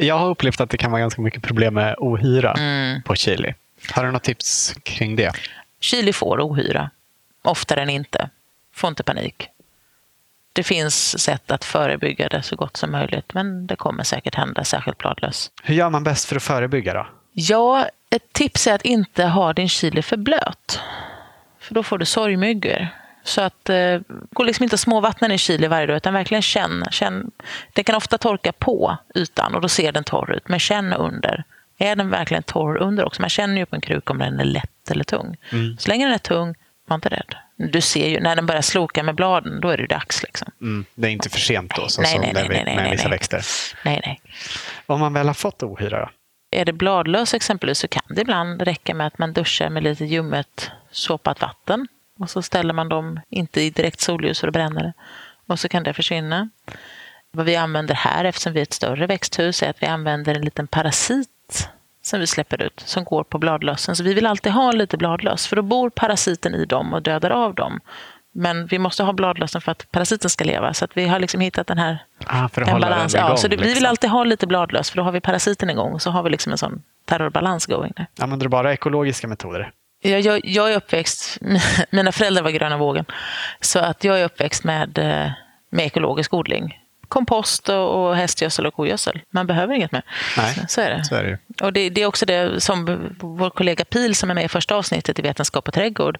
Jag 0.00 0.18
har 0.18 0.28
upplevt 0.28 0.60
att 0.60 0.70
det 0.70 0.76
kan 0.78 0.90
vara 0.90 1.00
ganska 1.00 1.22
mycket 1.22 1.42
problem 1.42 1.74
med 1.74 1.94
ohyra 1.98 2.52
mm. 2.52 3.02
på 3.02 3.14
chili. 3.14 3.54
Har 3.92 4.04
du 4.04 4.10
något 4.10 4.22
tips 4.22 4.74
kring 4.82 5.16
det? 5.16 5.32
Chili 5.80 6.12
får 6.12 6.40
ohyra, 6.40 6.90
oftare 7.42 7.82
än 7.82 7.90
inte. 7.90 8.30
Få 8.74 8.88
inte 8.88 9.02
panik. 9.02 9.48
Det 10.52 10.62
finns 10.62 11.18
sätt 11.18 11.50
att 11.50 11.64
förebygga 11.64 12.28
det 12.28 12.42
så 12.42 12.56
gott 12.56 12.76
som 12.76 12.90
möjligt, 12.92 13.34
men 13.34 13.66
det 13.66 13.76
kommer 13.76 14.04
säkert 14.04 14.34
hända, 14.34 14.64
särskilt 14.64 14.98
bladlös. 14.98 15.50
Hur 15.62 15.74
gör 15.74 15.90
man 15.90 16.04
bäst 16.04 16.28
för 16.28 16.36
att 16.36 16.42
förebygga 16.42 16.94
då? 16.94 17.06
Ja, 17.32 17.88
ett 18.14 18.32
tips 18.32 18.66
är 18.66 18.74
att 18.74 18.82
inte 18.82 19.24
ha 19.24 19.52
din 19.52 19.68
chili 19.68 20.02
för 20.02 20.16
blöt. 20.16 20.80
För 21.60 21.74
då 21.74 21.82
får 21.82 21.98
du 21.98 22.04
sorgmyggor. 22.04 22.88
Så 23.22 23.40
att 23.40 23.70
eh, 23.70 24.00
gå 24.30 24.42
liksom 24.42 24.62
inte 24.62 24.78
småvattna 24.78 25.34
i 25.34 25.38
chili 25.38 25.66
varje 25.66 25.86
dag, 25.86 25.96
utan 25.96 26.14
verkligen 26.14 26.42
känn, 26.42 26.84
känn. 26.90 27.30
Den 27.72 27.84
kan 27.84 27.94
ofta 27.94 28.18
torka 28.18 28.52
på 28.52 28.96
ytan 29.14 29.54
och 29.54 29.60
då 29.60 29.68
ser 29.68 29.92
den 29.92 30.04
torr 30.04 30.32
ut, 30.32 30.48
men 30.48 30.60
känn 30.60 30.92
under. 30.92 31.44
Är 31.78 31.96
den 31.96 32.10
verkligen 32.10 32.42
torr 32.42 32.76
under 32.76 33.04
också? 33.04 33.20
Man 33.20 33.30
känner 33.30 33.56
ju 33.56 33.66
på 33.66 33.76
en 33.76 33.80
kruka 33.80 34.12
om 34.12 34.18
den 34.18 34.40
är 34.40 34.44
lätt 34.44 34.90
eller 34.90 35.04
tung. 35.04 35.36
Mm. 35.52 35.76
Så 35.78 35.88
länge 35.88 36.04
den 36.04 36.14
är 36.14 36.18
tung, 36.18 36.54
var 36.86 36.94
inte 36.94 37.08
rädd. 37.08 37.34
Du 37.56 37.80
ser 37.80 38.08
ju, 38.08 38.20
när 38.20 38.36
den 38.36 38.46
börjar 38.46 38.62
sloka 38.62 39.02
med 39.02 39.14
bladen, 39.14 39.60
då 39.60 39.68
är 39.68 39.76
det 39.76 39.86
dags. 39.86 40.22
Liksom. 40.22 40.50
Mm, 40.60 40.84
det 40.94 41.08
är 41.08 41.12
inte 41.12 41.30
för 41.30 41.38
sent 41.38 41.72
då, 41.76 41.82
nej, 41.82 41.90
som 41.90 42.02
nej, 42.02 42.32
nej, 42.34 42.62
nej, 42.64 42.76
med 42.76 42.90
vissa 42.90 43.08
växter? 43.08 43.42
Nej, 43.84 44.00
nej. 44.06 44.20
Om 44.86 45.00
man 45.00 45.12
väl 45.12 45.26
har 45.26 45.34
fått 45.34 45.62
ohyra 45.62 46.00
då? 46.00 46.10
Är 46.54 46.64
det 46.64 46.72
bladlös 46.72 47.34
exempelvis 47.34 47.78
så 47.78 47.88
kan 47.88 48.02
det 48.08 48.20
ibland 48.20 48.62
räcka 48.62 48.94
med 48.94 49.06
att 49.06 49.18
man 49.18 49.32
duschar 49.32 49.68
med 49.68 49.82
lite 49.82 50.04
ljummet 50.04 50.70
såpat 50.90 51.40
vatten 51.40 51.88
och 52.18 52.30
så 52.30 52.42
ställer 52.42 52.74
man 52.74 52.88
dem 52.88 53.20
inte 53.30 53.60
i 53.60 53.70
direkt 53.70 54.00
solljus 54.00 54.40
för 54.40 54.48
att 54.48 54.54
bränna 54.54 54.82
det. 54.82 54.92
Och 55.46 55.60
så 55.60 55.68
kan 55.68 55.82
det 55.82 55.92
försvinna. 55.92 56.48
Vad 57.30 57.46
vi 57.46 57.56
använder 57.56 57.94
här, 57.94 58.24
eftersom 58.24 58.52
vi 58.52 58.60
är 58.60 58.62
ett 58.62 58.72
större 58.72 59.06
växthus, 59.06 59.62
är 59.62 59.70
att 59.70 59.82
vi 59.82 59.86
använder 59.86 60.34
en 60.34 60.44
liten 60.44 60.66
parasit 60.66 61.68
som 62.02 62.20
vi 62.20 62.26
släpper 62.26 62.62
ut 62.62 62.80
som 62.80 63.04
går 63.04 63.24
på 63.24 63.38
bladlössen. 63.38 63.96
Så 63.96 64.02
vi 64.02 64.14
vill 64.14 64.26
alltid 64.26 64.52
ha 64.52 64.72
lite 64.72 64.96
bladlöss 64.96 65.46
för 65.46 65.56
då 65.56 65.62
bor 65.62 65.90
parasiten 65.90 66.54
i 66.54 66.64
dem 66.64 66.94
och 66.94 67.02
dödar 67.02 67.30
av 67.30 67.54
dem. 67.54 67.80
Men 68.36 68.66
vi 68.66 68.78
måste 68.78 69.02
ha 69.02 69.12
bladlössen 69.12 69.60
för 69.60 69.72
att 69.72 69.90
parasiten 69.90 70.30
ska 70.30 70.44
leva. 70.44 70.74
Så 70.74 70.84
att 70.84 70.96
vi 70.96 71.06
har 71.08 71.18
liksom 71.18 71.40
hittat 71.40 71.66
den 71.66 71.78
här 71.78 71.98
ah, 72.26 72.48
för 72.48 72.62
att 72.62 72.68
en 72.68 72.80
balans. 72.80 73.14
Igång, 73.14 73.28
ja, 73.28 73.36
så 73.36 73.48
det, 73.48 73.56
liksom. 73.56 73.68
Vi 73.68 73.74
vill 73.74 73.86
alltid 73.86 74.10
ha 74.10 74.24
lite 74.24 74.46
bladlöss 74.46 74.90
för 74.90 74.96
då 74.96 75.02
har 75.02 75.12
vi 75.12 75.20
parasiten 75.20 75.70
igång 75.70 75.92
och 75.92 76.02
så 76.02 76.10
har 76.10 76.22
vi 76.22 76.30
liksom 76.30 76.52
en 76.52 76.58
sån 76.58 76.82
terrorbalans 77.04 77.66
going. 77.66 77.92
Där. 77.96 78.06
Använder 78.20 78.46
du 78.46 78.50
bara 78.50 78.72
ekologiska 78.72 79.28
metoder? 79.28 79.70
Jag, 80.02 80.20
jag, 80.20 80.40
jag 80.44 80.72
är 80.72 80.76
uppväxt, 80.76 81.38
mina 81.90 82.12
föräldrar 82.12 82.42
var 82.42 82.50
gröna 82.50 82.76
vågen, 82.76 83.04
så 83.60 83.78
att 83.78 84.04
jag 84.04 84.20
är 84.20 84.24
uppväxt 84.24 84.64
med, 84.64 84.98
eh, 84.98 85.32
med 85.70 85.86
ekologisk 85.86 86.34
odling 86.34 86.80
kompost 87.08 87.68
och, 87.68 88.06
och 88.06 88.16
hästgödsel 88.16 88.66
och 88.66 88.74
kogödsel. 88.74 89.20
Man 89.30 89.46
behöver 89.46 89.74
inget 89.74 89.92
mer. 89.92 90.02
Nej, 90.36 90.54
så 90.68 90.80
är 90.80 90.90
det. 90.90 91.04
Så 91.04 91.14
är 91.14 91.24
det. 91.24 91.64
Och 91.64 91.72
det, 91.72 91.90
det, 91.90 92.02
är 92.02 92.06
också 92.06 92.26
det 92.26 92.62
som 92.62 92.98
vår 93.20 93.50
kollega 93.50 93.84
Pil 93.84 94.14
som 94.14 94.30
är 94.30 94.34
med 94.34 94.44
i 94.44 94.48
första 94.48 94.74
avsnittet 94.74 95.18
i 95.18 95.22
Vetenskap 95.22 95.68
och 95.68 95.74
trädgård 95.74 96.18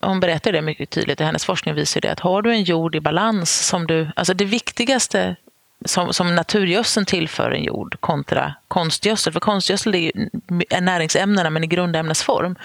hon 0.00 0.20
berättar 0.20 0.52
det 0.52 0.62
mycket 0.62 0.90
tydligt 0.90 1.20
hennes 1.20 1.44
forskning 1.44 1.74
visar 1.74 2.00
det 2.00 2.12
att 2.12 2.20
har 2.20 2.42
du 2.42 2.50
en 2.50 2.62
jord 2.62 2.94
i 2.94 3.00
balans 3.00 3.66
som 3.66 3.86
du, 3.86 4.08
alltså 4.16 4.34
det 4.34 4.44
viktigaste 4.44 5.36
som, 5.84 6.12
som 6.12 6.34
naturgödseln 6.34 7.06
tillför 7.06 7.50
en 7.50 7.64
jord 7.64 7.96
kontra 8.00 8.54
konstgödsel. 8.68 9.32
För 9.32 9.40
konstgödsel 9.40 9.94
är, 9.94 9.98
ju, 9.98 10.28
är 10.70 10.80
näringsämnena 10.80 11.50
men 11.50 11.64
i 11.64 11.66
grundämnesform. 11.66 12.56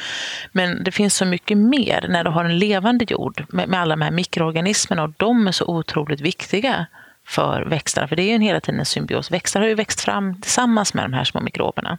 Men 0.51 0.83
det 0.83 0.91
finns 0.91 1.15
så 1.15 1.25
mycket 1.25 1.57
mer 1.57 2.05
när 2.09 2.23
du 2.23 2.29
har 2.29 2.45
en 2.45 2.59
levande 2.59 3.05
jord 3.07 3.45
med, 3.49 3.69
med 3.69 3.79
alla 3.79 3.95
de 3.95 4.01
här 4.01 4.11
mikroorganismerna 4.11 5.03
och 5.03 5.13
de 5.17 5.47
är 5.47 5.51
så 5.51 5.65
otroligt 5.65 6.21
viktiga 6.21 6.85
för 7.25 7.61
växterna. 7.61 8.07
För 8.07 8.15
det 8.15 8.23
är 8.23 8.27
ju 8.27 8.35
en 8.35 8.41
hela 8.41 8.59
tiden 8.59 8.79
en 8.79 8.85
symbios. 8.85 9.31
Växter 9.31 9.59
har 9.59 9.67
ju 9.67 9.75
växt 9.75 10.01
fram 10.01 10.41
tillsammans 10.41 10.93
med 10.93 11.05
de 11.05 11.13
här 11.13 11.23
små 11.23 11.41
mikroberna. 11.41 11.97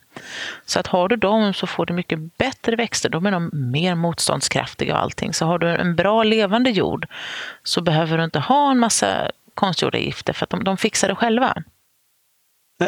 Så 0.64 0.81
att 0.81 0.87
har 0.87 1.09
du 1.09 1.16
dem 1.16 1.55
så 1.55 1.66
får 1.66 1.87
du 1.87 1.95
mycket 1.95 2.37
bättre 2.37 2.77
växter. 2.77 3.09
De 3.09 3.27
är 3.27 3.31
de 3.31 3.51
mer 3.53 3.95
motståndskraftiga 3.95 4.95
och 4.95 5.01
allting. 5.03 5.35
Så 5.35 5.47
har 5.47 5.59
du 5.59 5.68
en 5.68 5.97
bra 5.97 6.22
levande 6.22 6.70
jord 6.70 7.07
så 7.62 7.81
behöver 7.81 8.18
du 8.18 8.25
inte 8.25 8.39
ha 8.39 8.70
en 8.70 8.79
massa 8.79 9.31
konstgjorda 9.55 9.99
gifter 9.99 10.33
för 10.33 10.45
att 10.45 10.51
de, 10.51 10.64
de 10.64 10.77
fixar 10.77 11.09
det 11.09 11.14
själva. 11.14 11.62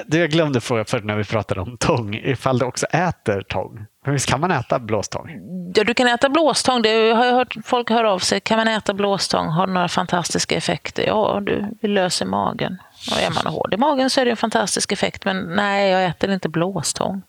Du, 0.07 0.19
jag 0.19 0.31
glömde 0.31 0.61
fråga 0.61 0.85
förut 0.85 1.05
när 1.05 1.17
vi 1.17 1.25
pratade 1.25 1.61
om 1.61 1.77
tång, 1.79 2.15
ifall 2.15 2.59
du 2.59 2.65
också 2.65 2.87
äter 2.87 3.43
tång. 3.43 3.87
Men 4.07 4.13
visst 4.13 4.29
kan 4.29 4.41
man 4.41 4.51
äta 4.51 4.79
blåstång? 4.79 5.31
Ja, 5.75 5.85
du 5.85 5.95
kan 5.95 6.07
äta 6.07 6.29
blåstång. 6.29 6.83
Det 6.83 7.13
har 7.13 7.25
jag 7.25 7.35
hört 7.35 7.57
folk 7.65 7.91
höra 7.91 8.13
av 8.13 8.19
sig. 8.19 8.41
Kan 8.41 8.57
man 8.57 8.69
äta 8.69 8.95
blåstång? 8.95 9.49
Har 9.49 9.67
det 9.67 9.73
några 9.73 9.89
fantastiska 9.89 10.57
effekter? 10.57 11.07
Ja, 11.07 11.41
du, 11.43 11.67
vi 11.81 11.89
löser 11.89 12.27
magen. 12.27 12.79
Och 13.11 13.21
är 13.21 13.31
man 13.31 13.47
hård 13.47 13.75
i 13.75 13.77
magen 13.77 14.11
så 14.11 14.21
är 14.21 14.25
det 14.25 14.31
en 14.31 14.37
fantastisk 14.37 14.93
effekt. 14.93 15.25
Men 15.25 15.37
nej, 15.37 15.91
jag 15.91 16.05
äter 16.05 16.31
inte 16.31 16.49
blåstång. 16.49 17.23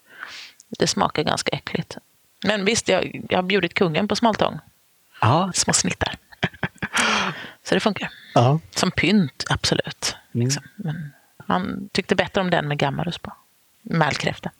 Det 0.80 0.88
smakar 0.88 1.24
ganska 1.24 1.56
äckligt. 1.56 1.98
Men 2.46 2.66
visst, 2.66 2.88
jag, 2.88 3.26
jag 3.30 3.38
har 3.38 3.44
bjudit 3.44 3.74
kungen 3.74 4.08
på 4.08 4.16
smaltång. 4.16 4.60
Ja. 5.22 5.52
Små 5.54 5.74
snittar. 5.74 6.16
Så 7.64 7.76
det 7.76 7.80
funkar. 7.80 8.10
Ja. 8.34 8.60
Som 8.76 8.92
pynt, 8.92 9.46
absolut. 9.50 10.16
Mm. 10.34 10.46
Liksom. 10.46 10.64
Men 10.76 11.14
man 11.46 11.90
tyckte 11.92 12.16
bättre 12.16 12.42
om 12.42 12.50
den 12.50 12.68
med 12.68 12.78
gammarus 12.78 13.18
på. 13.18 13.34
Mälkräfta. 13.90 14.52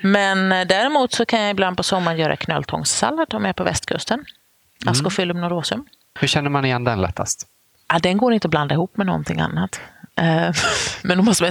Men 0.00 0.52
eh, 0.52 0.66
däremot 0.66 1.12
så 1.12 1.26
kan 1.26 1.40
jag 1.40 1.50
ibland 1.50 1.76
på 1.76 1.82
sommaren 1.82 2.18
göra 2.18 2.36
knöltångssallad 2.36 3.34
om 3.34 3.42
jag 3.42 3.48
är 3.48 3.52
på 3.52 3.64
västkusten. 3.64 4.18
Mm. 4.18 4.92
Ascophyllum 4.92 5.40
norosum. 5.40 5.86
Hur 6.20 6.28
känner 6.28 6.50
man 6.50 6.64
igen 6.64 6.84
den 6.84 7.00
lättast? 7.00 7.46
Ja, 7.88 7.98
den 7.98 8.18
går 8.18 8.32
inte 8.32 8.46
att 8.46 8.50
blanda 8.50 8.74
ihop 8.74 8.96
med 8.96 9.06
någonting 9.06 9.40
annat. 9.40 9.80
Eh, 10.16 10.50
men 11.02 11.24
måste 11.24 11.50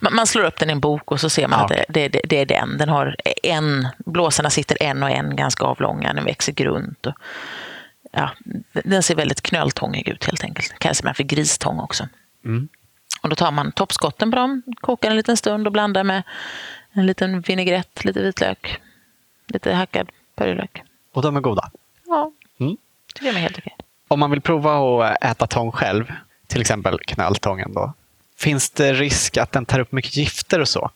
man, 0.00 0.14
man 0.14 0.26
slår 0.26 0.44
upp 0.44 0.58
den 0.58 0.70
i 0.70 0.72
en 0.72 0.80
bok 0.80 1.12
och 1.12 1.20
så 1.20 1.30
ser 1.30 1.48
man 1.48 1.58
ja. 1.58 1.64
att 1.64 1.84
det, 1.88 2.08
det, 2.08 2.20
det, 2.24 2.36
är 2.36 2.46
den. 2.46 2.78
Den 2.78 2.88
har 2.88 3.16
en, 3.42 3.88
blåsarna 3.98 4.50
sitter 4.50 4.82
en 4.82 5.02
och 5.02 5.10
en 5.10 5.36
ganska 5.36 5.64
avlånga, 5.64 6.12
den 6.12 6.24
växer 6.24 6.52
grunt. 6.52 7.06
Och, 7.06 7.14
ja, 8.12 8.30
den 8.84 9.02
ser 9.02 9.14
väldigt 9.14 9.42
knöltångig 9.42 10.08
ut 10.08 10.24
helt 10.24 10.44
enkelt. 10.44 10.78
Kallas 10.78 11.02
man 11.02 11.14
för 11.14 11.22
gristång 11.22 11.80
också. 11.80 12.08
Mm. 12.44 12.68
Och 13.22 13.28
då 13.28 13.36
tar 13.36 13.50
man 13.50 13.72
toppskotten 13.72 14.30
på 14.30 14.36
dem, 14.36 14.62
kokar 14.80 15.10
en 15.10 15.16
liten 15.16 15.36
stund 15.36 15.66
och 15.66 15.72
blandar 15.72 16.04
med 16.04 16.22
en 16.92 17.06
liten 17.06 17.40
vinägrett, 17.40 18.04
lite 18.04 18.22
vitlök, 18.22 18.80
lite 19.46 19.72
hackad 19.72 20.10
purjolök. 20.36 20.82
Och 21.12 21.22
de 21.22 21.36
är 21.36 21.40
goda? 21.40 21.70
Ja, 22.06 22.32
mm. 22.60 22.76
tycker 23.14 23.26
jag 23.26 23.36
är 23.36 23.40
helt 23.40 23.58
okej. 23.58 23.76
Om 24.08 24.20
man 24.20 24.30
vill 24.30 24.40
prova 24.40 25.04
att 25.04 25.24
äta 25.24 25.46
tång 25.46 25.72
själv, 25.72 26.12
till 26.46 26.60
exempel 26.60 26.98
knalltången, 26.98 27.72
då, 27.72 27.92
finns 28.36 28.70
det 28.70 28.92
risk 28.92 29.36
att 29.36 29.52
den 29.52 29.66
tar 29.66 29.80
upp 29.80 29.92
mycket 29.92 30.16
gifter 30.16 30.60
och 30.60 30.68
så? 30.68 30.90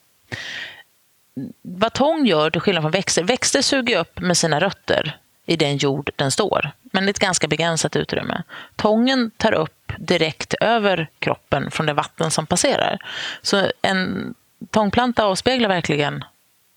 Vad 1.62 1.92
tång 1.92 2.26
gör, 2.26 2.50
till 2.50 2.60
skillnad 2.60 2.82
från 2.82 2.90
växter, 2.90 3.22
växter 3.22 3.62
suger 3.62 3.98
upp 3.98 4.20
med 4.20 4.36
sina 4.36 4.60
rötter 4.60 5.18
i 5.46 5.56
den 5.56 5.76
jord 5.76 6.10
den 6.16 6.30
står, 6.30 6.70
men 6.82 7.06
i 7.06 7.10
ett 7.10 7.18
ganska 7.18 7.48
begränsat 7.48 7.96
utrymme. 7.96 8.42
Tången 8.76 9.30
tar 9.36 9.52
upp 9.52 9.77
direkt 9.98 10.54
över 10.54 11.08
kroppen 11.18 11.70
från 11.70 11.86
det 11.86 11.92
vatten 11.92 12.30
som 12.30 12.46
passerar. 12.46 12.98
Så 13.42 13.72
en 13.82 14.34
tångplanta 14.70 15.24
avspeglar 15.24 15.68
verkligen 15.68 16.24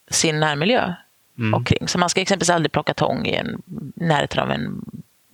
sin 0.09 0.39
närmiljö 0.39 0.93
mm. 1.37 1.53
omkring. 1.53 1.87
Så 1.87 1.97
man 1.97 2.09
ska 2.09 2.21
exempelvis 2.21 2.49
aldrig 2.49 2.71
plocka 2.71 2.93
tång 2.93 3.25
i 3.25 3.35
en, 3.35 3.61
närheten 3.95 4.39
av 4.39 4.51
en 4.51 4.85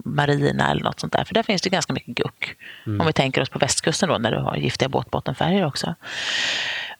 marina 0.05 0.71
eller 0.71 0.83
något 0.83 0.99
sånt 0.99 1.13
där. 1.13 1.23
För 1.23 1.33
där 1.33 1.43
finns 1.43 1.61
det 1.61 1.69
ganska 1.69 1.93
mycket 1.93 2.15
guck. 2.15 2.55
Mm. 2.85 3.01
Om 3.01 3.07
vi 3.07 3.13
tänker 3.13 3.41
oss 3.41 3.49
på 3.49 3.59
västkusten 3.59 4.09
då, 4.09 4.17
där 4.17 4.31
du 4.31 4.37
har 4.37 4.55
giftiga 4.55 4.89
båtbottenfärger 4.89 5.65
också. 5.65 5.95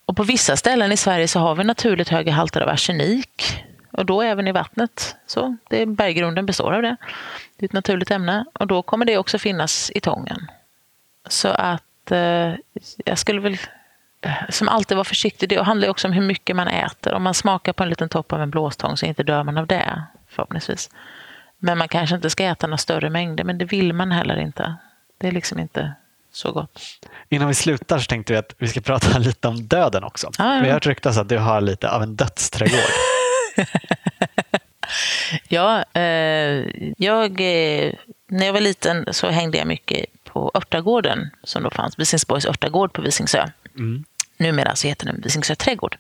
Och 0.06 0.18
på 0.18 0.24
vissa 0.24 0.56
ställen 0.58 0.92
i 0.92 0.98
Sverige 0.98 1.28
så 1.28 1.40
har 1.40 1.56
vi 1.56 1.64
naturligt 1.64 2.10
höga 2.10 2.32
halter 2.32 2.62
av 2.62 2.70
arsenik. 2.70 3.64
Och 3.92 4.06
då 4.06 4.22
även 4.22 4.48
i 4.48 4.52
vattnet. 4.52 5.16
Så 5.28 5.58
det, 5.70 5.86
berggrunden 5.86 6.46
består 6.46 6.74
av 6.74 6.82
det. 6.82 6.96
Det 7.58 7.66
är 7.66 7.68
ett 7.68 7.74
naturligt 7.74 8.12
ämne. 8.12 8.46
Och 8.54 8.68
då 8.68 8.82
kommer 8.82 9.06
det 9.06 9.18
också 9.18 9.40
finnas 9.40 9.92
i 9.96 10.00
tången. 10.00 10.48
Så 11.30 11.48
att 11.48 12.12
eh, 12.12 12.54
jag 13.06 13.18
skulle 13.18 13.42
väl 13.42 13.58
eh, 14.22 14.32
som 14.50 14.68
alltid 14.68 14.98
vara 14.98 15.06
försiktig. 15.06 15.50
Det 15.50 15.64
handlar 15.64 15.90
också 15.90 16.08
om 16.08 16.14
hur 16.14 16.22
mycket 16.22 16.56
man 16.56 16.68
äter. 16.68 17.14
Om 17.14 17.24
man 17.24 17.34
smakar 17.34 17.74
på 17.74 17.84
en 17.84 17.90
liten 17.90 18.10
topp 18.10 18.34
av 18.34 18.42
en 18.42 18.50
blåstång 18.50 18.98
så 18.98 19.06
inte 19.06 19.24
dör 19.24 19.44
man 19.44 19.58
av 19.58 19.68
det, 19.68 20.04
förhoppningsvis. 20.30 20.90
Men 21.60 21.78
man 21.78 21.88
kanske 21.88 22.16
inte 22.16 22.30
ska 22.30 22.44
äta 22.44 22.68
några 22.68 22.78
större 22.78 23.10
mängder, 23.10 23.44
men 23.44 23.58
det 23.58 23.66
vill 23.66 23.94
man 23.94 24.12
heller 24.12 24.40
inte. 24.40 24.76
Det 25.18 25.28
är 25.28 25.32
liksom 25.32 25.60
inte 25.60 25.94
så 26.32 26.52
gott. 26.52 26.82
Innan 27.30 27.48
vi 27.48 27.54
slutar 27.54 28.00
så 28.00 28.06
tänkte 28.06 28.34
vi 28.34 28.40
att 28.40 28.56
vi 28.58 28.68
ska 28.68 28.82
prata 28.82 29.18
lite 29.20 29.48
om 29.48 29.68
döden 29.68 30.04
också. 30.04 30.32
Ah, 30.38 30.56
ja. 30.56 30.62
Vi 30.62 30.68
har 30.68 30.74
hört 30.74 30.86
ryktas 30.86 31.18
att 31.18 31.30
du 31.30 31.38
har 31.38 31.62
lite 31.62 31.90
av 31.90 32.04
en 32.04 32.16
dödsträdgård. 32.16 32.80
ja, 35.48 35.84
eh, 35.94 36.04
jag, 36.98 37.32
eh, 37.32 37.94
när 38.28 38.46
jag 38.46 38.54
var 38.54 38.62
liten 38.62 39.06
så 39.12 39.28
hängde 39.28 39.58
jag 39.58 39.68
mycket 39.68 40.06
på 40.38 40.52
Örtagården 40.54 41.30
som 41.44 41.64
då 41.64 41.70
fanns, 41.70 42.00
Visingsborgs 42.00 42.46
örtagård 42.46 42.94
på 42.94 43.02
Visingsö. 43.02 43.46
Mm. 43.78 44.04
Numera 44.38 44.76
så 44.76 44.88
heter 44.88 45.06
den 45.06 45.22
Visingsö 45.22 45.56
trädgård. 45.56 45.98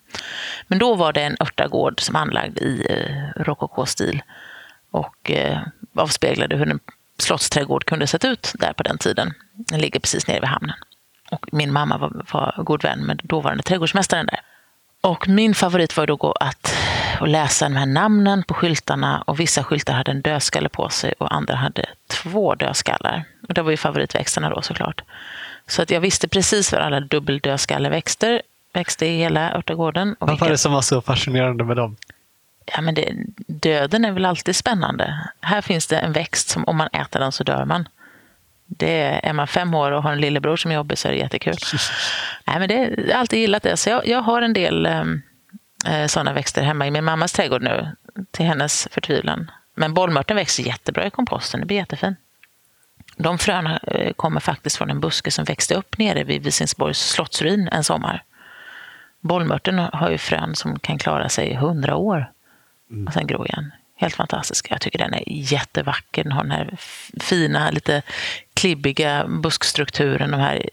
Men 0.67 0.79
då 0.79 0.95
var 0.95 1.13
det 1.13 1.21
en 1.21 1.37
örtagård 1.39 2.01
som 2.01 2.15
anlagd 2.15 2.57
i 2.57 2.85
eh, 2.89 3.43
rokokostil 3.43 4.21
och 4.91 5.31
eh, 5.31 5.59
avspeglade 5.95 6.55
hur 6.55 6.69
en 6.69 6.79
slottsträdgård 7.17 7.85
kunde 7.85 8.07
sett 8.07 8.25
ut 8.25 8.53
där 8.59 8.73
på 8.73 8.83
den 8.83 8.97
tiden. 8.97 9.33
Den 9.53 9.79
ligger 9.79 9.99
precis 9.99 10.27
nere 10.27 10.39
vid 10.39 10.49
hamnen. 10.49 10.75
Och 11.31 11.45
min 11.51 11.73
mamma 11.73 11.97
var, 11.97 12.25
var 12.33 12.63
god 12.63 12.83
vän 12.83 13.05
med 13.05 13.21
dåvarande 13.23 13.63
trädgårdsmästaren 13.63 14.25
där. 14.25 14.39
Och 15.01 15.27
min 15.27 15.55
favorit 15.55 15.97
var 15.97 16.07
då 16.07 16.33
att, 16.39 16.75
att 17.19 17.29
läsa 17.29 17.69
de 17.69 17.75
här 17.75 17.85
namnen 17.85 18.43
på 18.43 18.53
skyltarna 18.53 19.23
och 19.27 19.39
vissa 19.39 19.63
skyltar 19.63 19.93
hade 19.93 20.11
en 20.11 20.21
dödskalle 20.21 20.69
på 20.69 20.89
sig 20.89 21.13
och 21.19 21.33
andra 21.33 21.55
hade 21.55 21.85
två 22.07 22.55
dödskallar. 22.55 23.23
Och 23.47 23.53
det 23.53 23.61
var 23.61 23.71
ju 23.71 23.77
favoritväxterna 23.77 24.49
då 24.49 24.61
såklart. 24.61 25.01
Så 25.67 25.81
att 25.81 25.91
jag 25.91 26.01
visste 26.01 26.27
precis 26.27 26.71
var 26.71 26.79
alla 26.79 26.99
dubbeldödskalleväxter 26.99 28.41
växte 28.73 29.05
i 29.05 29.17
hela 29.17 29.53
örtagården. 29.53 30.15
Vad 30.19 30.39
var 30.39 30.49
det 30.49 30.57
som 30.57 30.73
var 30.73 30.81
så 30.81 31.01
fascinerande 31.01 31.63
med 31.63 31.77
dem? 31.77 31.95
Ja, 32.65 32.81
men 32.81 32.95
det, 32.95 33.13
döden 33.47 34.05
är 34.05 34.11
väl 34.11 34.25
alltid 34.25 34.55
spännande. 34.55 35.29
Här 35.41 35.61
finns 35.61 35.87
det 35.87 35.97
en 35.97 36.13
växt 36.13 36.49
som 36.49 36.65
om 36.65 36.77
man 36.77 36.87
äter 36.87 37.19
den 37.19 37.31
så 37.31 37.43
dör 37.43 37.65
man. 37.65 37.87
Det 38.65 39.27
är 39.27 39.33
man 39.33 39.47
fem 39.47 39.73
år 39.73 39.91
och 39.91 40.03
har 40.03 40.11
en 40.11 40.21
lillebror 40.21 40.55
som 40.55 40.71
jobbar 40.71 40.95
så 40.95 41.07
är 41.07 41.11
det 41.11 41.17
jättekul. 41.17 41.55
Nej, 42.45 42.59
men 42.59 42.69
det, 42.69 42.95
jag 43.07 43.13
har 43.13 43.19
alltid 43.19 43.39
gillat 43.39 43.63
det. 43.63 43.77
Så 43.77 43.89
jag, 43.89 44.07
jag 44.07 44.21
har 44.21 44.41
en 44.41 44.53
del 44.53 44.85
ehm, 44.85 45.21
eh, 45.87 46.07
sådana 46.07 46.33
växter 46.33 46.61
hemma 46.61 46.87
i 46.87 46.91
min 46.91 47.03
mammas 47.03 47.33
trädgård 47.33 47.61
nu, 47.61 47.87
till 48.31 48.45
hennes 48.45 48.87
förtvivlan. 48.91 49.51
Men 49.75 49.93
bollmörten 49.93 50.35
växer 50.35 50.63
jättebra 50.63 51.07
i 51.07 51.09
komposten, 51.09 51.59
det 51.59 51.65
blir 51.65 51.77
jättefint. 51.77 52.17
De 53.17 53.37
fröna 53.37 53.77
eh, 53.77 54.13
kommer 54.13 54.39
faktiskt 54.39 54.77
från 54.77 54.89
en 54.89 54.99
buske 54.99 55.31
som 55.31 55.45
växte 55.45 55.75
upp 55.75 55.97
nere 55.97 56.23
vid 56.23 56.43
Visingsborgs 56.43 56.99
slottsruin 56.99 57.69
en 57.71 57.83
sommar. 57.83 58.23
Bollmörten 59.21 59.79
har 59.79 60.09
ju 60.09 60.17
frön 60.17 60.55
som 60.55 60.79
kan 60.79 60.97
klara 60.97 61.29
sig 61.29 61.47
i 61.47 61.55
hundra 61.55 61.95
år 61.95 62.31
och 63.07 63.13
sen 63.13 63.27
gro 63.27 63.45
igen. 63.45 63.71
Helt 63.99 64.15
fantastisk. 64.15 64.71
Jag 64.71 64.81
tycker 64.81 64.99
den 64.99 65.13
är 65.13 65.23
jättevacker. 65.25 66.23
Den 66.23 66.31
har 66.31 66.43
den 66.43 66.51
här 66.51 66.77
fina, 67.19 67.71
lite 67.71 68.01
klibbiga 68.53 69.27
buskstrukturen. 69.27 70.31
De 70.31 70.39
här 70.39 70.69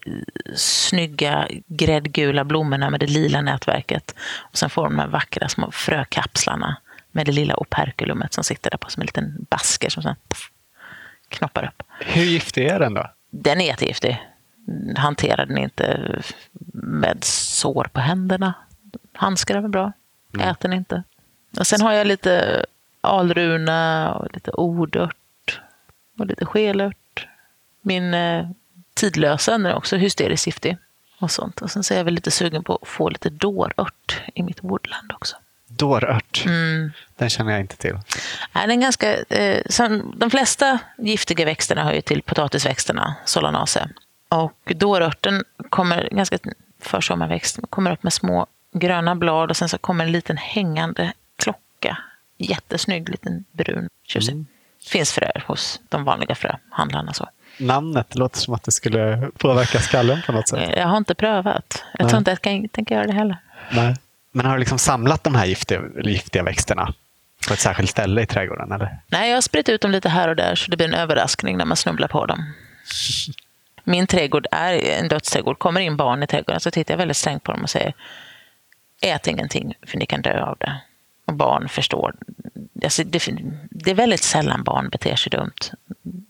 snygga 0.57 1.49
gräddgula 1.67 2.45
blommorna 2.45 2.91
med 2.91 3.01
det 3.01 3.07
lila 3.07 3.41
nätverket. 3.41 4.15
Och 4.37 4.59
sen 4.59 4.71
får 4.71 4.85
de 4.85 4.97
de 4.97 4.99
här 4.99 5.09
vackra 5.09 5.49
små 5.49 5.71
frökapslarna 5.71 6.77
med 7.13 7.27
det 7.27 7.33
lilla 7.33 7.57
operkulumet 7.57 8.33
som 8.33 8.45
sitter 8.45 8.71
där 8.71 8.79
på 8.79 8.91
som 8.91 9.01
en 9.01 9.07
liten 9.07 9.47
basker 9.51 9.91
som 9.91 10.03
sen 10.03 10.17
knoppar 11.29 11.65
upp. 11.65 11.83
Hur 12.05 12.25
giftig 12.25 12.67
är 12.67 12.79
den 12.79 12.95
då? 12.95 13.11
Den 13.31 13.61
är 13.61 13.67
jättegiftig. 13.67 14.23
Hanterar 14.97 15.47
den 15.47 15.59
inte 15.59 16.15
med 16.73 17.25
sår 17.25 17.89
på 17.93 18.01
händerna. 18.01 18.55
Handskar 19.13 19.57
är 19.57 19.61
väl 19.61 19.71
bra. 19.71 19.93
Mm. 20.35 20.49
Äter 20.49 20.69
den 20.69 20.79
inte. 20.79 21.03
Och 21.59 21.67
sen 21.67 21.81
har 21.81 21.93
jag 21.93 22.07
lite 22.07 22.65
alruna 23.01 24.15
och 24.15 24.35
lite 24.35 24.51
ordört 24.51 25.61
och 26.19 26.27
lite 26.27 26.47
skelört. 26.47 27.29
Min 27.83 28.15
eh, 28.15 28.49
tidlösa 28.95 29.55
är 29.55 29.75
också 29.75 29.97
hysteriskt 29.97 30.47
giftig. 30.47 30.77
Och 31.19 31.31
sånt. 31.31 31.63
Och 31.63 31.71
sen 31.71 31.83
så 31.83 31.95
är 31.95 31.99
jag 31.99 32.05
väl 32.05 32.15
lite 32.15 32.31
sugen 32.31 32.65
på 32.65 32.79
att 32.83 32.89
få 32.89 33.09
lite 33.09 33.31
dårört 33.31 34.23
i 34.35 34.43
mitt 34.43 34.65
woodland 34.65 35.13
också. 35.13 35.37
Dårört? 35.69 36.43
Mm. 36.47 36.93
Den 37.17 37.31
känner 37.31 37.53
jag 37.53 37.61
inte 37.61 37.77
till. 37.77 37.99
Nej, 38.53 38.67
den 38.67 38.81
ganska, 38.81 39.17
eh, 39.17 39.63
som, 39.71 40.15
de 40.17 40.31
flesta 40.31 40.79
giftiga 40.99 41.45
växterna 41.45 41.85
hör 41.85 41.93
ju 41.93 42.01
till 42.01 42.23
potatisväxterna, 42.23 43.15
solanacea. 43.25 43.89
Och 44.29 44.73
dårörten 44.77 45.45
kommer, 45.71 46.09
ganska 46.13 46.39
försommarväxt, 46.81 47.59
kommer 47.71 47.93
upp 47.93 48.03
med 48.03 48.13
små 48.13 48.47
gröna 48.73 49.15
blad 49.15 49.51
och 49.51 49.57
sen 49.57 49.69
så 49.69 49.79
kommer 49.79 50.05
en 50.05 50.13
liten 50.13 50.37
hängande 50.37 51.13
klocka. 51.37 51.99
Jättesnygg 52.39 53.09
liten 53.09 53.45
brun 53.53 53.89
tjusig. 54.07 54.33
Mm. 54.33 54.47
Finns 54.87 55.13
fröer 55.13 55.45
hos 55.47 55.81
de 55.89 56.05
vanliga 56.05 56.35
fröhandlarna. 56.35 57.13
Så. 57.13 57.29
Namnet 57.59 58.15
låter 58.15 58.39
som 58.39 58.55
att 58.55 58.63
det 58.63 58.73
skulle 58.73 59.31
påverka 59.39 59.79
skallen 59.79 60.23
på 60.27 60.33
något 60.33 60.49
sätt. 60.49 60.69
Eh, 60.69 60.79
jag 60.79 60.87
har 60.87 60.97
inte 60.97 61.15
prövat. 61.15 61.85
Jag 61.93 62.05
Nej. 62.05 62.11
tror 62.11 62.19
inte 62.19 62.33
att 62.33 62.47
jag 62.47 62.73
tänker 62.73 62.95
göra 62.95 63.07
det 63.07 63.13
heller. 63.13 63.39
Nej. 63.73 63.97
Men 64.37 64.47
har 64.47 64.53
du 64.53 64.59
liksom 64.59 64.79
samlat 64.79 65.25
de 65.25 65.35
här 65.35 65.47
giftiga, 65.47 65.81
giftiga 66.05 66.43
växterna 66.43 66.95
på 67.49 67.55
ett 67.55 67.61
särskilt 67.61 67.91
ställe 67.91 68.23
i 68.23 68.27
trädgården? 68.27 68.73
Eller? 68.73 68.99
Nej, 69.07 69.29
jag 69.29 69.37
har 69.37 69.43
spritt 69.43 69.69
ut 69.69 69.81
dem 69.81 69.91
lite 69.91 70.09
här 70.09 70.29
och 70.29 70.37
där 70.37 70.55
så 70.55 70.71
det 70.71 70.77
blir 70.77 70.89
en 70.89 70.95
överraskning 70.95 71.57
när 71.57 71.65
man 71.65 71.77
snubblar 71.77 72.09
på 72.09 72.27
dem. 72.27 72.53
Min 73.85 74.07
trädgård 74.07 74.47
är 74.51 74.75
en 74.75 75.09
dödsträdgård. 75.09 75.59
Kommer 75.59 75.81
in 75.81 75.97
barn 75.97 76.23
i 76.23 76.27
trädgården 76.27 76.61
så 76.61 76.71
tittar 76.71 76.95
jag 76.95 76.99
väldigt 76.99 77.17
strängt 77.17 77.43
på 77.43 77.53
dem 77.53 77.63
och 77.63 77.71
säger 77.71 77.93
ät 79.03 79.27
ingenting 79.27 79.75
för 79.87 79.99
ni 79.99 80.07
kan 80.07 80.23
dö 80.23 80.43
av 80.43 80.57
det. 80.61 80.81
Och 81.25 81.35
barn 81.35 81.69
förstår. 81.69 82.15
Alltså 82.85 83.05
det, 83.05 83.29
det, 83.71 83.91
är 83.91 83.95
väldigt 83.95 84.23
sällan 84.23 84.65
barn 84.65 84.89
beter 84.89 85.17
sig 85.17 85.31
dumt. 85.31 85.71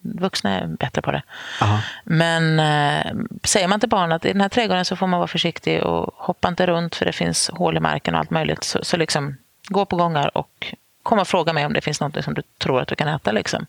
Vuxna 0.01 0.61
är 0.61 0.67
bättre 0.67 1.03
på 1.03 1.13
det. 1.13 1.23
Aha. 1.61 1.81
Men 2.05 2.61
eh, 2.61 3.13
säger 3.45 3.69
man 3.69 3.81
till 3.81 3.89
barn 3.89 4.13
att 4.13 4.25
i 4.25 4.33
den 4.33 4.41
här 4.41 4.49
trädgården 4.49 4.85
så 4.85 4.97
får 4.97 5.07
man 5.07 5.21
vara 5.21 5.29
försiktig 5.29 5.83
och 5.83 6.15
hoppa 6.17 6.49
inte 6.49 6.67
runt 6.67 6.95
för 6.95 7.05
det 7.05 7.13
finns 7.13 7.51
hål 7.53 7.77
i 7.77 7.81
marken 7.81 8.15
och 8.15 8.21
allt 8.21 8.31
möjligt. 8.31 8.65
Så, 8.65 8.85
så 8.85 8.97
liksom, 8.97 9.37
gå 9.69 9.85
på 9.85 9.97
gångar 9.97 10.37
och 10.39 10.75
kom 11.03 11.19
och 11.19 11.29
fråga 11.29 11.53
mig 11.53 11.67
om 11.67 11.73
det 11.73 11.81
finns 11.81 12.01
något 12.01 12.25
som 12.25 12.35
du 12.35 12.43
tror 12.59 12.81
att 12.81 12.89
du 12.89 12.95
kan 12.95 13.09
äta. 13.09 13.33
Liksom. 13.33 13.67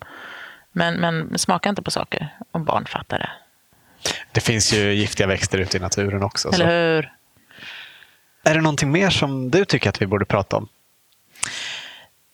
Men, 0.71 0.93
men 0.93 1.37
smaka 1.37 1.69
inte 1.69 1.81
på 1.81 1.91
saker 1.91 2.29
om 2.51 2.65
barn 2.65 2.85
fattar 2.85 3.19
det. 3.19 3.29
Det 4.31 4.41
finns 4.41 4.73
ju 4.73 4.93
giftiga 4.93 5.27
växter 5.27 5.57
ute 5.57 5.77
i 5.77 5.79
naturen 5.79 6.23
också. 6.23 6.53
Eller 6.53 6.65
hur? 6.65 7.11
Är 8.43 8.53
det 8.53 8.61
någonting 8.61 8.91
mer 8.91 9.09
som 9.09 9.51
du 9.51 9.65
tycker 9.65 9.89
att 9.89 10.01
vi 10.01 10.07
borde 10.07 10.25
prata 10.25 10.57
om? 10.57 10.67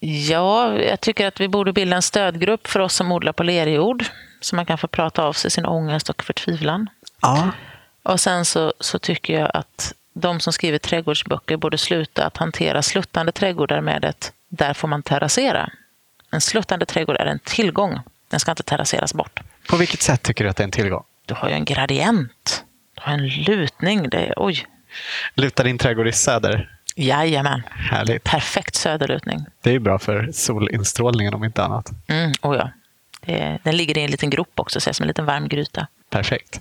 Ja, 0.04 0.80
jag 0.80 1.02
tycker 1.02 1.28
att 1.28 1.40
vi 1.42 1.48
borde 1.48 1.74
bilda 1.74 1.96
en 1.96 2.02
stödgrupp 2.02 2.68
för 2.68 2.80
oss 2.80 2.96
som 2.96 3.12
odlar 3.12 3.34
på 3.34 3.44
lerjord. 3.44 4.06
Så 4.40 4.56
man 4.56 4.66
kan 4.66 4.78
få 4.78 4.88
prata 4.88 5.24
av 5.24 5.34
sig 5.34 5.52
sin 5.52 5.66
ångest 5.66 6.10
och 6.10 6.24
förtvivlan. 6.24 6.90
Ja. 7.22 7.52
Och 8.04 8.20
sen 8.20 8.46
så, 8.46 8.74
så 8.80 9.00
tycker 9.00 9.40
jag 9.40 9.52
att 9.54 9.94
de 10.14 10.40
som 10.40 10.54
skriver 10.54 10.78
trädgårdsböcker 10.78 11.58
borde 11.58 11.78
sluta 11.78 12.26
att 12.26 12.38
hantera 12.38 12.82
sluttande 12.82 13.32
trädgårdar 13.32 13.82
med 13.82 14.06
ett 14.06 14.34
där 14.50 14.74
får 14.74 14.88
man 14.88 15.04
terrassera. 15.04 15.70
En 16.32 16.42
sluttande 16.42 16.86
trädgård 16.86 17.16
är 17.16 17.26
en 17.26 17.40
tillgång. 17.40 18.00
Den 18.30 18.40
ska 18.40 18.52
inte 18.52 18.64
terrasseras 18.64 19.14
bort. 19.14 19.40
På 19.70 19.78
vilket 19.78 20.02
sätt 20.02 20.22
tycker 20.22 20.44
du 20.44 20.50
att 20.50 20.58
det 20.58 20.64
är 20.64 20.66
en 20.66 20.72
tillgång? 20.72 21.04
Du 21.26 21.34
har 21.34 21.50
ju 21.50 21.56
en 21.56 21.66
gradient. 21.66 22.64
Du 22.96 23.02
har 23.02 23.14
en 23.14 23.28
lutning. 23.28 24.10
Det 24.10 24.18
är, 24.18 24.34
oj. 24.38 24.66
Lutar 25.36 25.64
din 25.64 25.78
trädgård 25.78 26.08
i 26.08 26.12
söder? 26.12 26.70
Jajamän. 27.02 27.64
Härligt. 27.70 28.24
Perfekt 28.24 28.76
söderlutning. 28.76 29.46
Det 29.62 29.72
är 29.76 29.80
bra 29.80 30.00
för 30.00 30.30
solinstrålningen 30.32 31.34
om 31.34 31.44
inte 31.44 31.64
annat. 31.64 31.90
Mm, 32.08 32.32
oh 32.42 32.56
ja. 32.56 32.70
Det, 33.26 33.60
den 33.64 33.78
ligger 33.78 33.98
i 33.98 34.02
en 34.02 34.12
liten 34.12 34.30
grop 34.30 34.60
också, 34.60 34.80
så 34.80 34.94
som 34.94 35.04
en 35.04 35.08
liten 35.08 35.26
varm 35.26 35.48
gryta. 35.48 35.88
Perfekt. 36.10 36.60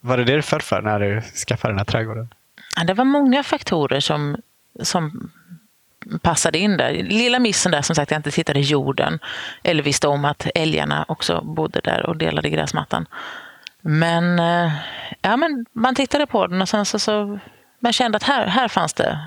Var 0.00 0.16
det 0.16 0.24
det 0.24 0.36
du 0.36 0.42
föll 0.42 0.62
för 0.62 0.82
när 0.82 1.00
du 1.00 1.22
skaffade 1.22 1.72
den 1.72 1.78
här 1.78 1.84
trädgården? 1.84 2.28
Ja, 2.76 2.84
det 2.84 2.94
var 2.94 3.04
många 3.04 3.42
faktorer 3.42 4.00
som, 4.00 4.36
som 4.82 5.30
passade 6.22 6.58
in 6.58 6.76
där. 6.76 6.92
Lilla 6.92 7.38
missen 7.38 7.72
där, 7.72 7.82
som 7.82 7.96
sagt, 7.96 8.10
jag 8.10 8.18
inte 8.18 8.30
tittade 8.30 8.58
i 8.58 8.62
jorden 8.62 9.18
eller 9.62 9.82
visste 9.82 10.08
om 10.08 10.24
att 10.24 10.46
älgarna 10.54 11.04
också 11.08 11.40
bodde 11.40 11.80
där 11.80 12.06
och 12.06 12.16
delade 12.16 12.50
gräsmattan. 12.50 13.06
Men, 13.80 14.38
eh, 14.38 14.72
ja, 15.22 15.36
men 15.36 15.66
man 15.72 15.94
tittade 15.94 16.26
på 16.26 16.46
den 16.46 16.62
och 16.62 16.68
sen 16.68 16.84
så, 16.84 16.98
så 16.98 17.38
man 17.80 17.92
kände 17.92 18.16
att 18.16 18.22
här, 18.22 18.46
här 18.46 18.68
fanns 18.68 18.92
det 18.92 19.18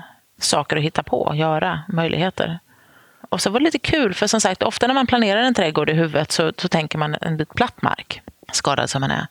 saker 0.44 0.76
att 0.76 0.82
hitta 0.82 1.02
på, 1.02 1.32
göra, 1.34 1.82
möjligheter. 1.88 2.58
Och 3.28 3.40
så 3.40 3.50
var 3.50 3.60
det 3.60 3.64
lite 3.64 3.78
kul, 3.78 4.14
för 4.14 4.26
som 4.26 4.40
sagt, 4.40 4.62
ofta 4.62 4.86
när 4.86 4.94
man 4.94 5.06
planerar 5.06 5.40
en 5.42 5.54
trädgård 5.54 5.90
i 5.90 5.92
huvudet 5.92 6.32
så, 6.32 6.52
så 6.58 6.68
tänker 6.68 6.98
man 6.98 7.16
en 7.20 7.36
bit 7.36 7.54
platt 7.54 7.82
mark, 7.82 8.22
skadad 8.52 8.90
som 8.90 9.00
man 9.00 9.10
är. 9.10 9.26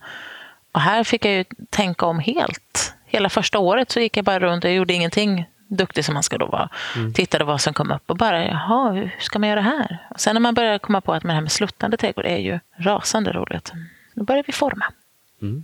Och 0.71 0.81
här 0.81 1.03
fick 1.03 1.25
jag 1.25 1.33
ju 1.33 1.45
tänka 1.69 2.05
om 2.05 2.19
helt. 2.19 2.93
Hela 3.05 3.29
första 3.29 3.59
året 3.59 3.91
så 3.91 3.99
gick 3.99 4.17
jag 4.17 4.25
bara 4.25 4.39
runt 4.39 4.63
och 4.63 4.71
gjorde 4.71 4.93
ingenting 4.93 5.45
duktig 5.67 6.05
som 6.05 6.13
man 6.13 6.23
ska 6.23 6.37
då 6.37 6.45
vara. 6.45 6.69
Mm. 6.95 7.13
Tittade 7.13 7.43
vad 7.43 7.61
som 7.61 7.73
kom 7.73 7.91
upp 7.91 8.09
och 8.09 8.17
bara, 8.17 8.45
jaha, 8.45 8.91
hur 8.91 9.15
ska 9.19 9.39
man 9.39 9.49
göra 9.49 9.61
här? 9.61 10.07
Och 10.09 10.19
sen 10.19 10.35
när 10.35 10.39
man 10.39 10.53
började 10.53 10.79
komma 10.79 11.01
på 11.01 11.13
att 11.13 11.23
det 11.23 11.31
här 11.31 11.41
med 11.41 11.51
sluttande 11.51 11.97
trädgård 11.97 12.25
är 12.25 12.37
ju 12.37 12.59
rasande 12.77 13.31
roligt. 13.31 13.71
Då 14.13 14.23
började 14.23 14.45
vi 14.47 14.53
forma. 14.53 14.85
Mm. 15.41 15.63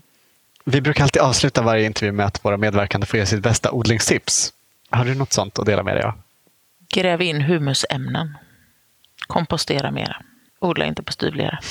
Vi 0.66 0.82
brukar 0.82 1.04
alltid 1.04 1.22
avsluta 1.22 1.62
varje 1.62 1.86
intervju 1.86 2.12
med 2.12 2.26
att 2.26 2.45
våra 2.45 2.58
medverkande 2.58 3.08
får 3.08 3.20
ge 3.20 3.26
sitt 3.26 3.43
bästa 3.43 3.72
odlingstips. 3.72 4.54
Har 4.89 5.05
du 5.05 5.15
något 5.15 5.33
sånt 5.33 5.59
att 5.59 5.65
dela 5.65 5.83
med 5.83 5.95
dig 5.95 6.03
av? 6.03 6.13
Gräv 6.93 7.21
in 7.21 7.41
humusämnen. 7.41 8.38
Kompostera 9.27 9.91
mera. 9.91 10.15
Odla 10.59 10.85
inte 10.85 11.03
på 11.03 11.11
stuvlera. 11.11 11.59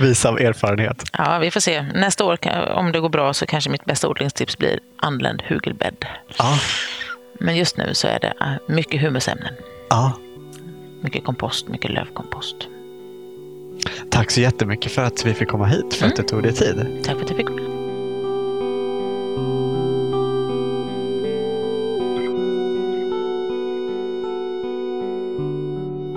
Visa 0.00 0.28
av 0.28 0.40
erfarenhet. 0.40 1.04
Ja, 1.12 1.38
vi 1.38 1.50
får 1.50 1.60
se. 1.60 1.82
Nästa 1.82 2.24
år, 2.24 2.38
om 2.70 2.92
det 2.92 3.00
går 3.00 3.08
bra, 3.08 3.34
så 3.34 3.46
kanske 3.46 3.70
mitt 3.70 3.84
bästa 3.84 4.08
odlingstips 4.08 4.58
blir 4.58 4.80
anländ 4.96 5.42
hugelbädd. 5.46 6.06
Ja. 6.38 6.58
Men 7.40 7.56
just 7.56 7.76
nu 7.76 7.94
så 7.94 8.08
är 8.08 8.20
det 8.20 8.32
äh, 8.40 8.74
mycket 8.74 9.02
humusämnen. 9.02 9.54
Ja. 9.90 10.18
Mycket 11.00 11.24
kompost, 11.24 11.68
mycket 11.68 11.90
lövkompost. 11.90 12.56
Tack 14.10 14.30
så 14.30 14.40
jättemycket 14.40 14.92
för 14.92 15.02
att 15.02 15.26
vi 15.26 15.34
fick 15.34 15.48
komma 15.48 15.66
hit, 15.66 15.94
för 15.94 16.04
mm. 16.04 16.10
att 16.10 16.16
du 16.16 16.22
tog 16.22 16.42
dig 16.42 16.52
tid. 16.52 17.04
Tack 17.04 17.16
för 17.16 17.24
att 17.24 17.30
jag 17.30 17.36
fick 17.36 17.46
komma. 17.46 17.77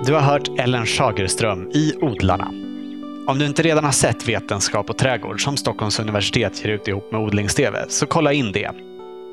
Du 0.06 0.14
har 0.14 0.20
hört 0.20 0.58
Ellen 0.58 0.86
Schagerström 0.86 1.70
i 1.70 1.94
Odlarna. 2.00 2.48
Om 3.26 3.38
du 3.38 3.46
inte 3.46 3.62
redan 3.62 3.84
har 3.84 3.92
sett 3.92 4.28
Vetenskap 4.28 4.90
och 4.90 4.98
trädgård 4.98 5.44
som 5.44 5.56
Stockholms 5.56 6.00
universitet 6.00 6.64
ger 6.64 6.72
ut 6.72 6.88
ihop 6.88 7.12
med 7.12 7.20
Odlings-TV, 7.20 7.84
så 7.88 8.06
kolla 8.06 8.32
in 8.32 8.52
det. 8.52 8.70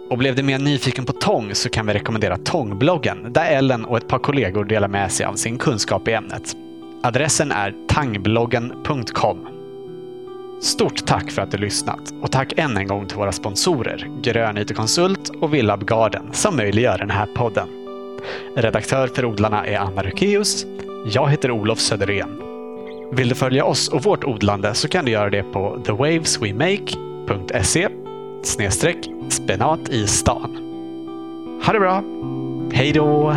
Och 0.09 0.17
blev 0.17 0.35
du 0.35 0.43
mer 0.43 0.59
nyfiken 0.59 1.05
på 1.05 1.13
tång 1.13 1.55
så 1.55 1.69
kan 1.69 1.87
vi 1.87 1.93
rekommendera 1.93 2.37
Tångbloggen 2.37 3.33
där 3.33 3.45
Ellen 3.45 3.85
och 3.85 3.97
ett 3.97 4.07
par 4.07 4.19
kollegor 4.19 4.65
delar 4.65 4.87
med 4.87 5.11
sig 5.11 5.25
av 5.25 5.33
sin 5.33 5.57
kunskap 5.57 6.07
i 6.07 6.13
ämnet. 6.13 6.55
Adressen 7.03 7.51
är 7.51 7.75
tangbloggen.com. 7.87 9.47
Stort 10.61 11.05
tack 11.05 11.31
för 11.31 11.41
att 11.41 11.51
du 11.51 11.57
lyssnat 11.57 12.13
och 12.21 12.31
tack 12.31 12.53
än 12.57 12.77
en 12.77 12.87
gång 12.87 13.07
till 13.07 13.17
våra 13.17 13.31
sponsorer 13.31 14.07
Grön 14.21 14.65
Konsult 14.65 15.29
och 15.41 15.53
Villab 15.53 15.89
Garden 15.89 16.29
som 16.31 16.55
möjliggör 16.55 16.97
den 16.97 17.09
här 17.09 17.25
podden. 17.25 17.78
Redaktör 18.55 19.07
för 19.07 19.25
Odlarna 19.25 19.65
är 19.65 19.77
Anna 19.77 20.03
Rukeus. 20.03 20.65
Jag 21.05 21.29
heter 21.29 21.51
Olof 21.51 21.79
Söderén. 21.79 22.41
Vill 23.11 23.29
du 23.29 23.35
följa 23.35 23.65
oss 23.65 23.87
och 23.87 24.03
vårt 24.03 24.23
odlande 24.23 24.73
så 24.73 24.87
kan 24.87 25.05
du 25.05 25.11
göra 25.11 25.29
det 25.29 25.43
på 25.43 25.81
thewaveswemake.se 25.85 27.87
snedstreck 28.43 29.09
spenat 29.29 29.89
i 29.89 30.07
stan. 30.07 30.57
Ha 31.65 31.73
det 31.73 31.79
bra! 31.79 32.03
Hej 32.73 32.91
då! 32.91 33.35